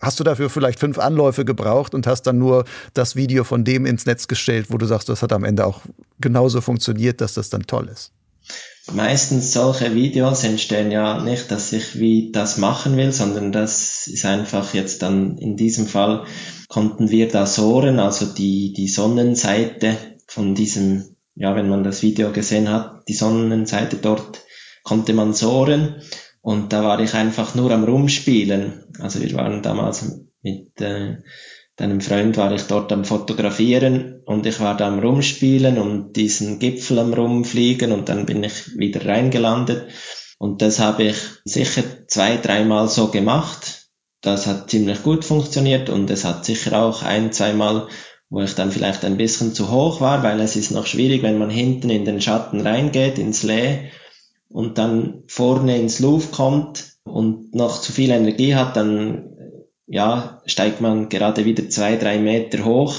hast 0.00 0.20
du 0.20 0.24
dafür 0.24 0.50
vielleicht 0.50 0.78
fünf 0.78 0.98
Anläufe 0.98 1.44
gebraucht 1.44 1.94
und 1.94 2.06
hast 2.06 2.22
dann 2.22 2.38
nur 2.38 2.64
das 2.94 3.16
Video 3.16 3.44
von 3.44 3.64
dem 3.64 3.86
ins 3.86 4.06
Netz 4.06 4.28
gestellt, 4.28 4.66
wo 4.68 4.78
du 4.78 4.86
sagst, 4.86 5.08
das 5.08 5.22
hat 5.22 5.32
am 5.32 5.44
Ende 5.44 5.66
auch 5.66 5.82
genauso 6.20 6.60
funktioniert, 6.60 7.20
dass 7.20 7.34
das 7.34 7.50
dann 7.50 7.62
toll 7.62 7.88
ist? 7.88 8.12
meistens 8.92 9.52
solche 9.52 9.94
Videos 9.94 10.44
entstehen 10.44 10.90
ja 10.90 11.22
nicht, 11.22 11.50
dass 11.50 11.72
ich 11.72 11.98
wie 11.98 12.32
das 12.32 12.58
machen 12.58 12.96
will, 12.96 13.12
sondern 13.12 13.52
das 13.52 14.06
ist 14.06 14.24
einfach 14.24 14.74
jetzt 14.74 15.02
dann 15.02 15.38
in 15.38 15.56
diesem 15.56 15.86
Fall 15.86 16.24
konnten 16.68 17.10
wir 17.10 17.28
da 17.28 17.46
sohren, 17.46 17.98
also 17.98 18.26
die, 18.26 18.72
die 18.72 18.88
Sonnenseite 18.88 19.96
von 20.26 20.54
diesem, 20.54 21.16
ja, 21.34 21.54
wenn 21.54 21.68
man 21.68 21.84
das 21.84 22.02
Video 22.02 22.32
gesehen 22.32 22.68
hat, 22.68 23.08
die 23.08 23.14
Sonnenseite 23.14 23.96
dort 23.96 24.42
konnte 24.82 25.12
man 25.12 25.32
sohren 25.32 25.96
und 26.40 26.72
da 26.72 26.84
war 26.84 27.00
ich 27.00 27.14
einfach 27.14 27.54
nur 27.54 27.70
am 27.70 27.84
Rumspielen. 27.84 28.84
Also 29.00 29.20
wir 29.20 29.32
waren 29.34 29.62
damals 29.62 30.22
mit 30.42 30.80
äh, 30.80 31.18
deinem 31.78 32.00
Freund 32.00 32.36
war 32.36 32.52
ich 32.52 32.62
dort 32.62 32.92
am 32.92 33.04
Fotografieren 33.04 34.22
und 34.24 34.46
ich 34.46 34.58
war 34.60 34.76
da 34.76 34.88
am 34.88 34.98
Rumspielen 34.98 35.78
und 35.78 36.14
diesen 36.14 36.58
Gipfel 36.58 36.98
am 36.98 37.14
Rumfliegen 37.14 37.92
und 37.92 38.08
dann 38.08 38.26
bin 38.26 38.42
ich 38.42 38.76
wieder 38.76 39.06
reingelandet. 39.06 39.88
Und 40.38 40.60
das 40.60 40.80
habe 40.80 41.04
ich 41.04 41.16
sicher 41.44 41.82
zwei, 42.06 42.36
dreimal 42.36 42.88
so 42.88 43.08
gemacht. 43.08 43.88
Das 44.20 44.46
hat 44.46 44.70
ziemlich 44.70 45.02
gut 45.04 45.24
funktioniert 45.24 45.88
und 45.88 46.10
es 46.10 46.24
hat 46.24 46.44
sicher 46.44 46.80
auch 46.80 47.02
ein, 47.02 47.32
zweimal, 47.32 47.88
wo 48.28 48.40
ich 48.40 48.54
dann 48.54 48.72
vielleicht 48.72 49.04
ein 49.04 49.16
bisschen 49.16 49.54
zu 49.54 49.70
hoch 49.70 50.00
war, 50.00 50.24
weil 50.24 50.40
es 50.40 50.56
ist 50.56 50.72
noch 50.72 50.86
schwierig, 50.86 51.22
wenn 51.22 51.38
man 51.38 51.50
hinten 51.50 51.90
in 51.90 52.04
den 52.04 52.20
Schatten 52.20 52.60
reingeht, 52.60 53.18
ins 53.18 53.44
Lee 53.44 53.90
und 54.48 54.78
dann 54.78 55.22
vorne 55.26 55.78
ins 55.78 56.00
Luft 56.00 56.32
kommt 56.32 56.96
und 57.04 57.54
noch 57.54 57.80
zu 57.80 57.92
viel 57.92 58.10
Energie 58.10 58.54
hat, 58.54 58.76
dann 58.76 59.34
ja, 59.86 60.42
steigt 60.46 60.80
man 60.80 61.08
gerade 61.08 61.44
wieder 61.44 61.68
zwei, 61.70 61.96
drei 61.96 62.18
Meter 62.18 62.64
hoch 62.64 62.94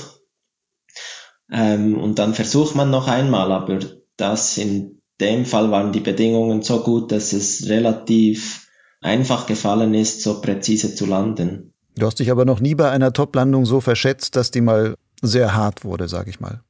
ähm, 1.52 1.97
und 1.97 2.20
dann 2.20 2.34
versucht 2.34 2.76
man 2.76 2.89
noch 2.89 3.08
einmal, 3.08 3.52
aber 3.52 3.80
das 4.18 4.58
in 4.58 5.02
dem 5.22 5.45
Fall 5.45 5.72
waren 5.72 5.91
die 5.91 6.00
Bedingungen 6.00 6.62
so 6.62 6.82
gut, 6.82 7.12
dass 7.12 7.34
es 7.34 7.68
relativ 7.68 8.68
einfach 9.02 9.47
gefallen 9.47 9.93
ist, 9.93 10.22
so 10.22 10.41
präzise 10.41 10.95
zu 10.95 11.06
landen. 11.06 11.74
Du 11.95 12.06
hast 12.06 12.20
dich 12.20 12.32
aber 12.32 12.45
noch 12.45 12.60
nie 12.60 12.76
bei 12.76 12.89
einer 12.89 13.14
Top-Landung 13.14 13.66
so 13.66 13.82
verschätzt, 13.82 14.36
dass 14.36 14.52
die 14.52 14.62
mal 14.62 14.95
sehr 15.22 15.54
hart 15.54 15.84
wurde, 15.84 16.08
sag 16.08 16.28
ich 16.28 16.39
mal. 16.39 16.62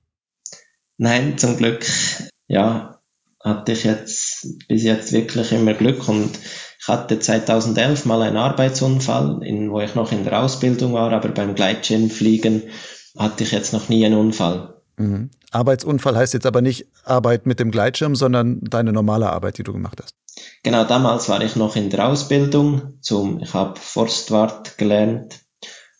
Nein, 0.97 1.37
zum 1.37 1.57
Glück, 1.57 1.85
ja, 2.47 2.98
hatte 3.43 3.71
ich 3.71 3.83
jetzt 3.83 4.67
bis 4.67 4.83
jetzt 4.83 5.11
wirklich 5.13 5.51
immer 5.51 5.73
Glück 5.73 6.07
und 6.07 6.31
ich 6.81 6.87
hatte 6.87 7.19
2011 7.19 8.05
mal 8.05 8.21
einen 8.21 8.37
Arbeitsunfall, 8.37 9.41
in, 9.43 9.71
wo 9.71 9.81
ich 9.81 9.95
noch 9.95 10.11
in 10.11 10.23
der 10.23 10.41
Ausbildung 10.41 10.93
war, 10.93 11.11
aber 11.11 11.29
beim 11.29 11.55
Gleitschirmfliegen 11.55 12.63
hatte 13.17 13.43
ich 13.43 13.51
jetzt 13.51 13.73
noch 13.73 13.89
nie 13.89 14.05
einen 14.05 14.17
Unfall. 14.17 14.75
Mhm. 14.97 15.29
Arbeitsunfall 15.51 16.15
heißt 16.15 16.33
jetzt 16.33 16.45
aber 16.45 16.61
nicht 16.61 16.87
Arbeit 17.03 17.45
mit 17.45 17.59
dem 17.59 17.71
Gleitschirm, 17.71 18.15
sondern 18.15 18.61
deine 18.61 18.93
normale 18.93 19.29
Arbeit, 19.29 19.57
die 19.57 19.63
du 19.63 19.73
gemacht 19.73 19.99
hast. 20.01 20.13
Genau, 20.63 20.83
damals 20.83 21.27
war 21.27 21.41
ich 21.41 21.55
noch 21.55 21.75
in 21.75 21.89
der 21.89 22.07
Ausbildung 22.07 22.99
zum, 23.01 23.39
ich 23.41 23.53
habe 23.53 23.79
Forstwart 23.79 24.77
gelernt 24.77 25.39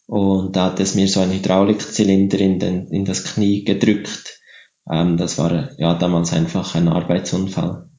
und 0.05 0.55
da 0.55 0.65
hat 0.65 0.79
es 0.79 0.95
mir 0.95 1.07
so 1.07 1.19
ein 1.19 1.31
Hydraulikzylinder 1.31 2.39
in, 2.39 2.59
den, 2.59 2.87
in 2.87 3.05
das 3.05 3.23
Knie 3.23 3.63
gedrückt 3.63 4.38
Ähm, 4.89 5.17
das 5.17 5.37
war 5.37 5.71
ja 5.77 5.93
damals 5.95 6.33
einfach 6.33 6.75
ein 6.75 6.87
Arbeitsunfall. 6.87 7.89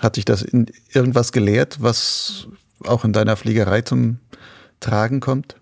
Hat 0.00 0.14
sich 0.14 0.24
das 0.24 0.42
in 0.42 0.66
irgendwas 0.92 1.32
gelehrt, 1.32 1.78
was 1.80 2.48
auch 2.84 3.04
in 3.04 3.12
deiner 3.12 3.36
Fliegerei 3.36 3.82
zum 3.82 4.18
Tragen 4.80 5.20
kommt? 5.20 5.56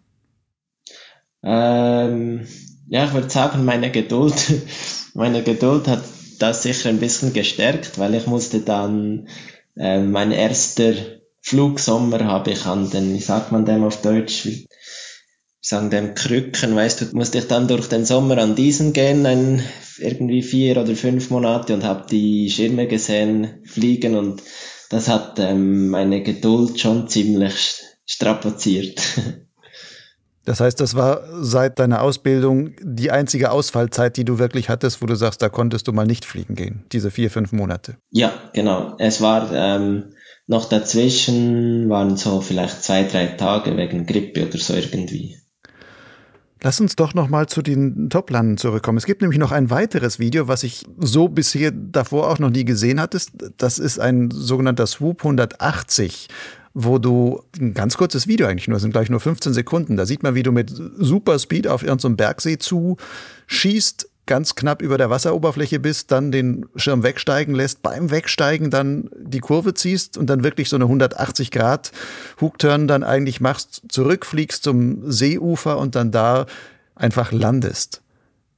Ähm, 1.43 2.47
ja, 2.89 3.07
ich 3.07 3.12
würde 3.12 3.31
sagen, 3.31 3.64
meine 3.64 3.91
Geduld, 3.91 4.35
meine 5.14 5.43
Geduld 5.43 5.89
hat 5.89 6.03
das 6.39 6.62
sicher 6.62 6.89
ein 6.89 7.01
bisschen 7.01 7.33
gestärkt, 7.33 7.99
weil 7.99 8.14
ich 8.14 8.27
musste 8.27 8.61
dann, 8.61 9.29
äh, 9.77 10.01
mein 10.01 10.33
erster 10.33 10.95
Flugsommer 11.43 12.25
habe 12.25 12.51
ich 12.51 12.66
an 12.66 12.91
den, 12.91 13.14
wie 13.14 13.21
sagt 13.21 13.53
man 13.53 13.64
dem 13.64 13.85
auf 13.85 14.03
Deutsch, 14.03 14.47
wie 14.47 14.66
sagen 15.61 15.91
dem 15.91 16.14
Krücken, 16.14 16.75
weißt 16.75 17.01
du, 17.01 17.16
musste 17.16 17.39
ich 17.39 17.49
dann 17.49 17.68
durch 17.68 17.89
den 17.89 18.05
Sommer 18.05 18.39
an 18.39 18.55
diesen 18.55 18.93
gehen, 18.93 19.27
ein, 19.27 19.62
irgendwie 20.01 20.42
vier 20.42 20.76
oder 20.76 20.94
fünf 20.94 21.30
Monate 21.30 21.74
und 21.74 21.84
habe 21.84 22.07
die 22.11 22.51
Schirme 22.51 22.86
gesehen 22.86 23.62
fliegen 23.64 24.16
und 24.16 24.42
das 24.90 25.09
hat 25.09 25.38
ähm, 25.38 25.88
meine 25.88 26.22
Geduld 26.22 26.80
schon 26.80 27.09
ziemlich 27.09 27.82
strapaziert. 28.07 29.01
Das 30.46 30.59
heißt, 30.59 30.80
das 30.80 30.96
war 30.96 31.20
seit 31.42 31.78
deiner 31.78 32.03
Ausbildung 32.03 32.72
die 32.82 33.11
einzige 33.11 33.51
Ausfallzeit, 33.51 34.16
die 34.16 34.24
du 34.24 34.38
wirklich 34.38 34.68
hattest, 34.68 35.03
wo 35.03 35.07
du 35.07 35.14
sagst, 35.14 35.42
da 35.42 35.48
konntest 35.48 35.86
du 35.86 35.92
mal 35.92 36.07
nicht 36.07 36.24
fliegen 36.24 36.55
gehen, 36.55 36.86
diese 36.92 37.11
vier, 37.11 37.30
fünf 37.30 37.53
Monate. 37.53 37.98
Ja, 38.11 38.32
genau. 38.55 38.96
Es 38.98 39.20
war 39.20 39.53
ähm, 39.53 40.14
noch 40.46 40.68
dazwischen, 40.68 41.88
waren 41.90 42.16
so 42.16 42.40
vielleicht 42.40 42.82
zwei, 42.82 43.05
drei 43.05 43.26
Tage 43.26 43.76
wegen 43.76 44.07
Grippe 44.07 44.48
oder 44.48 44.59
so 44.59 44.74
irgendwie. 44.74 45.36
Lass 46.62 46.80
uns 46.80 46.94
doch 46.94 47.14
noch 47.14 47.28
mal 47.28 47.48
zu 47.48 47.62
den 47.62 48.11
Toplanden 48.11 48.58
zurückkommen. 48.58 48.98
Es 48.98 49.06
gibt 49.06 49.22
nämlich 49.22 49.38
noch 49.38 49.52
ein 49.52 49.70
weiteres 49.70 50.18
Video, 50.18 50.46
was 50.46 50.62
ich 50.62 50.84
so 50.98 51.28
bisher 51.28 51.70
davor 51.70 52.28
auch 52.28 52.38
noch 52.38 52.50
nie 52.50 52.66
gesehen 52.66 53.00
hattest. 53.00 53.32
Das 53.56 53.78
ist 53.78 53.98
ein 53.98 54.30
sogenannter 54.30 54.86
Swoop 54.86 55.20
180 55.20 56.28
wo 56.72 56.98
du 56.98 57.42
ein 57.58 57.74
ganz 57.74 57.96
kurzes 57.96 58.28
Video 58.28 58.46
eigentlich 58.46 58.68
nur, 58.68 58.78
sind 58.78 58.92
gleich 58.92 59.11
nur 59.11 59.20
15 59.20 59.52
Sekunden. 59.52 59.96
Da 59.96 60.06
sieht 60.06 60.22
man, 60.22 60.36
wie 60.36 60.44
du 60.44 60.52
mit 60.52 60.70
super 60.70 61.38
Speed 61.38 61.66
auf 61.66 61.82
irgendeinem 61.82 62.16
Bergsee 62.16 62.58
zu 62.58 62.96
schießt, 63.48 64.08
ganz 64.27 64.55
knapp 64.55 64.83
über 64.83 64.99
der 64.99 65.11
Wasseroberfläche 65.11 65.81
bist, 65.81 66.12
dann 66.12 66.31
den 66.31 66.66
Schirm 66.77 67.03
wegsteigen 67.03 67.55
lässt, 67.55 67.83
beim 67.83 68.11
Wegsteigen 68.11 68.71
dann 68.71 69.11
die 69.16 69.41
Kurve 69.41 69.75
ziehst 69.75 70.16
und 70.16 70.29
dann 70.29 70.45
wirklich 70.45 70.68
so 70.68 70.77
eine 70.77 70.85
180 70.85 71.51
Grad 71.51 71.93
Hookturn 72.41 72.87
dann 72.87 73.03
eigentlich 73.03 73.41
machst, 73.41 73.83
zurückfliegst 73.89 74.62
zum 74.62 75.11
Seeufer 75.11 75.79
und 75.79 75.95
dann 75.95 76.12
da 76.12 76.47
einfach 76.95 77.33
landest. 77.33 78.03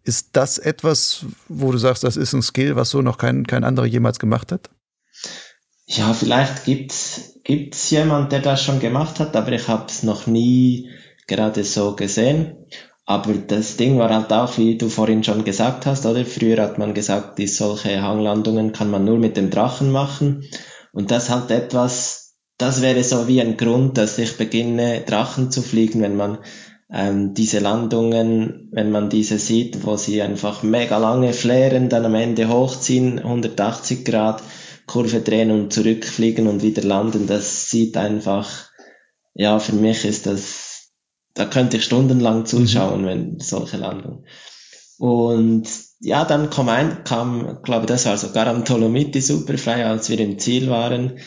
Ist 0.04 0.30
das 0.32 0.58
etwas, 0.58 1.24
wo 1.48 1.70
du 1.72 1.78
sagst, 1.78 2.04
das 2.04 2.16
ist 2.16 2.32
ein 2.32 2.42
Skill, 2.42 2.76
was 2.76 2.90
so 2.90 3.02
noch 3.02 3.18
kein, 3.18 3.46
kein 3.46 3.64
anderer 3.64 3.86
jemals 3.86 4.18
gemacht 4.18 4.52
hat? 4.52 4.68
Ja, 5.86 6.12
vielleicht 6.12 6.64
gibt's 6.64 7.32
gibt's 7.44 7.90
jemand, 7.90 8.32
der 8.32 8.40
das 8.40 8.62
schon 8.62 8.80
gemacht 8.80 9.20
hat, 9.20 9.36
aber 9.36 9.52
ich 9.52 9.68
habe 9.68 9.86
es 9.86 10.02
noch 10.02 10.26
nie 10.26 10.90
gerade 11.26 11.64
so 11.64 11.96
gesehen. 11.96 12.56
Aber 13.04 13.34
das 13.34 13.76
Ding 13.76 13.98
war 13.98 14.14
halt 14.14 14.32
auch, 14.32 14.56
wie 14.58 14.78
du 14.78 14.88
vorhin 14.88 15.24
schon 15.24 15.44
gesagt 15.44 15.86
hast, 15.86 16.06
oder? 16.06 16.24
Früher 16.24 16.62
hat 16.62 16.78
man 16.78 16.94
gesagt, 16.94 17.38
die 17.38 17.48
solche 17.48 18.00
Hanglandungen 18.00 18.72
kann 18.72 18.90
man 18.90 19.04
nur 19.04 19.18
mit 19.18 19.36
dem 19.36 19.50
Drachen 19.50 19.90
machen. 19.90 20.44
Und 20.92 21.10
das 21.10 21.30
halt 21.30 21.50
etwas, 21.50 22.36
das 22.58 22.80
wäre 22.80 23.02
so 23.02 23.26
wie 23.26 23.40
ein 23.40 23.56
Grund, 23.56 23.98
dass 23.98 24.18
ich 24.18 24.36
beginne, 24.36 25.00
Drachen 25.00 25.50
zu 25.50 25.62
fliegen, 25.62 26.00
wenn 26.02 26.16
man 26.16 26.38
ähm, 26.92 27.34
diese 27.34 27.58
Landungen, 27.58 28.68
wenn 28.70 28.90
man 28.90 29.08
diese 29.08 29.38
sieht, 29.38 29.84
wo 29.84 29.96
sie 29.96 30.22
einfach 30.22 30.62
mega 30.62 30.98
lange 30.98 31.32
flären, 31.32 31.88
dann 31.88 32.04
am 32.04 32.14
Ende 32.14 32.48
hochziehen, 32.48 33.18
180 33.18 34.04
Grad, 34.04 34.42
Kurve 34.86 35.20
drehen 35.20 35.50
und 35.50 35.72
zurückfliegen 35.72 36.46
und 36.46 36.62
wieder 36.62 36.82
landen. 36.82 37.26
Das 37.26 37.70
sieht 37.70 37.96
einfach, 37.96 38.68
ja, 39.34 39.58
für 39.58 39.74
mich 39.74 40.04
ist 40.04 40.26
das 40.26 40.61
da 41.34 41.46
könnte 41.46 41.78
ich 41.78 41.84
stundenlang 41.84 42.40
mhm. 42.40 42.46
zuschauen, 42.46 43.02
mhm. 43.02 43.06
wenn 43.06 43.40
solche 43.40 43.76
Landungen. 43.76 44.26
Und 44.98 45.68
ja, 46.00 46.24
dann 46.24 46.50
kam 46.50 46.68
ein, 46.68 47.04
kam, 47.04 47.62
glaube 47.62 47.86
das 47.86 48.06
war 48.06 48.16
sogar 48.16 48.46
am 48.46 48.64
Dolomiti 48.64 49.20
superfrei, 49.20 49.86
als 49.86 50.10
wir 50.10 50.18
im 50.20 50.38
Ziel 50.38 50.68
waren, 50.68 51.18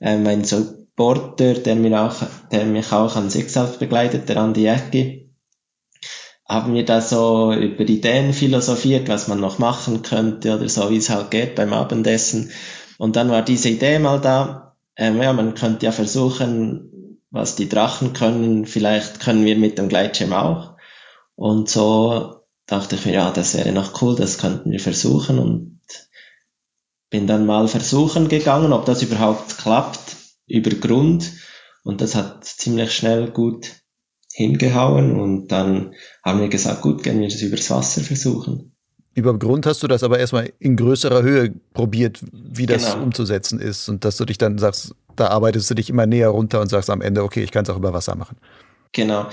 ähm, 0.00 0.26
ein 0.26 0.44
Supporter, 0.44 1.54
der 1.54 1.76
mich 1.76 1.94
auch, 1.94 2.16
der 2.50 2.64
mich 2.64 2.92
auch 2.92 3.16
an 3.16 3.30
Sixalf 3.30 3.78
begleitet, 3.78 4.28
der 4.28 4.38
Andi 4.38 4.66
Ecki, 4.66 5.30
haben 6.46 6.74
wir 6.74 6.84
da 6.84 7.00
so 7.00 7.52
über 7.52 7.88
Ideen 7.88 8.34
philosophiert, 8.34 9.08
was 9.08 9.28
man 9.28 9.40
noch 9.40 9.58
machen 9.58 10.02
könnte 10.02 10.54
oder 10.54 10.68
so, 10.68 10.90
wie 10.90 10.98
es 10.98 11.08
halt 11.08 11.30
geht 11.30 11.54
beim 11.54 11.72
Abendessen. 11.72 12.50
Und 12.98 13.16
dann 13.16 13.30
war 13.30 13.42
diese 13.42 13.70
Idee 13.70 13.98
mal 13.98 14.20
da, 14.20 14.76
ähm, 14.96 15.22
ja, 15.22 15.32
man 15.32 15.54
könnte 15.54 15.86
ja 15.86 15.92
versuchen, 15.92 16.91
was 17.32 17.56
die 17.56 17.68
Drachen 17.68 18.12
können, 18.12 18.66
vielleicht 18.66 19.20
können 19.20 19.44
wir 19.44 19.56
mit 19.56 19.78
dem 19.78 19.88
Gleitschirm 19.88 20.34
auch. 20.34 20.76
Und 21.34 21.68
so 21.68 22.42
dachte 22.66 22.94
ich 22.94 23.06
mir, 23.06 23.14
ja, 23.14 23.30
das 23.30 23.54
wäre 23.54 23.72
noch 23.72 24.00
cool, 24.02 24.14
das 24.14 24.38
könnten 24.38 24.70
wir 24.70 24.80
versuchen 24.80 25.38
und 25.38 25.80
bin 27.10 27.26
dann 27.26 27.46
mal 27.46 27.68
versuchen 27.68 28.28
gegangen, 28.28 28.72
ob 28.72 28.84
das 28.84 29.02
überhaupt 29.02 29.58
klappt 29.58 30.16
über 30.46 30.70
Grund 30.70 31.32
und 31.82 32.00
das 32.00 32.14
hat 32.14 32.44
ziemlich 32.44 32.92
schnell 32.92 33.30
gut 33.30 33.82
hingehauen 34.32 35.18
und 35.18 35.48
dann 35.48 35.94
haben 36.22 36.40
wir 36.40 36.48
gesagt, 36.48 36.82
gut, 36.82 37.02
gehen 37.02 37.20
wir 37.20 37.28
das 37.28 37.42
übers 37.42 37.70
Wasser 37.70 38.02
versuchen. 38.02 38.71
Über 39.14 39.38
Grund 39.38 39.66
hast 39.66 39.82
du 39.82 39.88
das 39.88 40.02
aber 40.02 40.18
erstmal 40.18 40.52
in 40.58 40.76
größerer 40.76 41.22
Höhe 41.22 41.52
probiert, 41.74 42.20
wie 42.32 42.66
das 42.66 42.92
genau. 42.92 43.04
umzusetzen 43.04 43.60
ist 43.60 43.88
und 43.88 44.04
dass 44.04 44.16
du 44.16 44.24
dich 44.24 44.38
dann 44.38 44.58
sagst, 44.58 44.94
da 45.16 45.28
arbeitest 45.28 45.68
du 45.70 45.74
dich 45.74 45.90
immer 45.90 46.06
näher 46.06 46.28
runter 46.28 46.60
und 46.60 46.68
sagst 46.68 46.88
am 46.88 47.02
Ende, 47.02 47.22
okay, 47.22 47.42
ich 47.42 47.50
kann 47.50 47.64
es 47.64 47.70
auch 47.70 47.76
über 47.76 47.92
Wasser 47.92 48.16
machen. 48.16 48.38
Genau. 48.92 49.26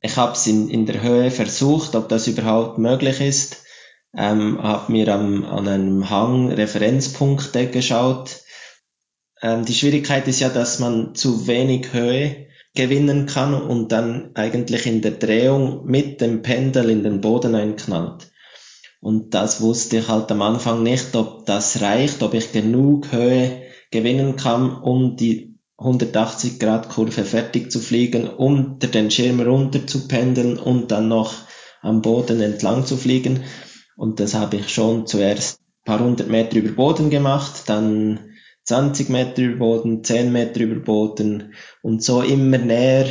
Ich 0.00 0.16
habe 0.16 0.32
es 0.32 0.46
in, 0.46 0.68
in 0.68 0.86
der 0.86 1.02
Höhe 1.02 1.30
versucht, 1.30 1.94
ob 1.94 2.08
das 2.08 2.26
überhaupt 2.26 2.78
möglich 2.78 3.20
ist. 3.20 3.64
Ähm, 4.16 4.62
habe 4.62 4.92
mir 4.92 5.08
am, 5.08 5.44
an 5.44 5.68
einem 5.68 6.10
Hang 6.10 6.50
Referenzpunkte 6.50 7.68
geschaut. 7.68 8.40
Ähm, 9.42 9.64
die 9.64 9.74
Schwierigkeit 9.74 10.26
ist 10.28 10.40
ja, 10.40 10.48
dass 10.48 10.78
man 10.78 11.14
zu 11.14 11.46
wenig 11.46 11.92
Höhe 11.92 12.46
gewinnen 12.74 13.26
kann 13.26 13.54
und 13.54 13.92
dann 13.92 14.30
eigentlich 14.34 14.86
in 14.86 15.02
der 15.02 15.12
Drehung 15.12 15.84
mit 15.86 16.20
dem 16.20 16.42
Pendel 16.42 16.90
in 16.90 17.02
den 17.02 17.20
Boden 17.20 17.54
einknallt. 17.54 18.31
Und 19.02 19.34
das 19.34 19.60
wusste 19.60 19.98
ich 19.98 20.08
halt 20.08 20.30
am 20.30 20.42
Anfang 20.42 20.84
nicht, 20.84 21.16
ob 21.16 21.44
das 21.44 21.82
reicht, 21.82 22.22
ob 22.22 22.34
ich 22.34 22.52
genug 22.52 23.10
Höhe 23.10 23.62
gewinnen 23.90 24.36
kann, 24.36 24.80
um 24.80 25.16
die 25.16 25.58
180 25.76 26.60
Grad 26.60 26.88
Kurve 26.88 27.24
fertig 27.24 27.72
zu 27.72 27.80
fliegen, 27.80 28.28
unter 28.28 28.86
den 28.86 29.10
Schirm 29.10 29.40
runter 29.40 29.84
zu 29.88 30.06
pendeln 30.06 30.56
und 30.56 30.92
dann 30.92 31.08
noch 31.08 31.34
am 31.80 32.00
Boden 32.00 32.40
entlang 32.40 32.86
zu 32.86 32.96
fliegen. 32.96 33.42
Und 33.96 34.20
das 34.20 34.34
habe 34.34 34.58
ich 34.58 34.68
schon 34.68 35.04
zuerst 35.08 35.58
ein 35.58 35.84
paar 35.84 35.98
hundert 35.98 36.28
Meter 36.28 36.58
über 36.58 36.70
Boden 36.70 37.10
gemacht, 37.10 37.64
dann 37.66 38.20
20 38.62 39.08
Meter 39.08 39.42
über 39.42 39.58
Boden, 39.58 40.04
10 40.04 40.30
Meter 40.30 40.60
über 40.60 40.80
Boden 40.80 41.54
und 41.82 42.04
so 42.04 42.22
immer 42.22 42.58
näher, 42.58 43.06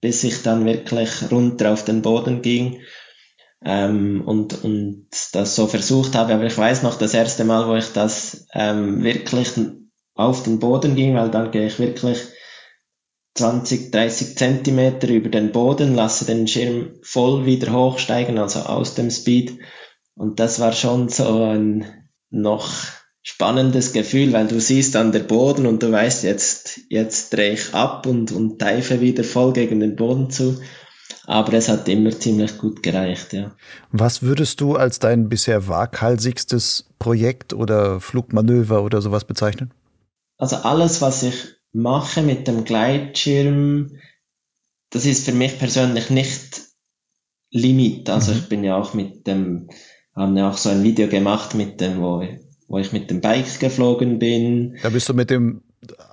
bis 0.00 0.24
ich 0.24 0.42
dann 0.42 0.66
wirklich 0.66 1.30
runter 1.30 1.72
auf 1.72 1.84
den 1.84 2.02
Boden 2.02 2.42
ging 2.42 2.80
ähm, 3.66 4.22
und, 4.24 4.62
und 4.62 5.08
das 5.32 5.56
so 5.56 5.66
versucht 5.66 6.14
habe. 6.14 6.32
Aber 6.32 6.44
ich 6.44 6.56
weiß 6.56 6.84
noch, 6.84 6.96
das 6.96 7.12
erste 7.14 7.44
Mal, 7.44 7.66
wo 7.66 7.74
ich 7.74 7.92
das 7.92 8.46
ähm, 8.54 9.02
wirklich 9.02 9.50
auf 10.14 10.44
den 10.44 10.60
Boden 10.60 10.94
ging, 10.94 11.16
weil 11.16 11.30
dann 11.30 11.50
gehe 11.50 11.66
ich 11.66 11.80
wirklich 11.80 12.18
20, 13.34 13.90
30 13.90 14.38
Zentimeter 14.38 15.08
über 15.08 15.28
den 15.28 15.50
Boden, 15.50 15.96
lasse 15.96 16.24
den 16.24 16.46
Schirm 16.46 16.94
voll 17.02 17.44
wieder 17.44 17.72
hochsteigen, 17.72 18.38
also 18.38 18.60
aus 18.60 18.94
dem 18.94 19.10
Speed. 19.10 19.58
Und 20.14 20.38
das 20.38 20.60
war 20.60 20.72
schon 20.72 21.08
so 21.08 21.42
ein 21.42 21.84
noch 22.30 22.70
spannendes 23.22 23.92
Gefühl, 23.92 24.32
weil 24.32 24.46
du 24.46 24.60
siehst 24.60 24.94
dann 24.94 25.10
der 25.10 25.20
Boden 25.20 25.66
und 25.66 25.82
du 25.82 25.90
weißt, 25.90 26.22
jetzt, 26.22 26.82
jetzt 26.88 27.32
drehe 27.32 27.54
ich 27.54 27.74
ab 27.74 28.06
und, 28.06 28.30
und 28.30 28.60
teife 28.60 29.00
wieder 29.00 29.24
voll 29.24 29.52
gegen 29.52 29.80
den 29.80 29.96
Boden 29.96 30.30
zu. 30.30 30.60
Aber 31.26 31.52
es 31.54 31.68
hat 31.68 31.88
immer 31.88 32.10
ziemlich 32.10 32.56
gut 32.58 32.82
gereicht, 32.82 33.32
ja. 33.32 33.52
Was 33.90 34.22
würdest 34.22 34.60
du 34.60 34.76
als 34.76 35.00
dein 35.00 35.28
bisher 35.28 35.68
waghalsigstes 35.68 36.88
Projekt 36.98 37.52
oder 37.52 38.00
Flugmanöver 38.00 38.82
oder 38.82 39.02
sowas 39.02 39.24
bezeichnen? 39.24 39.72
also 40.38 40.56
alles, 40.56 41.00
was 41.00 41.22
ich 41.22 41.56
mache 41.72 42.22
mit 42.22 42.48
dem 42.48 42.64
Gleitschirm, 42.64 43.98
das 44.90 45.06
ist 45.06 45.24
für 45.24 45.32
mich 45.32 45.58
persönlich 45.58 46.10
nicht 46.10 46.62
Limit. 47.50 48.10
Also 48.10 48.32
mhm. 48.32 48.38
ich 48.38 48.48
bin 48.48 48.64
ja 48.64 48.76
auch 48.76 48.94
mit 48.94 49.26
dem, 49.26 49.68
haben 50.14 50.36
ja 50.36 50.50
auch 50.50 50.56
so 50.56 50.68
ein 50.68 50.82
Video 50.82 51.08
gemacht 51.08 51.54
mit 51.54 51.80
dem, 51.80 52.00
wo, 52.00 52.26
wo 52.68 52.78
ich 52.78 52.92
mit 52.92 53.10
dem 53.10 53.20
Bike 53.20 53.60
geflogen 53.60 54.18
bin. 54.18 54.76
Da 54.82 54.90
bist 54.90 55.08
du 55.08 55.14
mit 55.14 55.30
dem 55.30 55.62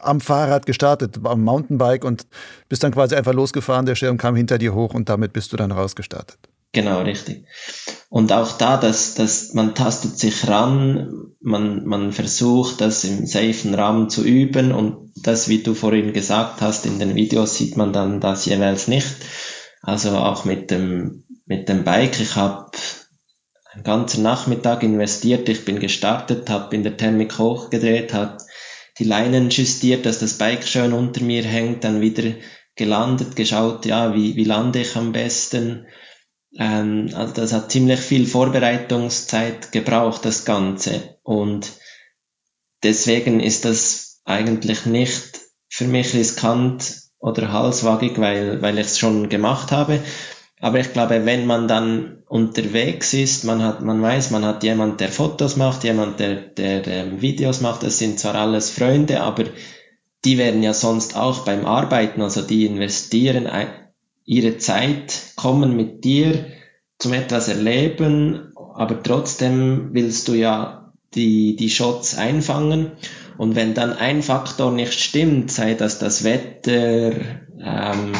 am 0.01 0.21
Fahrrad 0.21 0.65
gestartet, 0.65 1.19
am 1.23 1.43
Mountainbike 1.43 2.05
und 2.05 2.27
bist 2.69 2.83
dann 2.83 2.91
quasi 2.91 3.15
einfach 3.15 3.33
losgefahren, 3.33 3.85
der 3.85 3.95
Schirm 3.95 4.17
kam 4.17 4.35
hinter 4.35 4.57
dir 4.57 4.73
hoch 4.73 4.93
und 4.93 5.09
damit 5.09 5.33
bist 5.33 5.53
du 5.53 5.57
dann 5.57 5.71
rausgestartet. 5.71 6.37
Genau, 6.73 7.01
richtig. 7.01 7.45
Und 8.09 8.31
auch 8.31 8.57
da, 8.57 8.77
dass, 8.77 9.13
dass 9.13 9.53
man 9.53 9.75
tastet 9.75 10.17
sich 10.17 10.47
ran, 10.47 11.31
man, 11.39 11.85
man 11.85 12.11
versucht, 12.11 12.81
das 12.81 13.03
im 13.03 13.27
safen 13.27 13.75
Rahmen 13.75 14.09
zu 14.09 14.23
üben 14.23 14.71
und 14.71 15.11
das, 15.15 15.49
wie 15.49 15.61
du 15.61 15.75
vorhin 15.75 16.13
gesagt 16.13 16.61
hast, 16.61 16.87
in 16.87 16.97
den 16.97 17.15
Videos 17.15 17.55
sieht 17.57 17.77
man 17.77 17.93
dann 17.93 18.19
das 18.19 18.45
jeweils 18.45 18.87
nicht. 18.87 19.15
Also 19.83 20.17
auch 20.17 20.45
mit 20.45 20.71
dem, 20.71 21.25
mit 21.45 21.69
dem 21.69 21.83
Bike. 21.83 22.19
Ich 22.19 22.35
habe 22.35 22.71
einen 23.71 23.83
ganzen 23.83 24.23
Nachmittag 24.23 24.81
investiert. 24.81 25.47
Ich 25.49 25.65
bin 25.65 25.79
gestartet, 25.79 26.49
habe 26.49 26.75
in 26.75 26.83
der 26.83 26.97
Thermik 26.97 27.37
hochgedreht, 27.37 28.13
habe 28.13 28.37
die 28.99 29.05
Leinen 29.05 29.49
justiert, 29.49 30.05
dass 30.05 30.19
das 30.19 30.37
Bike 30.37 30.67
schön 30.67 30.93
unter 30.93 31.23
mir 31.23 31.43
hängt, 31.43 31.83
dann 31.83 32.01
wieder 32.01 32.35
gelandet, 32.75 33.35
geschaut, 33.35 33.85
ja, 33.85 34.15
wie, 34.15 34.35
wie 34.35 34.43
lande 34.43 34.81
ich 34.81 34.95
am 34.95 35.11
besten 35.11 35.85
ähm, 36.57 37.09
also 37.13 37.33
das 37.33 37.53
hat 37.53 37.71
ziemlich 37.71 37.99
viel 37.99 38.25
Vorbereitungszeit 38.25 39.71
gebraucht, 39.71 40.25
das 40.25 40.45
Ganze. 40.45 41.17
Und 41.23 41.71
deswegen 42.83 43.39
ist 43.39 43.65
das 43.65 44.21
eigentlich 44.25 44.85
nicht 44.85 45.41
für 45.69 45.85
mich 45.85 46.13
riskant 46.13 47.01
oder 47.17 47.51
halswagig, 47.51 48.19
weil, 48.19 48.61
weil 48.61 48.77
ich 48.77 48.87
es 48.87 48.99
schon 48.99 49.29
gemacht 49.29 49.71
habe. 49.71 49.99
Aber 50.63 50.79
ich 50.79 50.93
glaube, 50.93 51.25
wenn 51.25 51.45
man 51.45 51.67
dann 51.67 52.19
unterwegs 52.25 53.13
ist, 53.13 53.43
man 53.43 53.61
hat, 53.61 53.81
man 53.81 54.01
weiß, 54.01 54.31
man 54.31 54.45
hat 54.45 54.63
jemand, 54.63 55.01
der 55.01 55.09
Fotos 55.09 55.57
macht, 55.57 55.83
jemand, 55.83 56.21
der, 56.21 56.35
der 56.35 56.87
ähm, 56.87 57.21
Videos 57.21 57.59
macht, 57.59 57.83
das 57.83 57.99
sind 57.99 58.17
zwar 58.17 58.35
alles 58.35 58.69
Freunde, 58.69 59.19
aber 59.19 59.43
die 60.23 60.37
werden 60.37 60.63
ja 60.63 60.73
sonst 60.73 61.17
auch 61.17 61.39
beim 61.39 61.65
Arbeiten, 61.65 62.21
also 62.21 62.41
die 62.41 62.65
investieren 62.65 63.49
ihre 64.23 64.57
Zeit, 64.57 65.33
kommen 65.35 65.75
mit 65.75 66.05
dir 66.05 66.45
zum 66.97 67.11
etwas 67.11 67.49
erleben, 67.49 68.53
aber 68.55 69.03
trotzdem 69.03 69.89
willst 69.91 70.29
du 70.29 70.33
ja 70.33 70.93
die, 71.13 71.57
die 71.57 71.69
Shots 71.69 72.17
einfangen. 72.17 72.93
Und 73.37 73.57
wenn 73.57 73.73
dann 73.73 73.91
ein 73.91 74.23
Faktor 74.23 74.71
nicht 74.71 74.97
stimmt, 74.97 75.51
sei 75.51 75.73
das 75.73 75.99
das 75.99 76.23
Wetter, 76.23 77.11
ähm, 77.59 78.13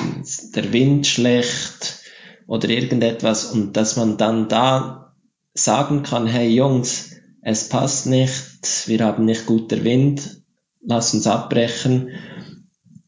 der 0.54 0.74
Wind 0.74 1.08
schlecht 1.08 2.03
oder 2.48 2.70
irgendetwas, 2.70 3.52
und 3.52 3.78
dass 3.78 3.96
man 3.96 4.18
dann 4.18 4.48
da 4.48 5.14
sagen 5.54 6.04
kann, 6.04 6.28
hey 6.28 6.50
Jungs, 6.50 7.12
es 7.42 7.70
passt 7.70 8.08
nicht, 8.08 8.88
wir 8.88 9.06
haben 9.06 9.26
nicht 9.26 9.46
guter 9.46 9.84
Wind, 9.84 10.42
lass 10.82 11.14
uns 11.14 11.28
abbrechen 11.28 12.10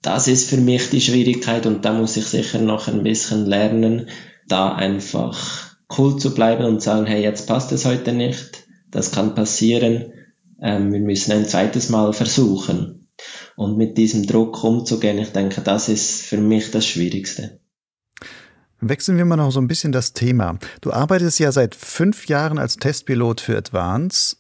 das 0.06 0.28
ist 0.28 0.50
für 0.50 0.58
mich 0.58 0.92
die 0.92 1.02
Schwierigkeit 1.02 1.66
und 1.66 1.84
da 1.84 1.92
muss 1.92 2.16
ich 2.16 2.26
sicher 2.26 2.60
noch 2.60 2.88
ein 2.88 3.02
bisschen 3.02 3.48
lernen, 3.48 4.08
da 4.48 4.76
einfach 4.76 5.76
cool 5.98 6.18
zu 6.18 6.36
bleiben 6.36 6.64
und 6.66 6.82
sagen, 6.84 7.08
hey, 7.08 7.24
jetzt 7.24 7.48
passt 7.48 7.72
es 7.72 7.86
heute 7.86 8.14
nicht, 8.14 8.68
das 8.92 9.12
kann 9.12 9.34
passieren, 9.34 10.14
ähm, 10.62 10.94
wir 10.94 11.00
müssen 11.00 11.32
ein 11.32 11.48
zweites 11.48 11.90
Mal 11.90 12.14
versuchen. 12.14 13.08
Und 13.56 13.78
mit 13.78 13.98
diesem 13.98 14.28
Druck 14.28 14.64
umzugehen, 14.64 15.18
ich 15.18 15.30
denke, 15.30 15.62
das 15.62 15.90
ist 15.90 16.22
für 16.22 16.38
mich 16.38 16.70
das 16.70 16.86
Schwierigste. 16.86 17.60
Wechseln 18.82 19.18
wir 19.18 19.26
mal 19.26 19.38
noch 19.38 19.52
so 19.52 19.60
ein 19.60 19.68
bisschen 19.68 19.92
das 19.92 20.14
Thema. 20.14 20.58
Du 20.82 20.92
arbeitest 20.92 21.40
ja 21.40 21.52
seit 21.52 21.76
fünf 21.76 22.28
Jahren 22.28 22.58
als 22.58 22.78
Testpilot 22.78 23.42
für 23.42 23.58
Advance. 23.58 24.38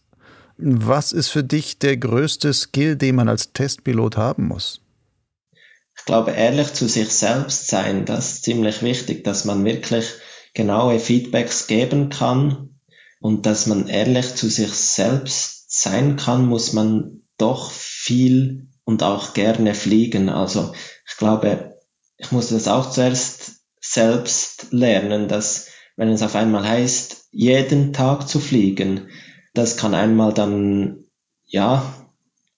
Was 0.57 1.11
ist 1.11 1.29
für 1.29 1.43
dich 1.43 1.79
der 1.79 1.97
größte 1.97 2.53
Skill, 2.53 2.95
den 2.95 3.15
man 3.15 3.29
als 3.29 3.53
Testpilot 3.53 4.17
haben 4.17 4.47
muss? 4.47 4.81
ich 5.97 6.05
glaube, 6.05 6.31
ehrlich 6.31 6.73
zu 6.73 6.87
sich 6.87 7.09
selbst 7.09 7.67
sein, 7.67 8.05
das 8.05 8.33
ist 8.33 8.43
ziemlich 8.43 8.81
wichtig, 8.81 9.23
dass 9.23 9.45
man 9.45 9.65
wirklich 9.65 10.05
genaue 10.53 10.99
Feedbacks 10.99 11.67
geben 11.67 12.09
kann 12.09 12.79
und 13.19 13.45
dass 13.45 13.65
man 13.65 13.87
ehrlich 13.87 14.35
zu 14.35 14.49
sich 14.49 14.71
selbst 14.71 15.79
sein 15.79 16.15
kann, 16.15 16.45
muss 16.45 16.73
man 16.73 17.23
doch 17.37 17.71
viel 17.71 18.67
und 18.83 19.03
auch 19.03 19.33
gerne 19.33 19.73
fliegen. 19.73 20.29
Also 20.29 20.73
ich 21.07 21.17
glaube, 21.17 21.79
ich 22.17 22.31
musste 22.31 22.53
das 22.53 22.67
auch 22.67 22.91
zuerst 22.91 23.44
selbst 23.95 24.67
lernen, 24.71 25.27
dass 25.27 25.69
wenn 25.97 26.09
es 26.09 26.21
auf 26.21 26.35
einmal 26.35 26.67
heißt, 26.67 27.29
jeden 27.31 27.93
Tag 27.93 28.27
zu 28.27 28.39
fliegen, 28.39 29.09
das 29.53 29.77
kann 29.77 29.93
einmal 29.95 30.33
dann, 30.33 31.05
ja, 31.45 31.93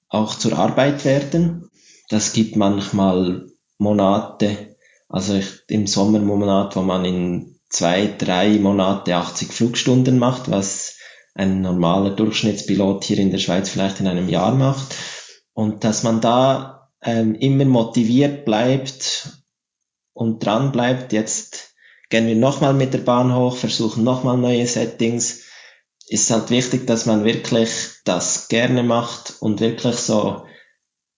auch 0.09 0.35
zur 0.35 0.57
Arbeit 0.57 1.05
werden 1.05 1.67
das 2.09 2.33
gibt 2.33 2.55
manchmal 2.55 3.47
Monate, 3.77 4.75
also 5.09 5.35
ich, 5.35 5.63
im 5.67 5.87
Sommermonat, 5.87 6.75
wo 6.75 6.81
man 6.81 7.05
in 7.05 7.59
zwei, 7.69 8.13
drei 8.17 8.57
Monate 8.59 9.15
80 9.15 9.51
Flugstunden 9.51 10.17
macht, 10.17 10.49
was 10.49 10.97
ein 11.35 11.61
normaler 11.61 12.11
Durchschnittspilot 12.11 13.03
hier 13.03 13.19
in 13.19 13.31
der 13.31 13.37
Schweiz 13.37 13.69
vielleicht 13.69 13.99
in 13.99 14.07
einem 14.07 14.29
Jahr 14.29 14.55
macht. 14.55 14.95
Und 15.53 15.83
dass 15.83 16.03
man 16.03 16.21
da 16.21 16.89
ähm, 17.01 17.35
immer 17.35 17.65
motiviert 17.65 18.45
bleibt 18.45 19.36
und 20.17 20.43
dran 20.43 20.71
bleibt, 20.71 21.13
jetzt 21.13 21.75
gehen 22.09 22.25
wir 22.25 22.35
nochmal 22.35 22.73
mit 22.73 22.91
der 22.93 22.99
Bahn 22.99 23.35
hoch, 23.35 23.55
versuchen 23.55 24.03
nochmal 24.03 24.37
neue 24.37 24.65
Settings, 24.65 25.43
ist 26.07 26.31
halt 26.31 26.49
wichtig, 26.49 26.87
dass 26.87 27.05
man 27.05 27.23
wirklich 27.23 28.01
das 28.03 28.47
gerne 28.47 28.81
macht 28.81 29.35
und 29.41 29.59
wirklich 29.59 29.95
so 29.97 30.43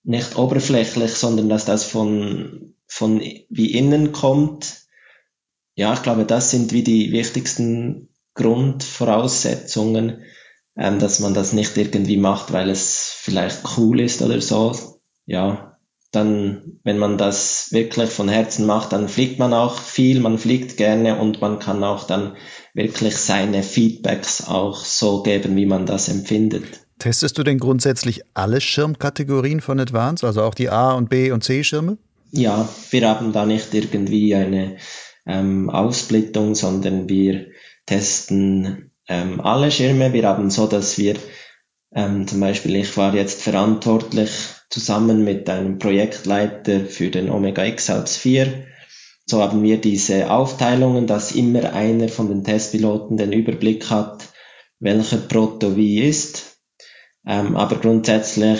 nicht 0.04 0.38
oberflächlich, 0.38 1.14
sondern 1.14 1.48
dass 1.48 1.64
das 1.64 1.86
von, 1.86 2.76
von 2.88 3.22
wie 3.22 3.72
innen 3.72 4.12
kommt. 4.12 4.82
Ja, 5.76 5.94
ich 5.94 6.02
glaube, 6.02 6.26
das 6.26 6.52
sind 6.52 6.74
wie 6.74 6.84
die 6.84 7.14
wichtigsten 7.14 8.10
Grundvoraussetzungen, 8.34 10.24
ähm, 10.76 11.00
dass 11.00 11.20
man 11.20 11.34
das 11.34 11.54
nicht 11.54 11.78
irgendwie 11.78 12.18
macht, 12.18 12.52
weil 12.52 12.70
es 12.70 13.14
vielleicht 13.16 13.78
cool 13.78 14.02
ist 14.02 14.22
oder 14.22 14.42
so. 14.42 15.00
Ja, 15.26 15.69
dann, 16.12 16.80
wenn 16.84 16.98
man 16.98 17.18
das 17.18 17.68
wirklich 17.72 18.10
von 18.10 18.30
Herzen 18.30 18.66
macht, 18.66 18.94
dann 18.94 19.08
fliegt 19.08 19.38
man 19.38 19.54
auch 19.54 19.78
viel, 19.80 20.20
man 20.20 20.40
fliegt 20.40 20.78
gerne 20.78 21.20
und 21.20 21.40
man 21.42 21.60
kann 21.60 21.84
auch 21.84 22.06
dann 22.06 22.36
wirklich 22.74 23.16
seine 23.18 23.62
Feedbacks 23.62 24.48
auch 24.48 24.84
so 24.84 25.22
geben, 25.22 25.56
wie 25.56 25.68
man 25.68 25.86
das 25.86 26.10
empfindet. 26.10 26.66
Testest 26.98 27.38
du 27.38 27.44
denn 27.44 27.60
grundsätzlich 27.60 28.24
alle 28.34 28.60
Schirmkategorien 28.60 29.62
von 29.62 29.80
Advance, 29.80 30.26
also 30.26 30.42
auch 30.42 30.56
die 30.56 30.70
A- 30.70 30.94
und 30.94 31.10
B- 31.10 31.32
und 31.32 31.44
C-Schirme? 31.44 31.98
Ja, 32.32 32.68
wir 32.90 33.08
haben 33.08 33.32
da 33.32 33.46
nicht 33.46 33.74
irgendwie 33.74 34.36
eine 34.36 34.78
ähm, 35.26 35.70
Aufsplittung, 35.70 36.56
sondern 36.56 37.08
wir 37.08 37.48
testen 37.86 38.92
ähm, 39.08 39.40
alle 39.42 39.72
Schirme. 39.72 40.12
Wir 40.14 40.28
haben 40.28 40.50
so, 40.50 40.68
dass 40.68 40.98
wir 40.98 41.16
ähm, 41.94 42.28
zum 42.28 42.40
Beispiel, 42.40 42.76
ich 42.76 42.98
war 42.98 43.16
jetzt 43.16 43.42
verantwortlich 43.42 44.32
zusammen 44.70 45.24
mit 45.24 45.50
einem 45.50 45.80
Projektleiter 45.80 46.82
für 46.86 47.10
den 47.10 47.30
Omega 47.30 47.66
X 47.66 47.90
Alps 47.90 48.18
4. 48.18 48.66
So 49.26 49.42
haben 49.42 49.64
wir 49.64 49.80
diese 49.80 50.32
Aufteilungen, 50.32 51.08
dass 51.08 51.32
immer 51.34 51.74
einer 51.74 52.10
von 52.10 52.30
den 52.30 52.44
Testpiloten 52.44 53.18
den 53.18 53.32
Überblick 53.32 53.90
hat, 53.90 54.30
welcher 54.80 55.18
Proto 55.18 55.76
wie 55.76 56.02
ist 56.02 56.50
ähm, 57.30 57.56
aber 57.56 57.76
grundsätzlich 57.78 58.60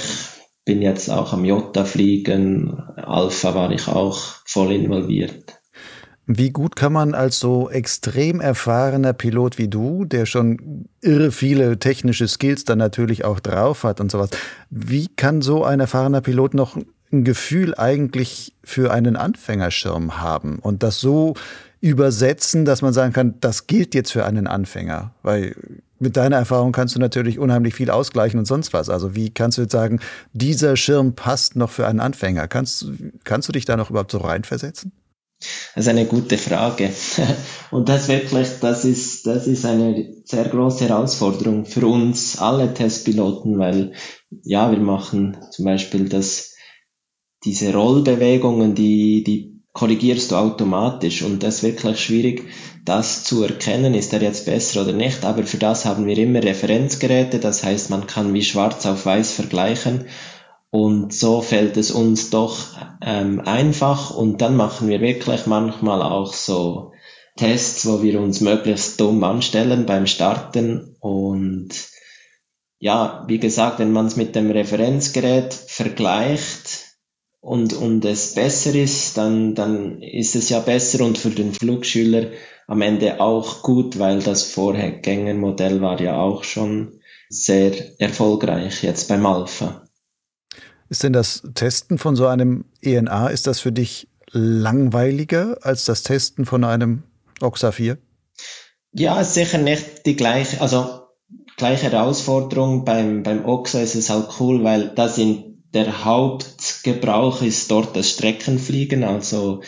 bin 0.66 0.82
jetzt 0.82 1.10
auch 1.10 1.34
am 1.34 1.46
Jota 1.46 1.86
fliegen. 1.86 2.80
Alpha 2.98 3.56
war 3.56 3.72
ich 3.72 3.88
auch 3.88 4.20
voll 4.46 4.74
involviert. 4.74 5.59
Wie 6.32 6.52
gut 6.52 6.76
kann 6.76 6.94
man 6.94 7.16
als 7.16 7.40
so 7.40 7.72
extrem 7.72 8.40
erfahrener 8.40 9.14
Pilot 9.14 9.58
wie 9.58 9.68
du, 9.68 10.06
der 10.06 10.28
schon 10.28 10.86
irre 11.02 11.32
viele 11.32 11.80
technische 11.80 12.28
Skills 12.28 12.66
dann 12.66 12.78
natürlich 12.78 13.26
auch 13.26 13.40
drauf 13.40 13.84
hat 13.84 14.00
und 14.00 14.12
sowas, 14.12 14.30
wie 14.70 15.08
kann 15.08 15.42
so 15.42 15.64
ein 15.64 15.80
erfahrener 15.80 16.22
Pilot 16.22 16.54
noch 16.54 16.78
ein 17.12 17.24
Gefühl 17.24 17.74
eigentlich 17.74 18.54
für 18.64 18.92
einen 18.92 19.16
Anfängerschirm 19.16 20.22
haben 20.22 20.60
und 20.60 20.84
das 20.84 21.00
so 21.00 21.34
übersetzen, 21.82 22.64
dass 22.64 22.84
man 22.84 22.94
sagen 22.94 23.12
kann, 23.12 23.34
das 23.42 23.66
gilt 23.66 23.96
jetzt 23.96 24.12
für 24.12 24.24
einen 24.24 24.46
Anfänger? 24.46 25.16
Weil 25.24 25.56
mit 25.98 26.16
deiner 26.16 26.36
Erfahrung 26.36 26.74
kannst 26.74 26.96
du 26.96 27.00
natürlich 27.00 27.40
unheimlich 27.40 27.74
viel 27.74 27.90
ausgleichen 27.90 28.38
und 28.38 28.46
sonst 28.46 28.72
was. 28.72 28.90
Also 28.90 29.16
wie 29.16 29.32
kannst 29.32 29.58
du 29.58 29.64
jetzt 29.64 29.72
sagen, 29.72 30.00
dieser 30.34 30.76
Schirm 30.76 31.16
passt 31.16 31.56
noch 31.56 31.72
für 31.72 31.88
einen 31.88 32.00
Anfänger? 32.00 32.48
Kannst, 32.48 32.86
kannst 33.24 33.48
du 33.48 33.52
dich 33.52 33.66
da 33.66 33.78
noch 33.78 33.90
überhaupt 33.90 34.12
so 34.12 34.20
reinversetzen? 34.20 34.92
Das 35.76 35.86
ist 35.86 35.88
eine 35.88 36.06
gute 36.06 36.38
Frage. 36.38 36.92
Und 37.72 37.88
das 37.88 38.08
wirklich, 38.08 38.48
das 38.60 38.84
ist, 38.84 39.26
das 39.26 39.48
ist 39.48 39.66
eine 39.66 40.14
sehr 40.26 40.46
große 40.46 40.90
Herausforderung 40.90 41.66
für 41.66 41.88
uns 41.88 42.40
alle 42.40 42.74
Testpiloten, 42.74 43.58
weil, 43.58 43.94
ja, 44.44 44.72
wir 44.72 44.80
machen 44.80 45.38
zum 45.52 45.66
Beispiel 45.66 46.10
das, 46.10 46.56
diese 47.46 47.74
Rollbewegungen, 47.74 48.76
die, 48.76 49.24
die 49.24 49.62
korrigierst 49.72 50.32
du 50.32 50.36
automatisch. 50.36 51.22
Und 51.22 51.44
das 51.44 51.58
ist 51.58 51.64
wirklich 51.64 52.00
schwierig, 52.00 52.44
das 52.84 53.24
zu 53.24 53.44
erkennen, 53.44 53.94
ist 53.94 54.12
er 54.12 54.22
jetzt 54.22 54.46
besser 54.46 54.82
oder 54.82 54.94
nicht, 54.94 55.24
aber 55.24 55.44
für 55.44 55.58
das 55.58 55.86
haben 55.86 56.06
wir 56.06 56.18
immer 56.18 56.44
Referenzgeräte, 56.44 57.40
das 57.40 57.64
heißt, 57.64 57.90
man 57.90 58.08
kann 58.08 58.34
wie 58.34 58.44
schwarz 58.44 58.86
auf 58.86 59.06
weiß 59.06 59.32
vergleichen 59.32 60.06
und 60.72 61.14
so 61.14 61.42
fällt 61.42 61.78
es 61.78 61.92
uns 61.92 62.30
doch 62.30 62.58
ähm, 63.02 63.42
einfach 63.42 64.12
und 64.12 64.42
dann 64.42 64.56
machen 64.56 64.88
wir 64.88 65.02
wirklich 65.02 65.48
manchmal 65.48 66.02
auch 66.02 66.34
so 66.34 66.92
Tests, 67.38 67.88
wo 67.88 68.04
wir 68.04 68.20
uns 68.20 68.42
möglichst 68.42 69.00
dumm 69.00 69.24
anstellen 69.24 69.86
beim 69.86 70.06
Starten 70.06 70.96
und 71.00 71.70
ja, 72.80 73.26
wie 73.28 73.40
gesagt, 73.40 73.80
wenn 73.80 73.92
man 73.92 74.06
es 74.06 74.16
mit 74.16 74.36
dem 74.36 74.52
Referenzgerät 74.52 75.54
vergleicht 75.54 76.96
und, 77.42 77.74
und 77.74 78.06
es 78.06 78.36
besser 78.36 78.74
ist, 78.76 79.18
dann, 79.18 79.56
dann 79.56 80.02
ist 80.02 80.36
es 80.36 80.50
ja 80.50 80.60
besser 80.60 81.04
und 81.04 81.18
für 81.18 81.30
den 81.30 81.54
Flugschüler 81.54 82.28
am 82.68 82.82
Ende 82.82 83.20
auch 83.20 83.64
gut, 83.64 84.00
weil 84.00 84.20
das 84.20 84.44
Vorgängermodell 84.44 85.82
war 85.82 86.00
ja 86.00 86.22
auch 86.22 86.44
schon 86.44 87.02
sehr 87.30 88.00
erfolgreich 88.00 88.84
jetzt 88.84 89.08
beim 89.10 89.26
Alpha. 89.26 89.89
Ist 90.90 91.04
denn 91.04 91.14
das 91.14 91.44
Testen 91.54 91.98
von 91.98 92.16
so 92.16 92.26
einem 92.26 92.66
ENA, 92.82 93.28
ist 93.28 93.48
das 93.48 93.60
für 93.60 93.72
dich 93.72 94.08
langweiliger 94.32 95.58
als 95.62 95.86
das 95.86 96.04
Testen 96.04 96.46
von 96.46 96.64
einem 96.64 97.04
OXA 97.42 97.72
4? 97.72 97.98
Ja, 98.94 99.22
ist 99.22 99.36
sicher 99.36 99.60
nicht 99.60 100.06
die 100.06 100.16
gleiche, 100.16 100.62
also 100.62 101.02
gleiche 101.58 101.92
Herausforderung. 101.92 102.86
Beim, 102.86 103.22
beim 103.22 103.46
OXA 103.46 103.82
ist 103.82 103.96
es 103.96 104.10
halt 104.10 104.30
cool, 104.40 104.64
weil 104.64 104.90
da 104.96 105.08
sind 105.08 105.50
der 105.74 106.04
Hauptgebrauch 106.04 107.44
ist 107.44 107.70
dort 107.70 107.96
das 107.96 108.10
Streckenfliegen, 108.10 109.04
also 109.04 109.62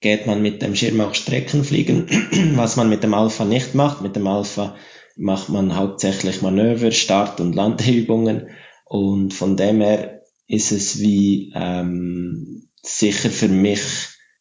geht 0.00 0.28
man 0.28 0.40
mit 0.40 0.62
dem 0.62 0.76
Schirm 0.76 1.00
auch 1.00 1.14
Streckenfliegen, 1.14 2.06
was 2.56 2.76
man 2.76 2.88
mit 2.88 3.02
dem 3.02 3.14
Alpha 3.14 3.44
nicht 3.44 3.74
macht. 3.74 4.00
Mit 4.00 4.14
dem 4.14 4.28
Alpha 4.28 4.76
macht 5.16 5.48
man 5.48 5.74
hauptsächlich 5.74 6.42
Manöver, 6.42 6.92
Start- 6.92 7.40
und 7.40 7.56
Landeübungen 7.56 8.50
und 8.84 9.34
von 9.34 9.56
dem 9.56 9.80
her 9.80 10.17
ist 10.48 10.72
es 10.72 10.98
wie 10.98 11.52
ähm, 11.54 12.68
sicher 12.82 13.30
für 13.30 13.48
mich 13.48 13.80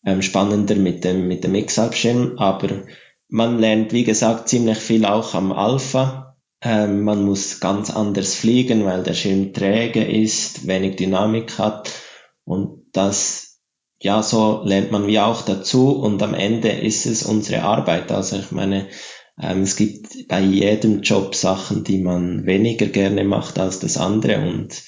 ähm, 0.05 0.21
spannender 0.21 0.75
mit 0.75 1.03
dem 1.03 1.27
mit 1.27 1.43
dem 1.43 1.53
X-Halbschirm, 1.53 2.37
aber 2.37 2.85
man 3.29 3.59
lernt 3.59 3.91
wie 3.91 4.05
gesagt 4.05 4.47
ziemlich 4.47 4.77
viel 4.77 5.05
auch 5.05 5.33
am 5.33 5.51
Alpha. 5.51 6.37
Ähm, 6.61 7.03
man 7.03 7.23
muss 7.23 7.59
ganz 7.59 7.91
anders 7.91 8.33
fliegen, 8.35 8.85
weil 8.85 9.03
der 9.03 9.13
Schirm 9.13 9.53
träge 9.53 10.03
ist, 10.03 10.65
wenig 10.65 10.95
Dynamik 10.95 11.59
hat. 11.59 11.91
Und 12.45 12.85
das, 12.93 13.59
ja, 14.01 14.23
so 14.23 14.61
lernt 14.63 14.91
man 14.91 15.07
wie 15.07 15.19
auch 15.19 15.43
dazu. 15.43 15.91
Und 15.91 16.23
am 16.23 16.33
Ende 16.33 16.69
ist 16.69 17.05
es 17.05 17.23
unsere 17.23 17.63
Arbeit. 17.63 18.11
Also 18.11 18.37
ich 18.37 18.51
meine, 18.51 18.87
ähm, 19.39 19.61
es 19.61 19.75
gibt 19.75 20.27
bei 20.27 20.41
jedem 20.41 21.01
Job 21.01 21.35
Sachen, 21.35 21.83
die 21.83 21.99
man 21.99 22.45
weniger 22.45 22.87
gerne 22.87 23.23
macht 23.23 23.59
als 23.59 23.79
das 23.79 23.97
andere. 23.97 24.39
Und 24.39 24.81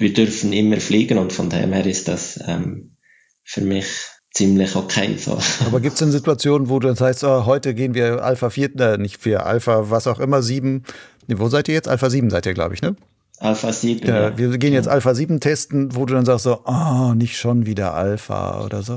wir 0.00 0.12
dürfen 0.12 0.52
immer 0.52 0.78
fliegen 0.78 1.18
und 1.18 1.32
von 1.32 1.50
dem 1.50 1.72
her 1.72 1.86
ist 1.86 2.08
das 2.08 2.40
ähm, 2.46 2.96
für 3.44 3.60
mich 3.60 3.86
ziemlich 4.32 4.76
okay. 4.76 5.16
So. 5.16 5.38
Aber 5.66 5.80
gibt 5.80 5.94
es 5.94 5.98
denn 5.98 6.12
Situationen, 6.12 6.68
wo 6.68 6.78
du 6.78 6.88
dann 6.88 6.96
sagst, 6.96 7.24
oh, 7.24 7.44
heute 7.46 7.74
gehen 7.74 7.94
wir 7.94 8.22
Alpha 8.22 8.50
4, 8.50 8.80
äh, 8.80 8.98
nicht 8.98 9.20
4, 9.20 9.44
Alpha, 9.44 9.90
was 9.90 10.06
auch 10.06 10.20
immer, 10.20 10.42
7. 10.42 10.84
Nee, 11.26 11.38
wo 11.38 11.48
seid 11.48 11.68
ihr 11.68 11.74
jetzt? 11.74 11.88
Alpha 11.88 12.10
7 12.10 12.30
seid 12.30 12.46
ihr, 12.46 12.54
glaube 12.54 12.74
ich, 12.74 12.82
ne? 12.82 12.96
Alpha 13.38 13.72
7. 13.72 14.06
Ja, 14.06 14.20
ja. 14.30 14.38
Wir 14.38 14.56
gehen 14.58 14.72
jetzt 14.72 14.88
Alpha 14.88 15.14
7 15.14 15.40
testen, 15.40 15.94
wo 15.96 16.04
du 16.04 16.14
dann 16.14 16.24
sagst 16.24 16.44
so, 16.44 16.60
oh, 16.64 17.14
nicht 17.14 17.38
schon 17.38 17.66
wieder 17.66 17.94
Alpha 17.94 18.64
oder 18.64 18.82
so. 18.82 18.96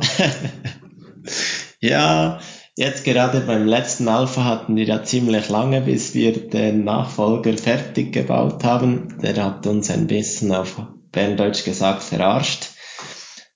ja, 1.80 2.40
jetzt 2.76 3.06
gerade 3.06 3.40
beim 3.42 3.66
letzten 3.66 4.08
Alpha 4.10 4.44
hatten 4.44 4.76
wir 4.76 4.84
ja 4.84 5.04
ziemlich 5.04 5.50
lange, 5.50 5.82
bis 5.82 6.14
wir 6.14 6.50
den 6.50 6.84
Nachfolger 6.84 7.58
fertig 7.58 8.12
gebaut 8.12 8.64
haben. 8.64 9.18
Der 9.22 9.44
hat 9.44 9.66
uns 9.66 9.90
ein 9.90 10.08
bisschen 10.08 10.54
auf 10.54 10.78
Berndeutsch 11.14 11.64
gesagt 11.64 12.04
verarscht. 12.04 12.72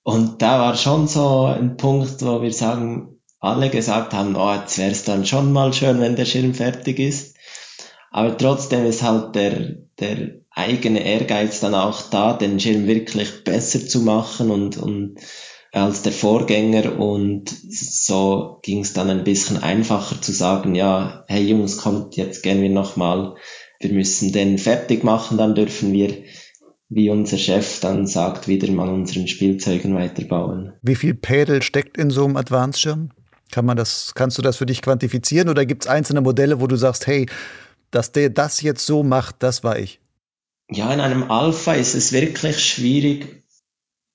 Und 0.02 0.40
da 0.40 0.58
war 0.58 0.74
schon 0.74 1.06
so 1.06 1.44
ein 1.44 1.76
Punkt, 1.76 2.22
wo 2.22 2.40
wir 2.40 2.52
sagen, 2.52 3.20
alle 3.40 3.68
gesagt 3.68 4.14
haben, 4.14 4.36
oh, 4.36 4.54
jetzt 4.54 4.78
wäre 4.78 4.90
es 4.90 5.04
dann 5.04 5.26
schon 5.26 5.52
mal 5.52 5.74
schön, 5.74 6.00
wenn 6.00 6.16
der 6.16 6.24
Schirm 6.24 6.54
fertig 6.54 6.98
ist. 6.98 7.36
Aber 8.10 8.36
trotzdem 8.38 8.86
ist 8.86 9.02
halt 9.02 9.34
der, 9.34 9.76
der 10.00 10.30
eigene 10.50 11.04
Ehrgeiz 11.04 11.60
dann 11.60 11.74
auch 11.74 12.00
da, 12.10 12.32
den 12.32 12.58
Schirm 12.58 12.86
wirklich 12.86 13.44
besser 13.44 13.86
zu 13.86 14.00
machen 14.00 14.50
und, 14.50 14.78
und 14.78 15.18
als 15.72 16.02
der 16.02 16.12
Vorgänger 16.12 16.98
und 16.98 17.50
so 17.50 18.58
ging 18.62 18.80
es 18.80 18.94
dann 18.94 19.10
ein 19.10 19.24
bisschen 19.24 19.62
einfacher 19.62 20.20
zu 20.20 20.32
sagen, 20.32 20.74
ja, 20.74 21.24
hey 21.28 21.44
Jungs, 21.44 21.76
kommt, 21.76 22.16
jetzt 22.16 22.42
gehen 22.42 22.62
wir 22.62 22.70
nochmal, 22.70 23.34
wir 23.78 23.92
müssen 23.92 24.32
den 24.32 24.58
fertig 24.58 25.04
machen, 25.04 25.36
dann 25.36 25.54
dürfen 25.54 25.92
wir 25.92 26.24
wie 26.88 27.10
unser 27.10 27.36
Chef 27.36 27.80
dann 27.80 28.06
sagt, 28.06 28.48
wieder 28.48 28.70
mal 28.70 28.88
unseren 28.88 29.28
Spielzeugen 29.28 29.94
weiterbauen. 29.94 30.72
Wie 30.82 30.96
viel 30.96 31.14
Pädel 31.14 31.62
steckt 31.62 31.98
in 31.98 32.10
so 32.10 32.24
einem 32.24 32.36
Advanced-Schirm? 32.36 33.10
Kann 33.50 33.64
man 33.64 33.76
das, 33.76 34.12
kannst 34.14 34.38
du 34.38 34.42
das 34.42 34.56
für 34.56 34.66
dich 34.66 34.82
quantifizieren 34.82 35.48
oder 35.48 35.66
gibt 35.66 35.84
es 35.84 35.90
einzelne 35.90 36.20
Modelle, 36.20 36.60
wo 36.60 36.66
du 36.66 36.76
sagst, 36.76 37.06
hey, 37.06 37.26
dass 37.90 38.12
der 38.12 38.30
das 38.30 38.60
jetzt 38.60 38.84
so 38.84 39.02
macht, 39.02 39.36
das 39.40 39.64
war 39.64 39.78
ich? 39.78 40.00
Ja, 40.70 40.92
in 40.92 41.00
einem 41.00 41.30
Alpha 41.30 41.72
ist 41.72 41.94
es 41.94 42.12
wirklich 42.12 42.62
schwierig, 42.62 43.42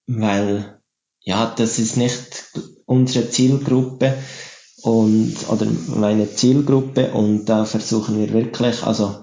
weil 0.06 0.80
ja, 1.22 1.54
das 1.58 1.80
ist 1.80 1.98
nicht 1.98 2.52
unsere 2.86 3.30
Zielgruppe 3.30 4.14
und 4.84 5.36
oder 5.48 5.66
meine 5.88 6.30
Zielgruppe 6.30 7.12
und 7.12 7.46
da 7.46 7.66
versuchen 7.66 8.20
wir 8.20 8.34
wirklich, 8.34 8.84
also 8.84 9.23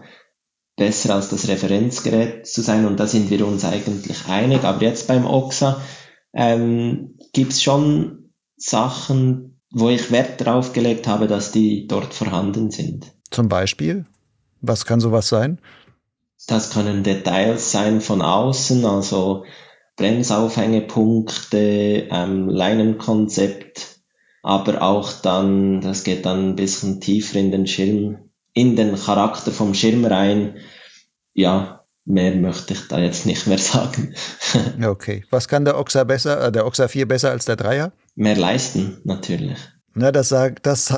besser 0.80 1.14
als 1.14 1.28
das 1.28 1.46
Referenzgerät 1.46 2.46
zu 2.46 2.62
sein 2.62 2.86
und 2.86 2.98
da 2.98 3.06
sind 3.06 3.28
wir 3.28 3.46
uns 3.46 3.66
eigentlich 3.66 4.26
einig. 4.28 4.64
Aber 4.64 4.80
jetzt 4.80 5.08
beim 5.08 5.26
OXA 5.26 5.78
ähm, 6.32 7.18
gibt 7.34 7.52
es 7.52 7.62
schon 7.62 8.32
Sachen, 8.56 9.60
wo 9.70 9.90
ich 9.90 10.10
Wert 10.10 10.40
darauf 10.40 10.72
gelegt 10.72 11.06
habe, 11.06 11.26
dass 11.26 11.52
die 11.52 11.86
dort 11.86 12.14
vorhanden 12.14 12.70
sind. 12.70 13.12
Zum 13.30 13.50
Beispiel? 13.50 14.06
Was 14.62 14.86
kann 14.86 15.00
sowas 15.00 15.28
sein? 15.28 15.60
Das 16.46 16.70
können 16.70 17.02
Details 17.02 17.70
sein 17.70 18.00
von 18.00 18.22
außen, 18.22 18.86
also 18.86 19.44
Bremsaufhängepunkte, 19.96 22.08
ähm, 22.10 22.48
Leinenkonzept, 22.48 24.00
aber 24.42 24.80
auch 24.80 25.12
dann, 25.12 25.82
das 25.82 26.04
geht 26.04 26.24
dann 26.24 26.48
ein 26.48 26.56
bisschen 26.56 27.02
tiefer 27.02 27.38
in 27.38 27.50
den 27.50 27.66
Schirm, 27.66 28.29
in 28.52 28.76
den 28.76 28.96
Charakter 28.96 29.50
vom 29.50 29.74
Schirm 29.74 30.04
rein. 30.04 30.56
Ja, 31.34 31.84
mehr 32.04 32.34
möchte 32.34 32.74
ich 32.74 32.88
da 32.88 32.98
jetzt 32.98 33.26
nicht 33.26 33.46
mehr 33.46 33.58
sagen. 33.58 34.14
okay. 34.84 35.24
Was 35.30 35.48
kann 35.48 35.64
der 35.64 35.78
Oxa 35.78 36.04
besser, 36.04 36.46
äh, 36.46 36.52
der 36.52 36.66
Oxa 36.66 36.88
4 36.88 37.06
besser 37.06 37.30
als 37.30 37.44
der 37.44 37.56
Dreier? 37.56 37.92
Mehr 38.14 38.36
leisten, 38.36 38.98
natürlich. 39.04 39.58
Na, 39.94 40.12
das 40.12 40.28
sagt, 40.28 40.66
das 40.66 40.94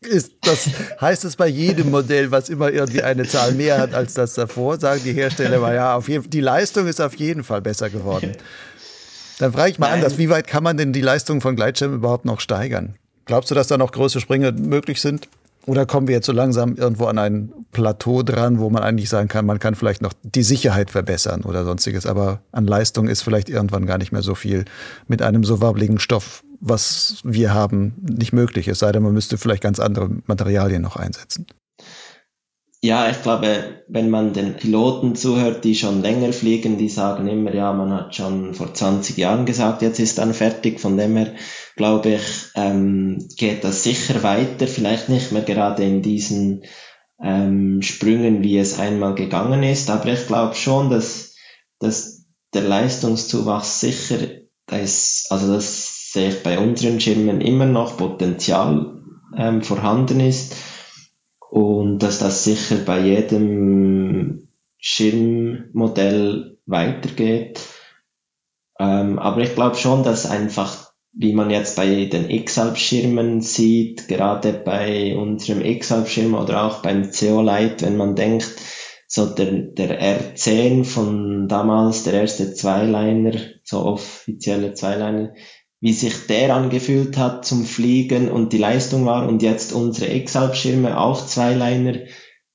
ist, 0.00 0.32
das 0.42 0.68
heißt 1.00 1.24
es 1.24 1.36
bei 1.36 1.48
jedem 1.48 1.90
Modell, 1.90 2.30
was 2.30 2.48
immer 2.48 2.70
irgendwie 2.70 3.02
eine 3.02 3.26
Zahl 3.26 3.52
mehr 3.52 3.78
hat 3.78 3.94
als 3.94 4.14
das 4.14 4.34
davor, 4.34 4.78
sagen 4.78 5.00
die 5.04 5.12
Hersteller 5.12 5.58
mal, 5.58 5.74
ja, 5.74 5.96
auf 5.96 6.08
jeden, 6.08 6.28
die 6.28 6.40
Leistung 6.40 6.86
ist 6.86 7.00
auf 7.00 7.14
jeden 7.16 7.44
Fall 7.44 7.62
besser 7.62 7.90
geworden. 7.90 8.32
Dann 9.38 9.52
frage 9.52 9.70
ich 9.70 9.78
mal 9.78 9.86
Nein. 9.88 9.96
anders, 9.96 10.18
wie 10.18 10.28
weit 10.28 10.46
kann 10.46 10.62
man 10.62 10.76
denn 10.76 10.92
die 10.92 11.00
Leistung 11.00 11.40
von 11.40 11.56
Gleitschirmen 11.56 11.96
überhaupt 11.96 12.24
noch 12.24 12.38
steigern? 12.40 12.96
Glaubst 13.24 13.50
du, 13.50 13.54
dass 13.54 13.66
da 13.66 13.78
noch 13.78 13.92
größere 13.92 14.20
Sprünge 14.20 14.52
möglich 14.52 15.00
sind? 15.00 15.28
Oder 15.66 15.86
kommen 15.86 16.08
wir 16.08 16.14
jetzt 16.16 16.26
so 16.26 16.32
langsam 16.32 16.74
irgendwo 16.74 17.06
an 17.06 17.18
ein 17.18 17.52
Plateau 17.70 18.22
dran, 18.22 18.58
wo 18.58 18.68
man 18.68 18.82
eigentlich 18.82 19.08
sagen 19.08 19.28
kann, 19.28 19.46
man 19.46 19.60
kann 19.60 19.76
vielleicht 19.76 20.02
noch 20.02 20.12
die 20.22 20.42
Sicherheit 20.42 20.90
verbessern 20.90 21.42
oder 21.42 21.64
sonstiges, 21.64 22.04
aber 22.04 22.42
an 22.50 22.66
Leistung 22.66 23.06
ist 23.06 23.22
vielleicht 23.22 23.48
irgendwann 23.48 23.86
gar 23.86 23.98
nicht 23.98 24.10
mehr 24.10 24.22
so 24.22 24.34
viel 24.34 24.64
mit 25.06 25.22
einem 25.22 25.44
so 25.44 25.60
wabbligen 25.60 26.00
Stoff, 26.00 26.42
was 26.60 27.20
wir 27.22 27.54
haben, 27.54 27.94
nicht 28.00 28.32
möglich. 28.32 28.66
Es 28.66 28.80
sei 28.80 28.90
denn, 28.90 29.04
man 29.04 29.12
müsste 29.12 29.38
vielleicht 29.38 29.62
ganz 29.62 29.78
andere 29.78 30.10
Materialien 30.26 30.82
noch 30.82 30.96
einsetzen. 30.96 31.46
Ja, 32.84 33.08
ich 33.08 33.22
glaube, 33.22 33.84
wenn 33.86 34.10
man 34.10 34.32
den 34.32 34.56
Piloten 34.56 35.14
zuhört, 35.14 35.62
die 35.62 35.76
schon 35.76 36.02
länger 36.02 36.32
fliegen, 36.32 36.78
die 36.78 36.88
sagen 36.88 37.28
immer, 37.28 37.54
ja, 37.54 37.72
man 37.72 37.92
hat 37.92 38.16
schon 38.16 38.54
vor 38.54 38.74
20 38.74 39.16
Jahren 39.16 39.46
gesagt, 39.46 39.82
jetzt 39.82 40.00
ist 40.00 40.18
dann 40.18 40.34
fertig. 40.34 40.80
Von 40.80 40.96
dem 40.96 41.16
her, 41.16 41.32
glaube 41.76 42.14
ich, 42.14 42.50
ähm, 42.54 43.28
geht 43.36 43.64
das 43.64 43.82
sicher 43.82 44.22
weiter. 44.22 44.66
Vielleicht 44.66 45.08
nicht 45.08 45.32
mehr 45.32 45.42
gerade 45.42 45.84
in 45.84 46.02
diesen 46.02 46.64
ähm, 47.22 47.82
Sprüngen, 47.82 48.42
wie 48.42 48.58
es 48.58 48.78
einmal 48.78 49.14
gegangen 49.14 49.62
ist. 49.62 49.90
Aber 49.90 50.06
ich 50.06 50.26
glaube 50.26 50.54
schon, 50.54 50.90
dass, 50.90 51.34
dass 51.78 52.26
der 52.54 52.62
Leistungszuwachs 52.62 53.80
sicher, 53.80 54.18
ist, 54.70 55.30
also 55.30 55.52
das 55.52 56.12
sehe 56.12 56.28
ich 56.30 56.42
bei 56.42 56.58
unseren 56.58 57.00
Schirmen 57.00 57.40
immer 57.40 57.66
noch 57.66 57.96
Potenzial 57.96 59.02
ähm, 59.36 59.62
vorhanden 59.62 60.20
ist 60.20 60.54
und 61.50 61.98
dass 61.98 62.18
das 62.18 62.44
sicher 62.44 62.76
bei 62.76 63.00
jedem 63.00 64.48
Schirmmodell 64.78 66.58
weitergeht. 66.66 67.60
Ähm, 68.78 69.18
aber 69.18 69.42
ich 69.42 69.54
glaube 69.54 69.76
schon, 69.76 70.02
dass 70.02 70.26
einfach, 70.26 70.91
wie 71.14 71.32
man 71.34 71.50
jetzt 71.50 71.76
bei 71.76 72.06
den 72.06 72.30
X-Halb-Schirmen 72.30 73.42
sieht, 73.42 74.08
gerade 74.08 74.52
bei 74.52 75.16
unserem 75.16 75.62
X-Halb-Schirm 75.62 76.34
oder 76.34 76.64
auch 76.64 76.82
beim 76.82 77.10
CO-Light, 77.10 77.82
wenn 77.82 77.96
man 77.96 78.16
denkt, 78.16 78.50
so 79.06 79.26
der, 79.26 79.52
der 79.52 80.00
R10 80.00 80.84
von 80.84 81.46
damals, 81.48 82.04
der 82.04 82.14
erste 82.14 82.54
Zweiliner, 82.54 83.38
so 83.62 83.84
offizielle 83.84 84.72
Zweiliner, 84.72 85.34
wie 85.80 85.92
sich 85.92 86.26
der 86.28 86.54
angefühlt 86.54 87.18
hat 87.18 87.44
zum 87.44 87.64
Fliegen 87.64 88.30
und 88.30 88.54
die 88.54 88.58
Leistung 88.58 89.04
war 89.04 89.28
und 89.28 89.42
jetzt 89.42 89.74
unsere 89.74 90.14
X-Halbschirme 90.14 90.98
auch 90.98 91.26
Zweiliner 91.26 91.98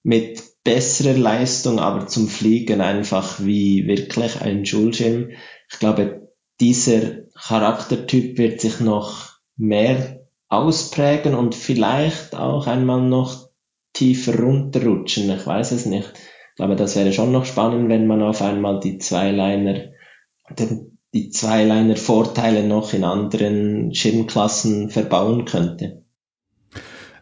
mit 0.02 0.42
besserer 0.64 1.18
Leistung, 1.18 1.78
aber 1.78 2.08
zum 2.08 2.28
Fliegen 2.28 2.82
einfach 2.82 3.40
wie 3.40 3.86
wirklich 3.86 4.42
ein 4.42 4.66
Schulschirm. 4.66 5.30
Ich 5.72 5.78
glaube, 5.78 6.32
dieser 6.60 7.27
Charaktertyp 7.42 8.38
wird 8.38 8.62
sich 8.62 8.80
noch 8.80 9.38
mehr 9.58 10.22
ausprägen 10.50 11.36
und 11.36 11.56
vielleicht 11.56 12.36
auch 12.36 12.68
einmal 12.68 13.02
noch 13.02 13.50
tiefer 13.94 14.40
runterrutschen. 14.40 15.30
Ich 15.32 15.46
weiß 15.46 15.72
es 15.72 15.86
nicht. 15.86 16.14
Ich 16.14 16.56
glaube, 16.56 16.76
das 16.76 16.96
wäre 16.96 17.14
schon 17.14 17.32
noch 17.32 17.46
spannend, 17.46 17.90
wenn 17.90 18.08
man 18.08 18.22
auf 18.22 18.42
einmal 18.42 18.80
die 18.80 18.98
Zweiliner, 18.98 19.92
die 21.14 21.30
Zweiliner 21.30 21.96
Vorteile 21.96 22.68
noch 22.68 22.94
in 22.94 23.04
anderen 23.04 23.94
Schirmklassen 23.94 24.90
verbauen 24.90 25.46
könnte. 25.46 26.04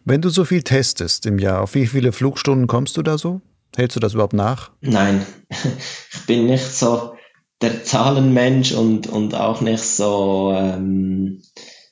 Wenn 0.04 0.22
du 0.22 0.28
so 0.28 0.44
viel 0.44 0.62
testest 0.62 1.26
im 1.26 1.38
Jahr, 1.38 1.62
auf 1.62 1.74
wie 1.74 1.86
viele 1.86 2.12
Flugstunden 2.12 2.68
kommst 2.68 2.96
du 2.96 3.02
da 3.02 3.18
so? 3.18 3.40
Hältst 3.74 3.96
du 3.96 4.00
das 4.00 4.14
überhaupt 4.14 4.32
nach? 4.32 4.70
Nein, 4.80 5.26
ich 5.50 6.26
bin 6.26 6.46
nicht 6.46 6.64
so 6.64 7.15
der 7.62 7.84
Zahlenmensch 7.84 8.72
und, 8.72 9.06
und 9.06 9.34
auch 9.34 9.60
nicht 9.60 9.82
so, 9.82 10.52
ähm, 10.54 11.42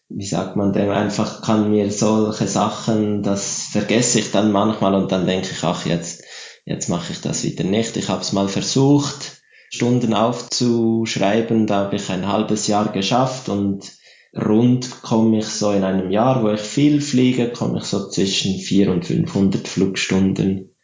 wie 0.09 0.27
sagt 0.27 0.57
man 0.57 0.73
dem, 0.73 0.91
einfach 0.91 1.43
kann 1.43 1.71
mir 1.71 1.91
solche 1.91 2.47
Sachen, 2.47 3.23
das 3.23 3.69
vergesse 3.73 4.19
ich 4.19 4.31
dann 4.31 4.53
manchmal 4.53 4.95
und 4.95 5.11
dann 5.11 5.27
denke 5.27 5.49
ich, 5.51 5.65
ach, 5.65 5.87
jetzt, 5.87 6.23
jetzt 6.67 6.89
mache 6.89 7.13
ich 7.13 7.21
das 7.21 7.45
wieder 7.45 7.65
nicht. 7.65 7.97
Ich 7.97 8.09
habe 8.09 8.21
es 8.21 8.33
mal 8.33 8.49
versucht, 8.49 9.43
Stunden 9.71 10.13
aufzuschreiben, 10.13 11.67
da 11.67 11.85
habe 11.85 11.97
ich 11.97 12.11
ein 12.11 12.29
halbes 12.29 12.67
Jahr 12.67 12.93
geschafft 12.93 13.49
und 13.49 13.91
rund 14.37 15.03
komme 15.03 15.39
ich 15.39 15.47
so 15.47 15.71
in 15.73 15.85
einem 15.85 16.11
Jahr, 16.11 16.43
wo 16.43 16.51
ich 16.51 16.61
viel 16.61 17.01
fliege, 17.01 17.51
komme 17.51 17.79
ich 17.79 17.85
so 17.85 18.09
zwischen 18.09 18.59
400 18.59 19.11
und 19.11 19.29
500 19.29 19.67
Flugstunden, 19.67 20.75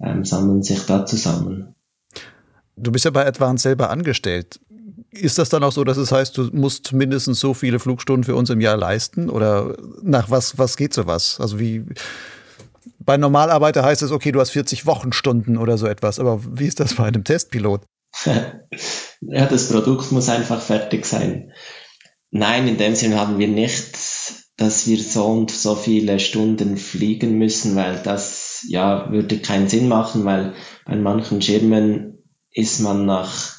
ähm, 0.00 0.24
sammeln 0.24 0.62
sich 0.62 0.86
da 0.86 1.04
zusammen. 1.04 1.74
Du 2.80 2.92
bist 2.92 3.04
ja 3.04 3.10
bei 3.10 3.26
Advance 3.26 3.62
selber 3.62 3.90
angestellt. 3.90 4.60
Ist 5.10 5.38
das 5.38 5.48
dann 5.48 5.64
auch 5.64 5.72
so, 5.72 5.84
dass 5.84 5.96
es 5.96 6.12
heißt, 6.12 6.36
du 6.36 6.50
musst 6.52 6.92
mindestens 6.92 7.40
so 7.40 7.54
viele 7.54 7.78
Flugstunden 7.78 8.24
für 8.24 8.34
uns 8.34 8.50
im 8.50 8.60
Jahr 8.60 8.76
leisten? 8.76 9.30
Oder 9.30 9.76
nach 10.02 10.30
was, 10.30 10.58
was 10.58 10.76
geht 10.76 10.92
sowas? 10.94 11.38
Also 11.40 11.58
wie, 11.58 11.84
bei 12.98 13.16
Normalarbeiter 13.16 13.82
heißt 13.82 14.02
es, 14.02 14.10
okay, 14.10 14.32
du 14.32 14.40
hast 14.40 14.50
40 14.50 14.86
Wochenstunden 14.86 15.56
oder 15.56 15.78
so 15.78 15.86
etwas. 15.86 16.18
Aber 16.18 16.40
wie 16.44 16.66
ist 16.66 16.78
das 16.78 16.94
bei 16.94 17.04
einem 17.04 17.24
Testpilot? 17.24 17.82
ja, 18.24 19.46
das 19.46 19.68
Produkt 19.68 20.12
muss 20.12 20.28
einfach 20.28 20.60
fertig 20.60 21.06
sein. 21.06 21.52
Nein, 22.30 22.68
in 22.68 22.76
dem 22.76 22.94
Sinne 22.94 23.18
haben 23.18 23.38
wir 23.38 23.48
nicht, 23.48 23.96
dass 24.58 24.86
wir 24.86 24.98
so 24.98 25.24
und 25.26 25.50
so 25.50 25.74
viele 25.74 26.20
Stunden 26.20 26.76
fliegen 26.76 27.38
müssen, 27.38 27.76
weil 27.76 28.00
das 28.02 28.66
ja 28.68 29.10
würde 29.10 29.38
keinen 29.38 29.68
Sinn 29.68 29.88
machen, 29.88 30.24
weil 30.24 30.54
bei 30.84 30.96
manchen 30.96 31.40
Schirmen 31.40 32.17
ist 32.52 32.80
man 32.80 33.06
nach 33.06 33.56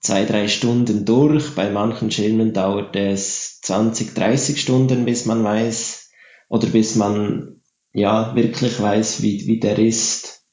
zwei, 0.00 0.24
drei 0.24 0.48
Stunden 0.48 1.04
durch. 1.04 1.54
Bei 1.54 1.70
manchen 1.70 2.10
Schirmen 2.10 2.52
dauert 2.52 2.96
es 2.96 3.60
20, 3.60 4.14
30 4.14 4.60
Stunden, 4.60 5.04
bis 5.04 5.26
man 5.26 5.44
weiß 5.44 6.10
oder 6.48 6.66
bis 6.68 6.96
man 6.96 7.60
ja 7.92 8.34
wirklich 8.34 8.80
weiß, 8.80 9.22
wie, 9.22 9.46
wie 9.46 9.60
der 9.60 9.78
ist. 9.78 10.44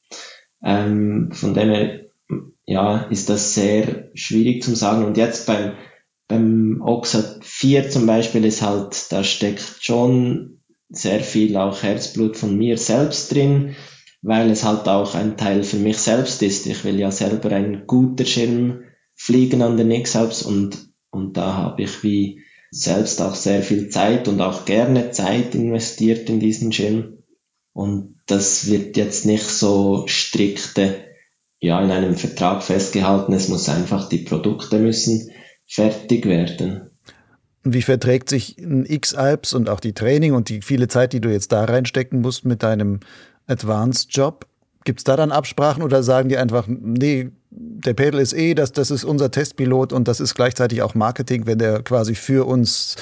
Ähm, 0.62 1.30
von 1.32 1.54
dem 1.54 1.70
her 1.70 2.00
ja, 2.66 3.02
ist 3.04 3.28
das 3.28 3.54
sehr 3.54 4.10
schwierig 4.14 4.62
zu 4.62 4.76
sagen. 4.76 5.04
Und 5.04 5.16
jetzt 5.16 5.46
beim 5.46 5.72
beim 6.30 6.80
Oxat 6.80 7.44
4 7.44 7.90
zum 7.90 8.06
Beispiel 8.06 8.44
ist 8.44 8.62
halt, 8.62 9.10
da 9.10 9.24
steckt 9.24 9.78
schon 9.80 10.62
sehr 10.88 11.20
viel 11.20 11.56
auch 11.56 11.82
Herzblut 11.82 12.36
von 12.36 12.56
mir 12.56 12.78
selbst 12.78 13.34
drin, 13.34 13.74
weil 14.22 14.50
es 14.50 14.64
halt 14.64 14.86
auch 14.88 15.14
ein 15.14 15.36
Teil 15.36 15.62
für 15.62 15.78
mich 15.78 15.98
selbst 15.98 16.42
ist. 16.42 16.66
Ich 16.66 16.84
will 16.84 16.98
ja 16.98 17.10
selber 17.10 17.52
ein 17.52 17.84
guter 17.86 18.24
Schirm 18.24 18.82
fliegen 19.14 19.62
an 19.62 19.76
den 19.76 19.90
X-Alps 19.90 20.42
und, 20.42 20.88
und 21.10 21.36
da 21.36 21.54
habe 21.54 21.82
ich 21.82 22.02
wie 22.02 22.42
selbst 22.70 23.20
auch 23.20 23.34
sehr 23.34 23.62
viel 23.62 23.88
Zeit 23.88 24.28
und 24.28 24.40
auch 24.40 24.64
gerne 24.64 25.10
Zeit 25.10 25.54
investiert 25.54 26.30
in 26.30 26.40
diesen 26.40 26.72
Schirm. 26.72 27.18
Und 27.72 28.16
das 28.26 28.70
wird 28.70 28.96
jetzt 28.96 29.26
nicht 29.26 29.44
so 29.44 30.04
strikte, 30.06 30.96
ja, 31.60 31.82
in 31.82 31.90
einem 31.90 32.14
Vertrag 32.14 32.62
festgehalten. 32.62 33.32
Es 33.32 33.48
muss 33.48 33.68
einfach, 33.68 34.08
die 34.08 34.18
Produkte 34.18 34.78
müssen 34.78 35.30
fertig 35.66 36.26
werden. 36.26 36.90
Wie 37.62 37.82
verträgt 37.82 38.30
sich 38.30 38.56
ein 38.58 38.86
X-Alps 38.86 39.52
und 39.52 39.68
auch 39.68 39.80
die 39.80 39.92
Training 39.92 40.32
und 40.32 40.48
die 40.48 40.62
viele 40.62 40.88
Zeit, 40.88 41.12
die 41.12 41.20
du 41.20 41.30
jetzt 41.30 41.52
da 41.52 41.64
reinstecken 41.64 42.22
musst 42.22 42.44
mit 42.46 42.62
deinem 42.62 43.00
Advanced-Job? 43.50 44.46
Gibt 44.84 45.00
es 45.00 45.04
da 45.04 45.16
dann 45.16 45.32
Absprachen 45.32 45.82
oder 45.82 46.02
sagen 46.02 46.28
die 46.28 46.38
einfach, 46.38 46.66
nee, 46.68 47.30
der 47.50 47.94
Pedal 47.94 48.20
ist 48.20 48.32
eh, 48.32 48.54
das, 48.54 48.72
das 48.72 48.90
ist 48.90 49.04
unser 49.04 49.30
Testpilot 49.30 49.92
und 49.92 50.08
das 50.08 50.20
ist 50.20 50.34
gleichzeitig 50.34 50.82
auch 50.82 50.94
Marketing, 50.94 51.46
wenn 51.46 51.58
der 51.58 51.82
quasi 51.82 52.14
für 52.14 52.46
uns 52.46 52.96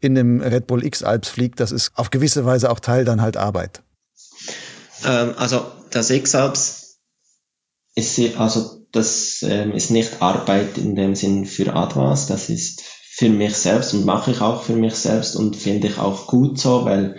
in 0.00 0.14
dem 0.14 0.40
Red 0.40 0.66
Bull 0.66 0.84
X-Alps 0.84 1.28
fliegt, 1.28 1.60
das 1.60 1.72
ist 1.72 1.90
auf 1.94 2.10
gewisse 2.10 2.44
Weise 2.44 2.70
auch 2.70 2.80
Teil 2.80 3.04
dann 3.04 3.22
halt 3.22 3.36
Arbeit. 3.36 3.82
Ähm, 5.04 5.34
also 5.36 5.64
das 5.90 6.10
X-Alps 6.10 6.98
ist, 7.94 8.20
also 8.36 8.86
das 8.92 9.42
ähm, 9.42 9.72
ist 9.72 9.90
nicht 9.90 10.20
Arbeit 10.20 10.78
in 10.78 10.94
dem 10.94 11.14
Sinn 11.14 11.46
für 11.46 11.74
Advance, 11.74 12.28
das 12.28 12.50
ist 12.50 12.82
für 12.82 13.28
mich 13.28 13.56
selbst 13.56 13.94
und 13.94 14.04
mache 14.04 14.32
ich 14.32 14.40
auch 14.40 14.62
für 14.62 14.76
mich 14.76 14.94
selbst 14.94 15.36
und 15.36 15.56
finde 15.56 15.88
ich 15.88 15.98
auch 15.98 16.26
gut 16.26 16.58
so, 16.58 16.84
weil 16.84 17.16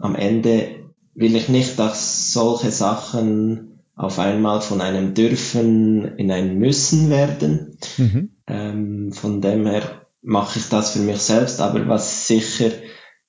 am 0.00 0.16
Ende 0.16 0.83
will 1.14 1.36
ich 1.36 1.48
nicht, 1.48 1.78
dass 1.78 2.32
solche 2.32 2.70
Sachen 2.70 3.80
auf 3.96 4.18
einmal 4.18 4.60
von 4.60 4.80
einem 4.80 5.14
dürfen 5.14 6.16
in 6.18 6.30
ein 6.30 6.58
müssen 6.58 7.10
werden. 7.10 7.78
Mhm. 7.96 8.30
Ähm, 8.46 9.12
von 9.12 9.40
dem 9.40 9.66
her 9.66 10.06
mache 10.22 10.58
ich 10.58 10.68
das 10.68 10.90
für 10.92 10.98
mich 11.00 11.18
selbst, 11.18 11.60
aber 11.60 11.86
was 11.86 12.26
sicher 12.26 12.70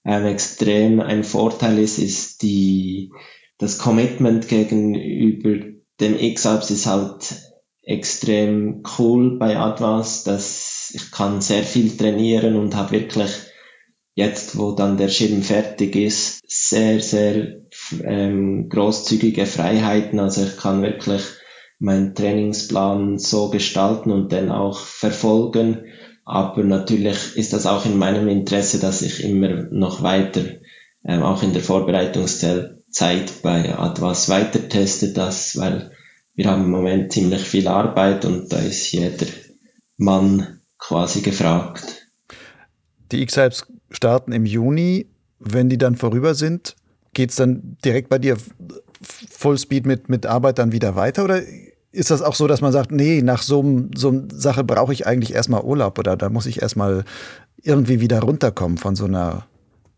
ähm, 0.03 0.25
extrem 0.25 0.99
ein 0.99 1.23
Vorteil 1.23 1.77
ist, 1.79 1.99
ist 1.99 2.41
die, 2.41 3.11
das 3.57 3.77
Commitment 3.77 4.47
gegenüber 4.47 5.75
dem 5.99 6.17
X-Alps 6.19 6.71
ist 6.71 6.88
halt 6.88 7.36
extrem 7.83 8.83
cool 8.97 9.38
bei 9.38 9.57
Advance, 9.57 10.25
dass 10.25 10.91
ich 10.93 11.11
kann 11.11 11.41
sehr 11.41 11.63
viel 11.63 11.95
trainieren 11.95 12.55
und 12.55 12.75
habe 12.75 12.91
wirklich 12.91 13.31
jetzt, 14.15 14.57
wo 14.57 14.71
dann 14.71 14.97
der 14.97 15.09
Schirm 15.09 15.41
fertig 15.41 15.95
ist, 15.95 16.41
sehr, 16.70 16.99
sehr 16.99 17.61
ähm, 18.03 18.70
großzügige 18.70 19.45
Freiheiten. 19.45 20.20
Also 20.20 20.43
ich 20.43 20.57
kann 20.57 20.82
wirklich 20.82 21.22
meinen 21.80 22.16
Trainingsplan 22.16 23.20
so 23.20 23.49
gestalten 23.49 24.11
und 24.11 24.32
dann 24.32 24.51
auch 24.51 24.80
verfolgen. 24.80 25.86
Aber 26.24 26.63
natürlich 26.63 27.36
ist 27.36 27.53
das 27.53 27.66
auch 27.66 27.86
in 27.86 27.97
meinem 27.97 28.28
Interesse, 28.28 28.80
dass 28.80 29.01
ich 29.01 29.24
immer 29.24 29.68
noch 29.72 30.01
weiter, 30.01 30.41
ähm, 31.03 31.22
auch 31.22 31.43
in 31.43 31.53
der 31.53 31.61
Vorbereitungszeit 31.61 33.41
bei 33.43 33.78
Advance 33.78 34.32
weiter 34.32 34.68
teste, 34.68 35.13
das, 35.13 35.57
weil 35.57 35.91
wir 36.34 36.47
haben 36.49 36.63
im 36.63 36.72
Moment 36.72 37.13
ziemlich 37.13 37.41
viel 37.41 37.68
Arbeit 37.68 38.26
und 38.26 38.51
da 38.51 38.57
ist 38.57 38.91
jeder 38.91 39.28
Mann 39.97 40.59
quasi 40.80 41.22
gefragt. 41.22 42.07
Die 43.11 43.22
X-Hypes 43.22 43.68
starten 43.91 44.32
im 44.32 44.45
Juni. 44.45 45.07
Wenn 45.39 45.69
die 45.69 45.77
dann 45.77 45.95
vorüber 45.95 46.33
sind, 46.36 46.75
geht 47.13 47.31
es 47.31 47.36
dann 47.36 47.77
direkt 47.83 48.09
bei 48.09 48.19
dir 48.19 48.38
Fullspeed 49.01 49.86
mit, 49.86 50.09
mit 50.09 50.25
Arbeit 50.25 50.59
dann 50.59 50.71
wieder 50.71 50.95
weiter? 50.95 51.23
Oder 51.23 51.41
ist 51.91 52.11
das 52.11 52.21
auch 52.21 52.36
so, 52.36 52.47
dass 52.47 52.61
man 52.61 52.71
sagt, 52.71 52.91
nee, 52.91 53.21
nach 53.21 53.41
so 53.41 53.61
einer 53.61 54.23
Sache 54.33 54.63
brauche 54.63 54.93
ich 54.93 55.07
eigentlich 55.07 55.33
erstmal 55.33 55.63
Urlaub 55.63 55.97
oder 55.97 56.17
da 56.17 56.29
muss 56.29 56.45
ich 56.45 56.61
erstmal 56.61 57.05
irgendwie 57.61 58.01
wieder 58.01 58.19
runterkommen 58.21 58.77
von 58.77 58.95
so 58.95 59.05
einer, 59.05 59.45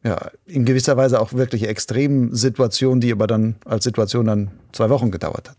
ja, 0.04 0.30
in 0.46 0.66
gewisser 0.66 0.96
Weise 0.96 1.20
auch 1.20 1.34
wirklich 1.34 1.68
extremen 1.68 2.34
Situation, 2.36 3.02
die 3.02 3.12
aber 3.12 3.28
dann 3.28 3.56
als 3.66 3.84
Situation 3.84 4.26
dann 4.26 4.52
zwei 4.72 4.90
Wochen 4.90 5.12
gedauert 5.12 5.50
hat? 5.50 5.58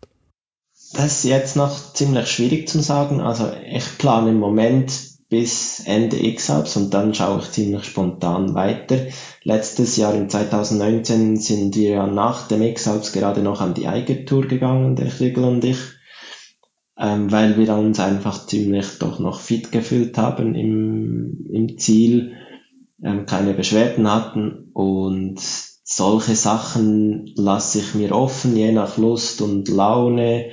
Das 0.95 1.19
ist 1.19 1.25
jetzt 1.25 1.57
noch 1.57 1.93
ziemlich 1.93 2.29
schwierig 2.29 2.69
zu 2.69 2.81
sagen. 2.81 3.21
Also 3.21 3.53
ich 3.71 3.99
plane 3.99 4.31
im 4.31 4.39
Moment 4.39 5.18
bis 5.29 5.81
Ende 5.85 6.25
X-Alps 6.25 6.77
und 6.77 6.95
dann 6.95 7.15
schaue 7.15 7.41
ich 7.41 7.51
ziemlich 7.51 7.85
spontan 7.85 8.55
weiter. 8.55 8.97
Letztes 9.43 9.97
Jahr 9.97 10.15
im 10.15 10.29
2019 10.29 11.37
sind 11.37 11.77
wir 11.77 11.91
ja 11.91 12.07
nach 12.07 12.49
dem 12.49 12.63
X-Alps 12.63 13.13
gerade 13.13 13.43
noch 13.43 13.61
an 13.61 13.75
die 13.75 13.89
Eigertour 13.89 14.47
gegangen, 14.47 14.97
der 14.97 15.09
Kriegel 15.09 15.45
und 15.45 15.65
ich, 15.65 15.79
ähm, 16.99 17.31
weil 17.31 17.59
wir 17.59 17.75
uns 17.75 18.01
einfach 18.01 18.47
ziemlich 18.47 18.99
doch 18.99 19.19
noch 19.19 19.41
fit 19.41 19.71
gefühlt 19.71 20.17
haben 20.17 20.55
im, 20.55 21.47
im 21.51 21.77
Ziel, 21.77 22.33
ähm, 23.03 23.27
keine 23.27 23.53
Beschwerden 23.53 24.11
hatten 24.11 24.71
und 24.73 25.41
solche 25.85 26.37
Sachen 26.37 27.33
lasse 27.37 27.81
ich 27.81 27.95
mir 27.95 28.15
offen, 28.15 28.57
je 28.57 28.73
nach 28.73 28.97
Lust 28.97 29.43
und 29.43 29.69
Laune 29.69 30.51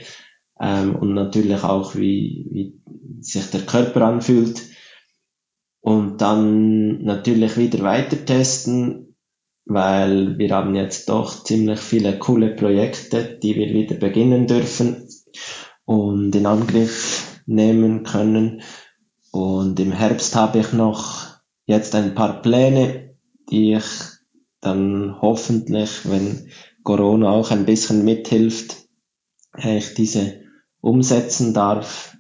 ähm, 0.60 0.96
und 0.96 1.14
natürlich 1.14 1.64
auch, 1.64 1.96
wie, 1.96 2.48
wie 2.52 2.85
sich 3.26 3.50
der 3.52 3.62
Körper 3.62 4.02
anfühlt. 4.04 4.62
und 5.82 6.20
dann 6.20 7.04
natürlich 7.04 7.58
wieder 7.58 7.84
weiter 7.84 8.26
testen, 8.26 9.16
weil 9.66 10.38
wir 10.40 10.50
haben 10.50 10.74
jetzt 10.74 11.10
doch 11.10 11.44
ziemlich 11.44 11.80
viele 11.80 12.18
coole 12.18 12.56
Projekte, 12.56 13.38
die 13.38 13.56
wir 13.56 13.68
wieder 13.68 13.96
beginnen 13.96 14.48
dürfen 14.48 15.08
und 15.86 16.36
in 16.36 16.48
Angriff 16.48 17.40
nehmen 17.46 18.04
können. 18.04 18.62
Und 19.32 19.80
im 19.80 19.92
Herbst 19.92 20.36
habe 20.36 20.58
ich 20.58 20.74
noch 20.74 21.38
jetzt 21.68 21.94
ein 21.94 22.16
paar 22.16 22.42
Pläne, 22.42 23.16
die 23.52 23.74
ich 23.74 23.86
dann 24.62 25.22
hoffentlich, 25.22 26.10
wenn 26.10 26.50
Corona 26.84 27.30
auch 27.30 27.52
ein 27.52 27.68
bisschen 27.68 28.04
mithilft, 28.04 28.88
ich 29.64 29.94
diese 29.94 30.42
umsetzen 30.82 31.54
darf. 31.54 32.15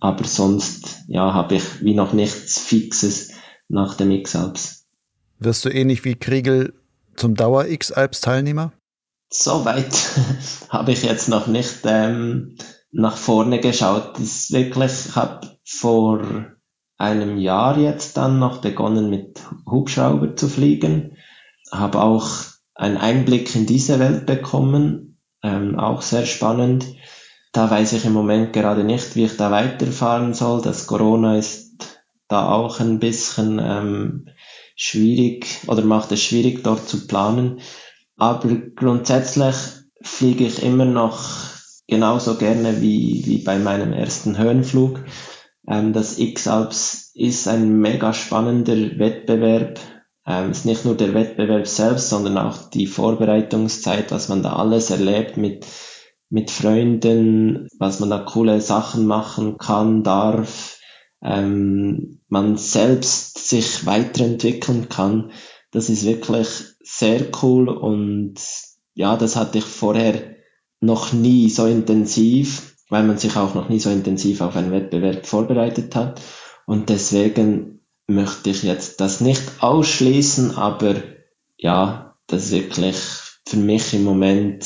Aber 0.00 0.24
sonst, 0.24 1.04
ja, 1.08 1.32
habe 1.32 1.56
ich 1.56 1.82
wie 1.82 1.94
noch 1.94 2.12
nichts 2.12 2.58
Fixes 2.58 3.32
nach 3.68 3.94
dem 3.94 4.10
X-Alps. 4.10 4.86
Wirst 5.38 5.64
du 5.64 5.68
ähnlich 5.70 6.04
wie 6.04 6.14
Kriegel 6.14 6.74
zum 7.16 7.34
Dauer-X-Alps-Teilnehmer? 7.34 8.72
Soweit 9.28 9.94
habe 10.68 10.92
ich 10.92 11.02
jetzt 11.02 11.28
noch 11.28 11.46
nicht 11.46 11.80
ähm, 11.84 12.56
nach 12.92 13.16
vorne 13.16 13.60
geschaut. 13.60 14.12
Das 14.14 14.22
ist 14.22 14.52
wirklich, 14.52 14.92
ich 15.08 15.16
habe 15.16 15.58
vor 15.64 16.22
einem 16.96 17.36
Jahr 17.38 17.76
jetzt 17.78 18.16
dann 18.16 18.38
noch 18.38 18.58
begonnen 18.60 19.10
mit 19.10 19.40
Hubschrauber 19.68 20.36
zu 20.36 20.48
fliegen, 20.48 21.16
habe 21.70 22.00
auch 22.00 22.28
einen 22.74 22.96
Einblick 22.96 23.54
in 23.54 23.66
diese 23.66 23.98
Welt 23.98 24.26
bekommen, 24.26 25.18
ähm, 25.42 25.78
auch 25.78 26.02
sehr 26.02 26.26
spannend. 26.26 26.86
Da 27.56 27.70
weiß 27.70 27.94
ich 27.94 28.04
im 28.04 28.12
Moment 28.12 28.52
gerade 28.52 28.84
nicht, 28.84 29.16
wie 29.16 29.24
ich 29.24 29.38
da 29.38 29.50
weiterfahren 29.50 30.34
soll. 30.34 30.60
Das 30.60 30.86
Corona 30.86 31.38
ist 31.38 31.78
da 32.28 32.50
auch 32.50 32.80
ein 32.80 32.98
bisschen 32.98 33.58
ähm, 33.58 34.28
schwierig 34.74 35.46
oder 35.66 35.82
macht 35.82 36.12
es 36.12 36.22
schwierig, 36.22 36.62
dort 36.64 36.86
zu 36.86 37.06
planen. 37.06 37.60
Aber 38.18 38.54
grundsätzlich 38.76 39.56
fliege 40.02 40.44
ich 40.44 40.62
immer 40.62 40.84
noch 40.84 41.18
genauso 41.86 42.34
gerne 42.34 42.82
wie, 42.82 43.22
wie 43.24 43.38
bei 43.38 43.58
meinem 43.58 43.94
ersten 43.94 44.36
Höhenflug. 44.36 45.02
Ähm, 45.66 45.94
das 45.94 46.18
X-Alps 46.18 47.12
ist 47.14 47.48
ein 47.48 47.80
mega 47.80 48.12
spannender 48.12 48.98
Wettbewerb. 48.98 49.80
Ähm, 50.26 50.50
ist 50.50 50.66
nicht 50.66 50.84
nur 50.84 50.94
der 50.94 51.14
Wettbewerb 51.14 51.66
selbst, 51.66 52.10
sondern 52.10 52.36
auch 52.36 52.68
die 52.68 52.86
Vorbereitungszeit, 52.86 54.12
was 54.12 54.28
man 54.28 54.42
da 54.42 54.56
alles 54.56 54.90
erlebt 54.90 55.38
mit, 55.38 55.64
mit 56.28 56.50
Freunden, 56.50 57.68
was 57.78 58.00
man 58.00 58.10
da 58.10 58.18
coole 58.18 58.60
Sachen 58.60 59.06
machen 59.06 59.58
kann, 59.58 60.02
darf, 60.02 60.78
ähm, 61.22 62.20
man 62.28 62.56
selbst 62.56 63.48
sich 63.48 63.86
weiterentwickeln 63.86 64.88
kann. 64.88 65.30
Das 65.70 65.88
ist 65.88 66.04
wirklich 66.04 66.48
sehr 66.82 67.26
cool 67.42 67.68
und 67.68 68.34
ja, 68.94 69.16
das 69.16 69.36
hatte 69.36 69.58
ich 69.58 69.64
vorher 69.64 70.36
noch 70.80 71.12
nie 71.12 71.48
so 71.48 71.66
intensiv 71.66 72.76
weil 72.88 73.04
man 73.04 73.18
sich 73.18 73.36
auch 73.36 73.54
noch 73.54 73.68
nie 73.68 73.80
so 73.80 73.90
intensiv 73.90 74.40
auf 74.40 74.56
einen 74.56 74.72
Wettbewerb 74.72 75.26
vorbereitet 75.26 75.94
hat. 75.96 76.20
Und 76.66 76.88
deswegen 76.88 77.80
möchte 78.06 78.50
ich 78.50 78.62
jetzt 78.62 79.00
das 79.00 79.20
nicht 79.20 79.42
ausschließen, 79.60 80.56
aber 80.56 80.94
ja, 81.56 82.16
das 82.26 82.46
ist 82.46 82.52
wirklich 82.52 82.96
für 83.46 83.56
mich 83.56 83.94
im 83.94 84.04
Moment 84.04 84.64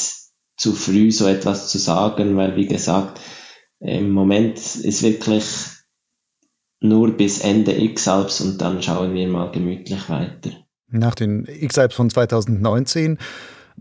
zu 0.61 0.75
früh, 0.75 1.11
so 1.11 1.27
etwas 1.27 1.69
zu 1.69 1.79
sagen, 1.79 2.37
weil 2.37 2.55
wie 2.55 2.67
gesagt, 2.67 3.19
im 3.81 4.11
Moment 4.11 4.59
ist 4.59 5.03
wirklich 5.03 5.45
nur 6.81 7.13
bis 7.13 7.41
Ende 7.41 7.73
X-Alps 7.73 8.43
und 8.43 8.61
dann 8.61 8.83
schauen 8.83 9.15
wir 9.15 9.27
mal 9.27 9.51
gemütlich 9.51 10.09
weiter. 10.11 10.51
Nach 10.91 11.15
den 11.15 11.47
X-Alps 11.47 11.95
von 11.95 12.11
2019 12.11 13.19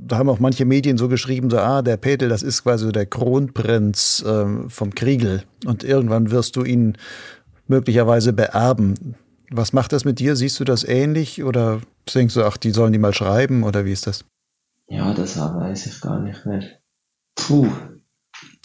da 0.01 0.17
haben 0.17 0.29
auch 0.29 0.39
manche 0.39 0.63
Medien 0.63 0.97
so 0.97 1.09
geschrieben, 1.09 1.49
so, 1.49 1.57
ah, 1.57 1.81
der 1.81 1.97
Petel, 1.97 2.29
das 2.29 2.41
ist 2.41 2.63
quasi 2.63 2.89
der 2.93 3.05
Kronprinz 3.05 4.23
äh, 4.25 4.45
vom 4.69 4.95
Kriegel. 4.95 5.43
Und 5.65 5.83
irgendwann 5.83 6.31
wirst 6.31 6.55
du 6.55 6.63
ihn 6.63 6.97
möglicherweise 7.67 8.31
beerben. 8.31 9.15
Was 9.51 9.73
macht 9.73 9.91
das 9.91 10.05
mit 10.05 10.19
dir? 10.19 10.37
Siehst 10.37 10.57
du 10.57 10.63
das 10.63 10.85
ähnlich 10.85 11.43
oder 11.43 11.81
denkst 12.15 12.35
du, 12.35 12.43
ach, 12.43 12.55
die 12.55 12.71
sollen 12.71 12.93
die 12.93 12.99
mal 12.99 13.13
schreiben 13.13 13.63
oder 13.63 13.83
wie 13.83 13.91
ist 13.91 14.07
das? 14.07 14.23
Ja, 14.89 15.13
das 15.13 15.37
weiß 15.37 15.85
ich 15.85 16.01
gar 16.01 16.19
nicht 16.19 16.45
mehr. 16.45 16.63
Puh. 17.35 17.69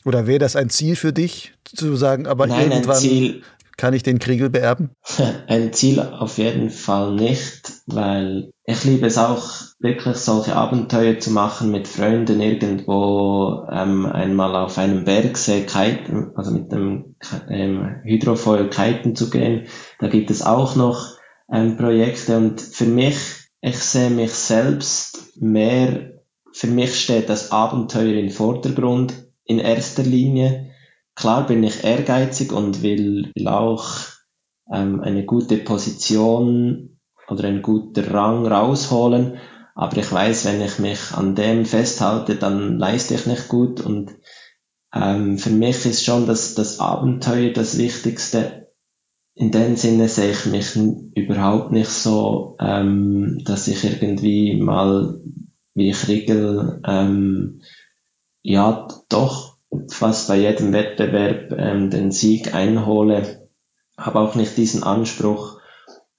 Oder 0.05 0.27
wäre 0.27 0.39
das 0.39 0.57
ein 0.57 0.71
Ziel 0.71 0.97
für 0.97 1.13
dich, 1.13 1.55
zu 1.65 1.97
sagen, 1.97 2.27
aber 2.27 2.47
Nein, 2.47 2.71
irgendwann 2.71 2.97
Ziel, 2.97 3.43
kann 3.77 3.95
ich 3.95 4.03
den 4.03 4.19
Kriegel 4.19 4.51
beerben? 4.51 4.91
Ein 5.49 5.73
Ziel 5.73 6.01
auf 6.01 6.39
jeden 6.39 6.71
Fall 6.71 7.15
nicht, 7.15 7.73
weil 7.87 8.51
ich 8.65 8.85
liebe 8.85 9.07
es 9.07 9.19
auch 9.19 9.51
wirklich 9.81 10.17
solche 10.17 10.57
Abenteuer 10.57 11.19
zu 11.19 11.31
machen 11.31 11.71
mit 11.71 11.89
Freunden 11.89 12.41
irgendwo 12.41 13.67
ähm, 13.71 14.07
einmal 14.07 14.55
auf 14.57 14.79
einem 14.79 15.05
Bergsee 15.05 15.67
kiten, 15.67 16.33
also 16.37 16.53
mit 16.53 16.71
dem 16.71 17.17
ähm, 17.49 17.97
Hydrofoil 18.05 18.71
kiten 18.71 19.17
zu 19.17 19.29
gehen. 19.29 19.67
Da 19.99 20.09
gibt 20.09 20.31
es 20.31 20.43
auch 20.43 20.77
noch 20.77 21.17
ähm, 21.53 21.77
Projekte 21.77 22.37
und 22.37 22.61
für 22.61 22.87
mich, 22.87 23.17
ich 23.61 23.79
sehe 23.79 24.11
mich 24.11 24.33
selbst 24.33 25.37
mehr, 25.41 26.14
für 26.55 26.69
mich 26.69 27.01
steht 27.01 27.29
das 27.29 27.51
Abenteuer 27.51 28.15
im 28.15 28.31
Vordergrund 28.31 29.13
in 29.45 29.59
erster 29.59 30.05
Linie. 30.05 30.71
Klar 31.17 31.49
bin 31.49 31.65
ich 31.65 31.83
ehrgeizig 31.83 32.53
und 32.53 32.81
will, 32.83 33.33
will 33.35 33.49
auch 33.49 33.85
ähm, 34.73 35.01
eine 35.01 35.25
gute 35.25 35.57
Position 35.59 37.01
oder 37.29 37.49
einen 37.49 37.61
guten 37.61 38.05
Rang 38.05 38.47
rausholen, 38.47 39.39
aber 39.75 39.97
ich 39.97 40.13
weiß, 40.13 40.45
wenn 40.45 40.61
ich 40.61 40.79
mich 40.79 41.13
an 41.13 41.35
dem 41.35 41.65
festhalte, 41.65 42.37
dann 42.37 42.79
leiste 42.79 43.15
ich 43.15 43.27
nicht 43.27 43.49
gut. 43.49 43.81
Und 43.81 44.13
ähm, 44.95 45.39
für 45.39 45.51
mich 45.51 45.85
ist 45.85 46.05
schon 46.05 46.29
das, 46.29 46.55
das 46.55 46.79
Abenteuer 46.79 47.53
das 47.53 47.79
Wichtigste. 47.79 48.69
In 49.35 49.51
dem 49.51 49.75
Sinne 49.75 50.09
sehe 50.09 50.31
ich 50.31 50.47
mich 50.47 50.77
überhaupt 51.17 51.73
nicht 51.73 51.91
so, 51.91 52.57
ähm, 52.61 53.43
dass 53.45 53.67
ich 53.67 53.83
irgendwie 53.83 54.55
mal 54.55 55.21
wie 55.75 55.91
ich 55.91 56.09
Riegel 56.09 56.81
ähm, 56.87 57.63
ja 58.43 58.89
doch 59.09 59.59
fast 59.89 60.29
bei 60.29 60.39
jedem 60.39 60.73
Wettbewerb 60.73 61.53
ähm, 61.59 61.91
den 61.91 62.11
Sieg 62.11 62.55
einhole. 62.55 63.49
Habe 63.97 64.21
auch 64.21 64.35
nicht 64.35 64.57
diesen 64.57 64.83
Anspruch. 64.83 65.61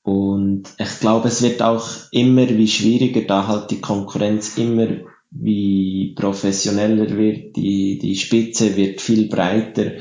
Und 0.01 0.63
ich 0.77 0.99
glaube, 0.99 1.29
es 1.29 1.41
wird 1.41 1.61
auch 1.61 1.87
immer 2.11 2.47
wie 2.47 2.67
schwieriger, 2.67 3.21
da 3.21 3.47
halt 3.47 3.71
die 3.71 3.81
Konkurrenz 3.81 4.57
immer 4.57 4.87
wie 5.31 6.13
professioneller 6.15 7.17
wird, 7.17 7.55
die, 7.57 7.97
die 7.97 8.15
Spitze 8.15 8.77
wird 8.77 9.01
viel 9.01 9.27
breiter. 9.27 9.93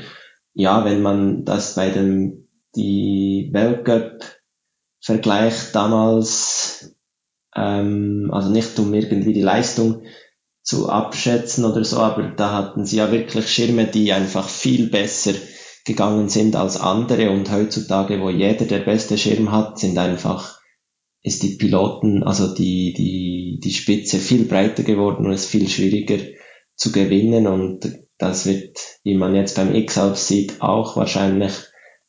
Ja, 0.53 0.85
wenn 0.85 1.01
man 1.01 1.43
das 1.43 1.75
bei 1.75 1.89
dem, 1.89 2.47
die 2.75 3.49
Weltcup 3.51 4.23
vergleicht 5.01 5.75
damals, 5.75 6.94
ähm, 7.55 8.29
also 8.31 8.49
nicht 8.49 8.77
um 8.79 8.93
irgendwie 8.93 9.33
die 9.33 9.41
Leistung 9.41 10.03
zu 10.61 10.89
abschätzen 10.89 11.63
oder 11.63 11.83
so, 11.83 11.97
aber 11.99 12.33
da 12.35 12.51
hatten 12.53 12.85
sie 12.85 12.97
ja 12.97 13.11
wirklich 13.11 13.47
Schirme, 13.47 13.85
die 13.85 14.11
einfach 14.11 14.49
viel 14.49 14.89
besser 14.89 15.33
gegangen 15.85 16.27
sind 16.27 16.55
als 16.55 16.77
andere. 16.81 17.29
Und 17.29 17.51
heutzutage, 17.51 18.19
wo 18.19 18.29
jeder 18.29 18.65
der 18.65 18.79
beste 18.79 19.17
Schirm 19.17 19.51
hat, 19.51 19.79
sind 19.79 19.97
einfach, 19.97 20.59
ist 21.21 21.43
die 21.43 21.55
Piloten, 21.57 22.23
also 22.23 22.53
die, 22.53 22.93
die, 22.93 23.59
die 23.63 23.73
Spitze 23.73 24.17
viel 24.17 24.45
breiter 24.45 24.83
geworden 24.83 25.27
und 25.27 25.33
es 25.33 25.45
viel 25.45 25.69
schwieriger 25.69 26.17
zu 26.75 26.91
gewinnen. 26.91 27.45
Und 27.45 27.87
das 28.17 28.47
wird, 28.47 28.79
wie 29.03 29.15
man 29.15 29.35
jetzt 29.35 29.55
beim 29.55 29.73
X-Alps 29.73 30.27
sieht, 30.27 30.61
auch 30.61 30.97
wahrscheinlich 30.97 31.53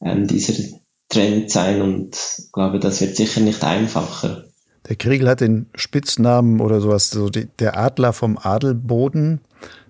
ähm, 0.02 0.26
dieser 0.26 0.54
Trend 1.10 1.50
sein. 1.50 1.82
Und 1.82 2.16
ich 2.38 2.52
glaube, 2.52 2.78
das 2.78 3.02
wird 3.02 3.16
sicher 3.16 3.42
nicht 3.42 3.62
einfacher. 3.62 4.46
Der 4.88 4.96
Kriegel 4.96 5.28
hat 5.28 5.40
den 5.40 5.66
Spitznamen 5.74 6.60
oder 6.60 6.80
sowas, 6.80 7.10
so 7.10 7.28
die, 7.28 7.46
der 7.58 7.76
Adler 7.76 8.12
vom 8.12 8.38
Adelboden. 8.38 9.40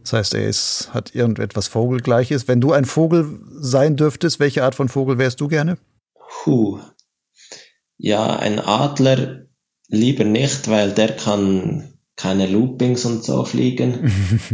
Das 0.03 0.13
heißt, 0.13 0.35
er 0.35 0.47
ist, 0.47 0.91
hat 0.93 1.15
irgendetwas 1.15 1.69
Vogelgleiches. 1.69 2.49
Wenn 2.49 2.61
du 2.61 2.73
ein 2.73 2.85
Vogel 2.85 3.41
sein 3.59 3.97
dürftest, 3.97 4.41
welche 4.41 4.65
Art 4.65 4.75
von 4.75 4.89
Vogel 4.89 5.19
wärst 5.19 5.41
du 5.41 5.49
gerne? 5.49 5.79
Puh. 6.45 6.79
Ja, 7.99 8.37
ein 8.37 8.61
Adler 8.61 9.47
lieber 9.89 10.25
nicht, 10.25 10.69
weil 10.69 10.93
der 10.93 11.17
kann 11.17 11.93
keine 12.15 12.47
Loopings 12.47 13.05
und 13.05 13.25
so 13.25 13.45
fliegen. 13.45 14.11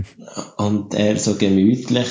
und 0.56 0.94
eher 0.94 1.18
so 1.18 1.36
gemütlich. 1.36 2.08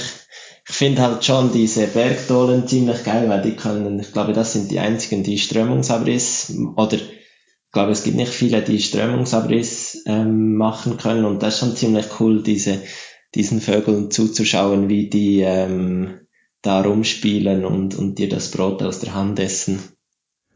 Ich 0.67 0.75
finde 0.75 1.01
halt 1.01 1.25
schon 1.25 1.51
diese 1.51 1.87
Bergdolen 1.87 2.67
ziemlich 2.67 3.03
geil, 3.03 3.27
weil 3.27 3.41
die 3.41 3.55
können, 3.55 3.99
ich 3.99 4.13
glaube, 4.13 4.31
das 4.31 4.53
sind 4.53 4.71
die 4.71 4.79
einzigen, 4.79 5.23
die 5.23 5.37
Strömungsabriss 5.37 6.53
oder 6.77 6.97
ich 7.71 7.73
glaube, 7.73 7.93
es 7.93 8.03
gibt 8.03 8.17
nicht 8.17 8.33
viele, 8.33 8.61
die 8.61 8.81
Strömungsabriss 8.81 10.03
ähm, 10.05 10.57
machen 10.57 10.97
können 10.97 11.23
und 11.23 11.41
das 11.41 11.53
ist 11.53 11.59
schon 11.61 11.75
ziemlich 11.77 12.05
cool, 12.19 12.43
diese, 12.43 12.81
diesen 13.33 13.61
Vögeln 13.61 14.11
zuzuschauen, 14.11 14.89
wie 14.89 15.09
die 15.09 15.39
ähm, 15.39 16.19
da 16.61 16.81
rumspielen 16.81 17.63
und, 17.63 17.95
und 17.95 18.19
dir 18.19 18.27
das 18.27 18.51
Brot 18.51 18.83
aus 18.83 18.99
der 18.99 19.15
Hand 19.15 19.39
essen. 19.39 19.79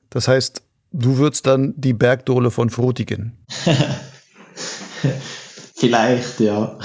Das 0.10 0.28
heißt, 0.28 0.62
du 0.92 1.16
würdest 1.16 1.48
dann 1.48 1.74
die 1.78 1.94
Bergdole 1.94 2.52
von 2.52 2.70
Frutigen. 2.70 3.38
Vielleicht, 5.74 6.42
ja. 6.42 6.78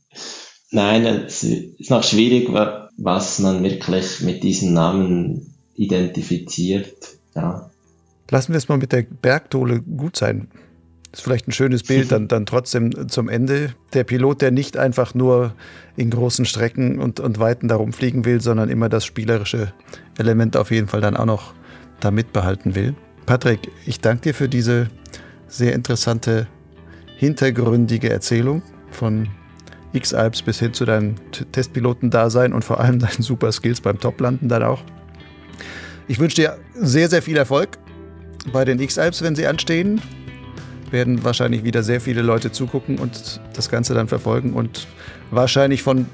Nein, 0.70 1.06
es 1.06 1.44
ist 1.44 1.88
noch 1.88 2.04
schwierig, 2.04 2.50
was 2.98 3.38
man 3.38 3.62
wirklich 3.62 4.20
mit 4.20 4.42
diesem 4.42 4.74
Namen 4.74 5.54
identifiziert. 5.76 6.92
Ja. 7.34 7.71
Lassen 8.32 8.54
wir 8.54 8.56
es 8.56 8.66
mal 8.70 8.78
mit 8.78 8.92
der 8.92 9.02
Bergdole 9.02 9.82
gut 9.82 10.16
sein. 10.16 10.48
Ist 11.12 11.20
vielleicht 11.20 11.48
ein 11.48 11.52
schönes 11.52 11.82
Bild, 11.82 12.10
dann, 12.12 12.28
dann 12.28 12.46
trotzdem 12.46 13.06
zum 13.10 13.28
Ende. 13.28 13.74
Der 13.92 14.04
Pilot, 14.04 14.40
der 14.40 14.50
nicht 14.50 14.78
einfach 14.78 15.14
nur 15.14 15.54
in 15.96 16.08
großen 16.08 16.46
Strecken 16.46 16.98
und, 16.98 17.20
und 17.20 17.38
Weiten 17.38 17.68
darum 17.68 17.92
fliegen 17.92 18.24
will, 18.24 18.40
sondern 18.40 18.70
immer 18.70 18.88
das 18.88 19.04
spielerische 19.04 19.74
Element 20.16 20.56
auf 20.56 20.70
jeden 20.70 20.88
Fall 20.88 21.02
dann 21.02 21.14
auch 21.14 21.26
noch 21.26 21.52
da 22.00 22.10
mitbehalten 22.10 22.74
will. 22.74 22.94
Patrick, 23.26 23.68
ich 23.84 24.00
danke 24.00 24.22
dir 24.22 24.34
für 24.34 24.48
diese 24.48 24.88
sehr 25.46 25.74
interessante, 25.74 26.46
hintergründige 27.18 28.08
Erzählung 28.08 28.62
von 28.90 29.28
X-Alps 29.92 30.40
bis 30.40 30.58
hin 30.58 30.72
zu 30.72 30.86
deinem 30.86 31.16
Testpilotendasein 31.52 32.54
und 32.54 32.64
vor 32.64 32.80
allem 32.80 32.98
deinen 32.98 33.20
super 33.20 33.52
Skills 33.52 33.82
beim 33.82 34.00
Toplanden 34.00 34.48
dann 34.48 34.62
auch. 34.62 34.82
Ich 36.08 36.18
wünsche 36.18 36.36
dir 36.36 36.58
sehr, 36.74 37.10
sehr 37.10 37.20
viel 37.20 37.36
Erfolg 37.36 37.81
bei 38.50 38.64
den 38.64 38.80
X-Alps, 38.80 39.22
wenn 39.22 39.36
sie 39.36 39.46
anstehen 39.46 40.00
werden 40.90 41.24
wahrscheinlich 41.24 41.64
wieder 41.64 41.82
sehr 41.82 42.00
viele 42.00 42.22
Leute 42.22 42.52
zugucken 42.52 42.98
und 42.98 43.40
das 43.54 43.70
Ganze 43.70 43.94
dann 43.94 44.08
verfolgen 44.08 44.52
und 44.52 44.86
wahrscheinlich 45.30 45.82
von 45.82 46.06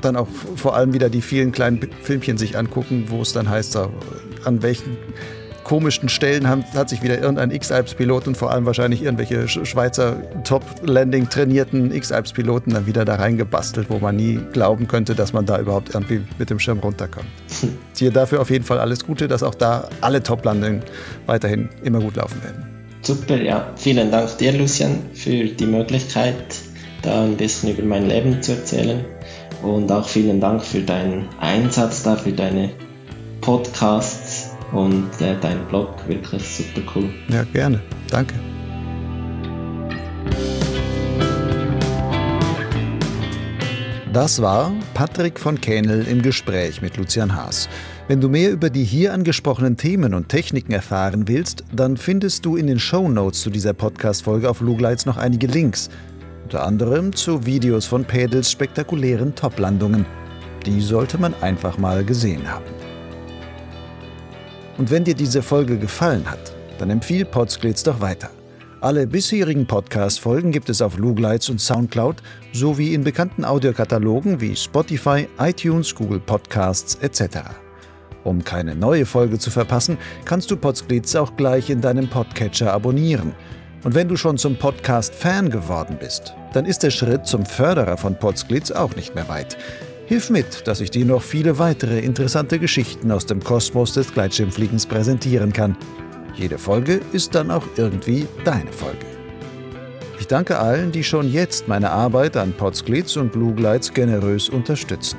dann 0.00 0.16
auch 0.16 0.28
vor 0.56 0.76
allem 0.76 0.92
wieder 0.92 1.10
die 1.10 1.22
vielen 1.22 1.52
kleinen 1.52 1.80
Filmchen 2.02 2.38
sich 2.38 2.56
angucken, 2.56 3.06
wo 3.08 3.22
es 3.22 3.32
dann 3.32 3.48
heißt, 3.48 3.76
an 4.44 4.62
welchen 4.62 4.96
komischen 5.66 6.08
Stellen 6.08 6.48
haben, 6.48 6.64
hat 6.76 6.88
sich 6.88 7.02
wieder 7.02 7.18
irgendein 7.18 7.50
X-Alps-Pilot 7.50 8.28
und 8.28 8.36
vor 8.36 8.52
allem 8.52 8.66
wahrscheinlich 8.66 9.02
irgendwelche 9.02 9.48
Schweizer 9.48 10.16
Top-Landing 10.44 11.28
trainierten 11.28 11.92
X-Alps-Piloten 11.92 12.72
dann 12.72 12.86
wieder 12.86 13.04
da 13.04 13.16
reingebastelt, 13.16 13.90
wo 13.90 13.98
man 13.98 14.14
nie 14.14 14.38
glauben 14.52 14.86
könnte, 14.86 15.16
dass 15.16 15.32
man 15.32 15.44
da 15.44 15.58
überhaupt 15.58 15.92
irgendwie 15.92 16.20
mit 16.38 16.50
dem 16.50 16.60
Schirm 16.60 16.78
runterkommt. 16.78 17.26
Dir 17.98 18.12
dafür 18.12 18.42
auf 18.42 18.50
jeden 18.50 18.64
Fall 18.64 18.78
alles 18.78 19.04
Gute, 19.04 19.26
dass 19.26 19.42
auch 19.42 19.56
da 19.56 19.88
alle 20.02 20.22
Top-Landing 20.22 20.82
weiterhin 21.26 21.68
immer 21.82 21.98
gut 21.98 22.14
laufen 22.14 22.40
werden. 22.44 22.64
Super, 23.02 23.42
ja. 23.42 23.66
Vielen 23.74 24.12
Dank 24.12 24.38
dir, 24.38 24.52
Lucian, 24.52 25.00
für 25.14 25.46
die 25.46 25.66
Möglichkeit, 25.66 26.36
da 27.02 27.24
ein 27.24 27.36
bisschen 27.36 27.70
über 27.70 27.82
mein 27.82 28.06
Leben 28.08 28.40
zu 28.40 28.52
erzählen. 28.52 29.04
Und 29.64 29.90
auch 29.90 30.06
vielen 30.06 30.40
Dank 30.40 30.62
für 30.62 30.82
deinen 30.82 31.28
Einsatz 31.40 32.04
da, 32.04 32.14
für 32.14 32.30
deine 32.30 32.70
Podcasts 33.40 34.25
und 34.72 35.10
äh, 35.20 35.38
deinen 35.40 35.64
Blog. 35.66 35.90
Wirklich 36.06 36.42
super 36.42 36.82
cool. 36.94 37.10
Ja, 37.28 37.44
gerne. 37.44 37.80
Danke. 38.10 38.34
Das 44.12 44.40
war 44.40 44.72
Patrick 44.94 45.38
von 45.38 45.60
Kähnel 45.60 46.06
im 46.08 46.22
Gespräch 46.22 46.80
mit 46.80 46.96
Lucian 46.96 47.36
Haas. 47.36 47.68
Wenn 48.08 48.20
du 48.20 48.30
mehr 48.30 48.50
über 48.50 48.70
die 48.70 48.84
hier 48.84 49.12
angesprochenen 49.12 49.76
Themen 49.76 50.14
und 50.14 50.30
Techniken 50.30 50.72
erfahren 50.72 51.28
willst, 51.28 51.64
dann 51.70 51.98
findest 51.98 52.46
du 52.46 52.56
in 52.56 52.66
den 52.66 52.78
Show 52.78 53.10
Notes 53.10 53.42
zu 53.42 53.50
dieser 53.50 53.74
Podcast-Folge 53.74 54.48
auf 54.48 54.62
Lugleits 54.62 55.04
noch 55.04 55.18
einige 55.18 55.48
Links. 55.48 55.90
Unter 56.44 56.64
anderem 56.64 57.12
zu 57.12 57.44
Videos 57.44 57.84
von 57.84 58.06
Pedals 58.06 58.50
spektakulären 58.50 59.34
Toplandungen. 59.34 60.06
Die 60.64 60.80
sollte 60.80 61.18
man 61.18 61.34
einfach 61.42 61.76
mal 61.76 62.02
gesehen 62.02 62.50
haben. 62.50 62.85
Und 64.78 64.90
wenn 64.90 65.04
dir 65.04 65.14
diese 65.14 65.42
Folge 65.42 65.78
gefallen 65.78 66.30
hat, 66.30 66.54
dann 66.78 66.90
empfiehl 66.90 67.24
Podsglitz 67.24 67.82
doch 67.82 68.00
weiter. 68.00 68.30
Alle 68.82 69.06
bisherigen 69.06 69.66
Podcast-Folgen 69.66 70.52
gibt 70.52 70.68
es 70.68 70.82
auf 70.82 70.98
Lugleits 70.98 71.48
und 71.48 71.60
Soundcloud 71.60 72.16
sowie 72.52 72.92
in 72.92 73.04
bekannten 73.04 73.44
Audiokatalogen 73.44 74.40
wie 74.40 74.54
Spotify, 74.54 75.26
iTunes, 75.38 75.94
Google 75.94 76.20
Podcasts 76.20 76.96
etc. 76.96 77.38
Um 78.22 78.44
keine 78.44 78.74
neue 78.74 79.06
Folge 79.06 79.38
zu 79.38 79.50
verpassen, 79.50 79.96
kannst 80.26 80.50
du 80.50 80.56
Podsglitz 80.56 81.16
auch 81.16 81.36
gleich 81.36 81.70
in 81.70 81.80
deinem 81.80 82.08
Podcatcher 82.08 82.72
abonnieren. 82.72 83.32
Und 83.82 83.94
wenn 83.94 84.08
du 84.08 84.16
schon 84.16 84.36
zum 84.36 84.56
Podcast-Fan 84.56 85.48
geworden 85.48 85.96
bist, 85.98 86.34
dann 86.52 86.66
ist 86.66 86.82
der 86.82 86.90
Schritt 86.90 87.26
zum 87.26 87.46
Förderer 87.46 87.96
von 87.96 88.18
Podsglitz 88.18 88.70
auch 88.72 88.94
nicht 88.94 89.14
mehr 89.14 89.28
weit. 89.28 89.56
Hilf 90.06 90.30
mit, 90.30 90.66
dass 90.68 90.80
ich 90.80 90.90
dir 90.92 91.04
noch 91.04 91.22
viele 91.22 91.58
weitere 91.58 91.98
interessante 91.98 92.60
Geschichten 92.60 93.10
aus 93.10 93.26
dem 93.26 93.42
Kosmos 93.42 93.92
des 93.92 94.14
Gleitschirmfliegens 94.14 94.86
präsentieren 94.86 95.52
kann. 95.52 95.76
Jede 96.36 96.58
Folge 96.58 97.00
ist 97.12 97.34
dann 97.34 97.50
auch 97.50 97.64
irgendwie 97.76 98.26
deine 98.44 98.72
Folge. 98.72 99.06
Ich 100.20 100.28
danke 100.28 100.58
allen, 100.58 100.92
die 100.92 101.02
schon 101.02 101.30
jetzt 101.30 101.66
meine 101.66 101.90
Arbeit 101.90 102.36
an 102.36 102.52
Podsglitz 102.52 103.16
und 103.16 103.32
Blue 103.32 103.54
Glides 103.54 103.92
generös 103.92 104.48
unterstützen. 104.48 105.18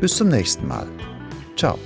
Bis 0.00 0.16
zum 0.16 0.28
nächsten 0.28 0.66
Mal. 0.66 0.86
Ciao. 1.56 1.78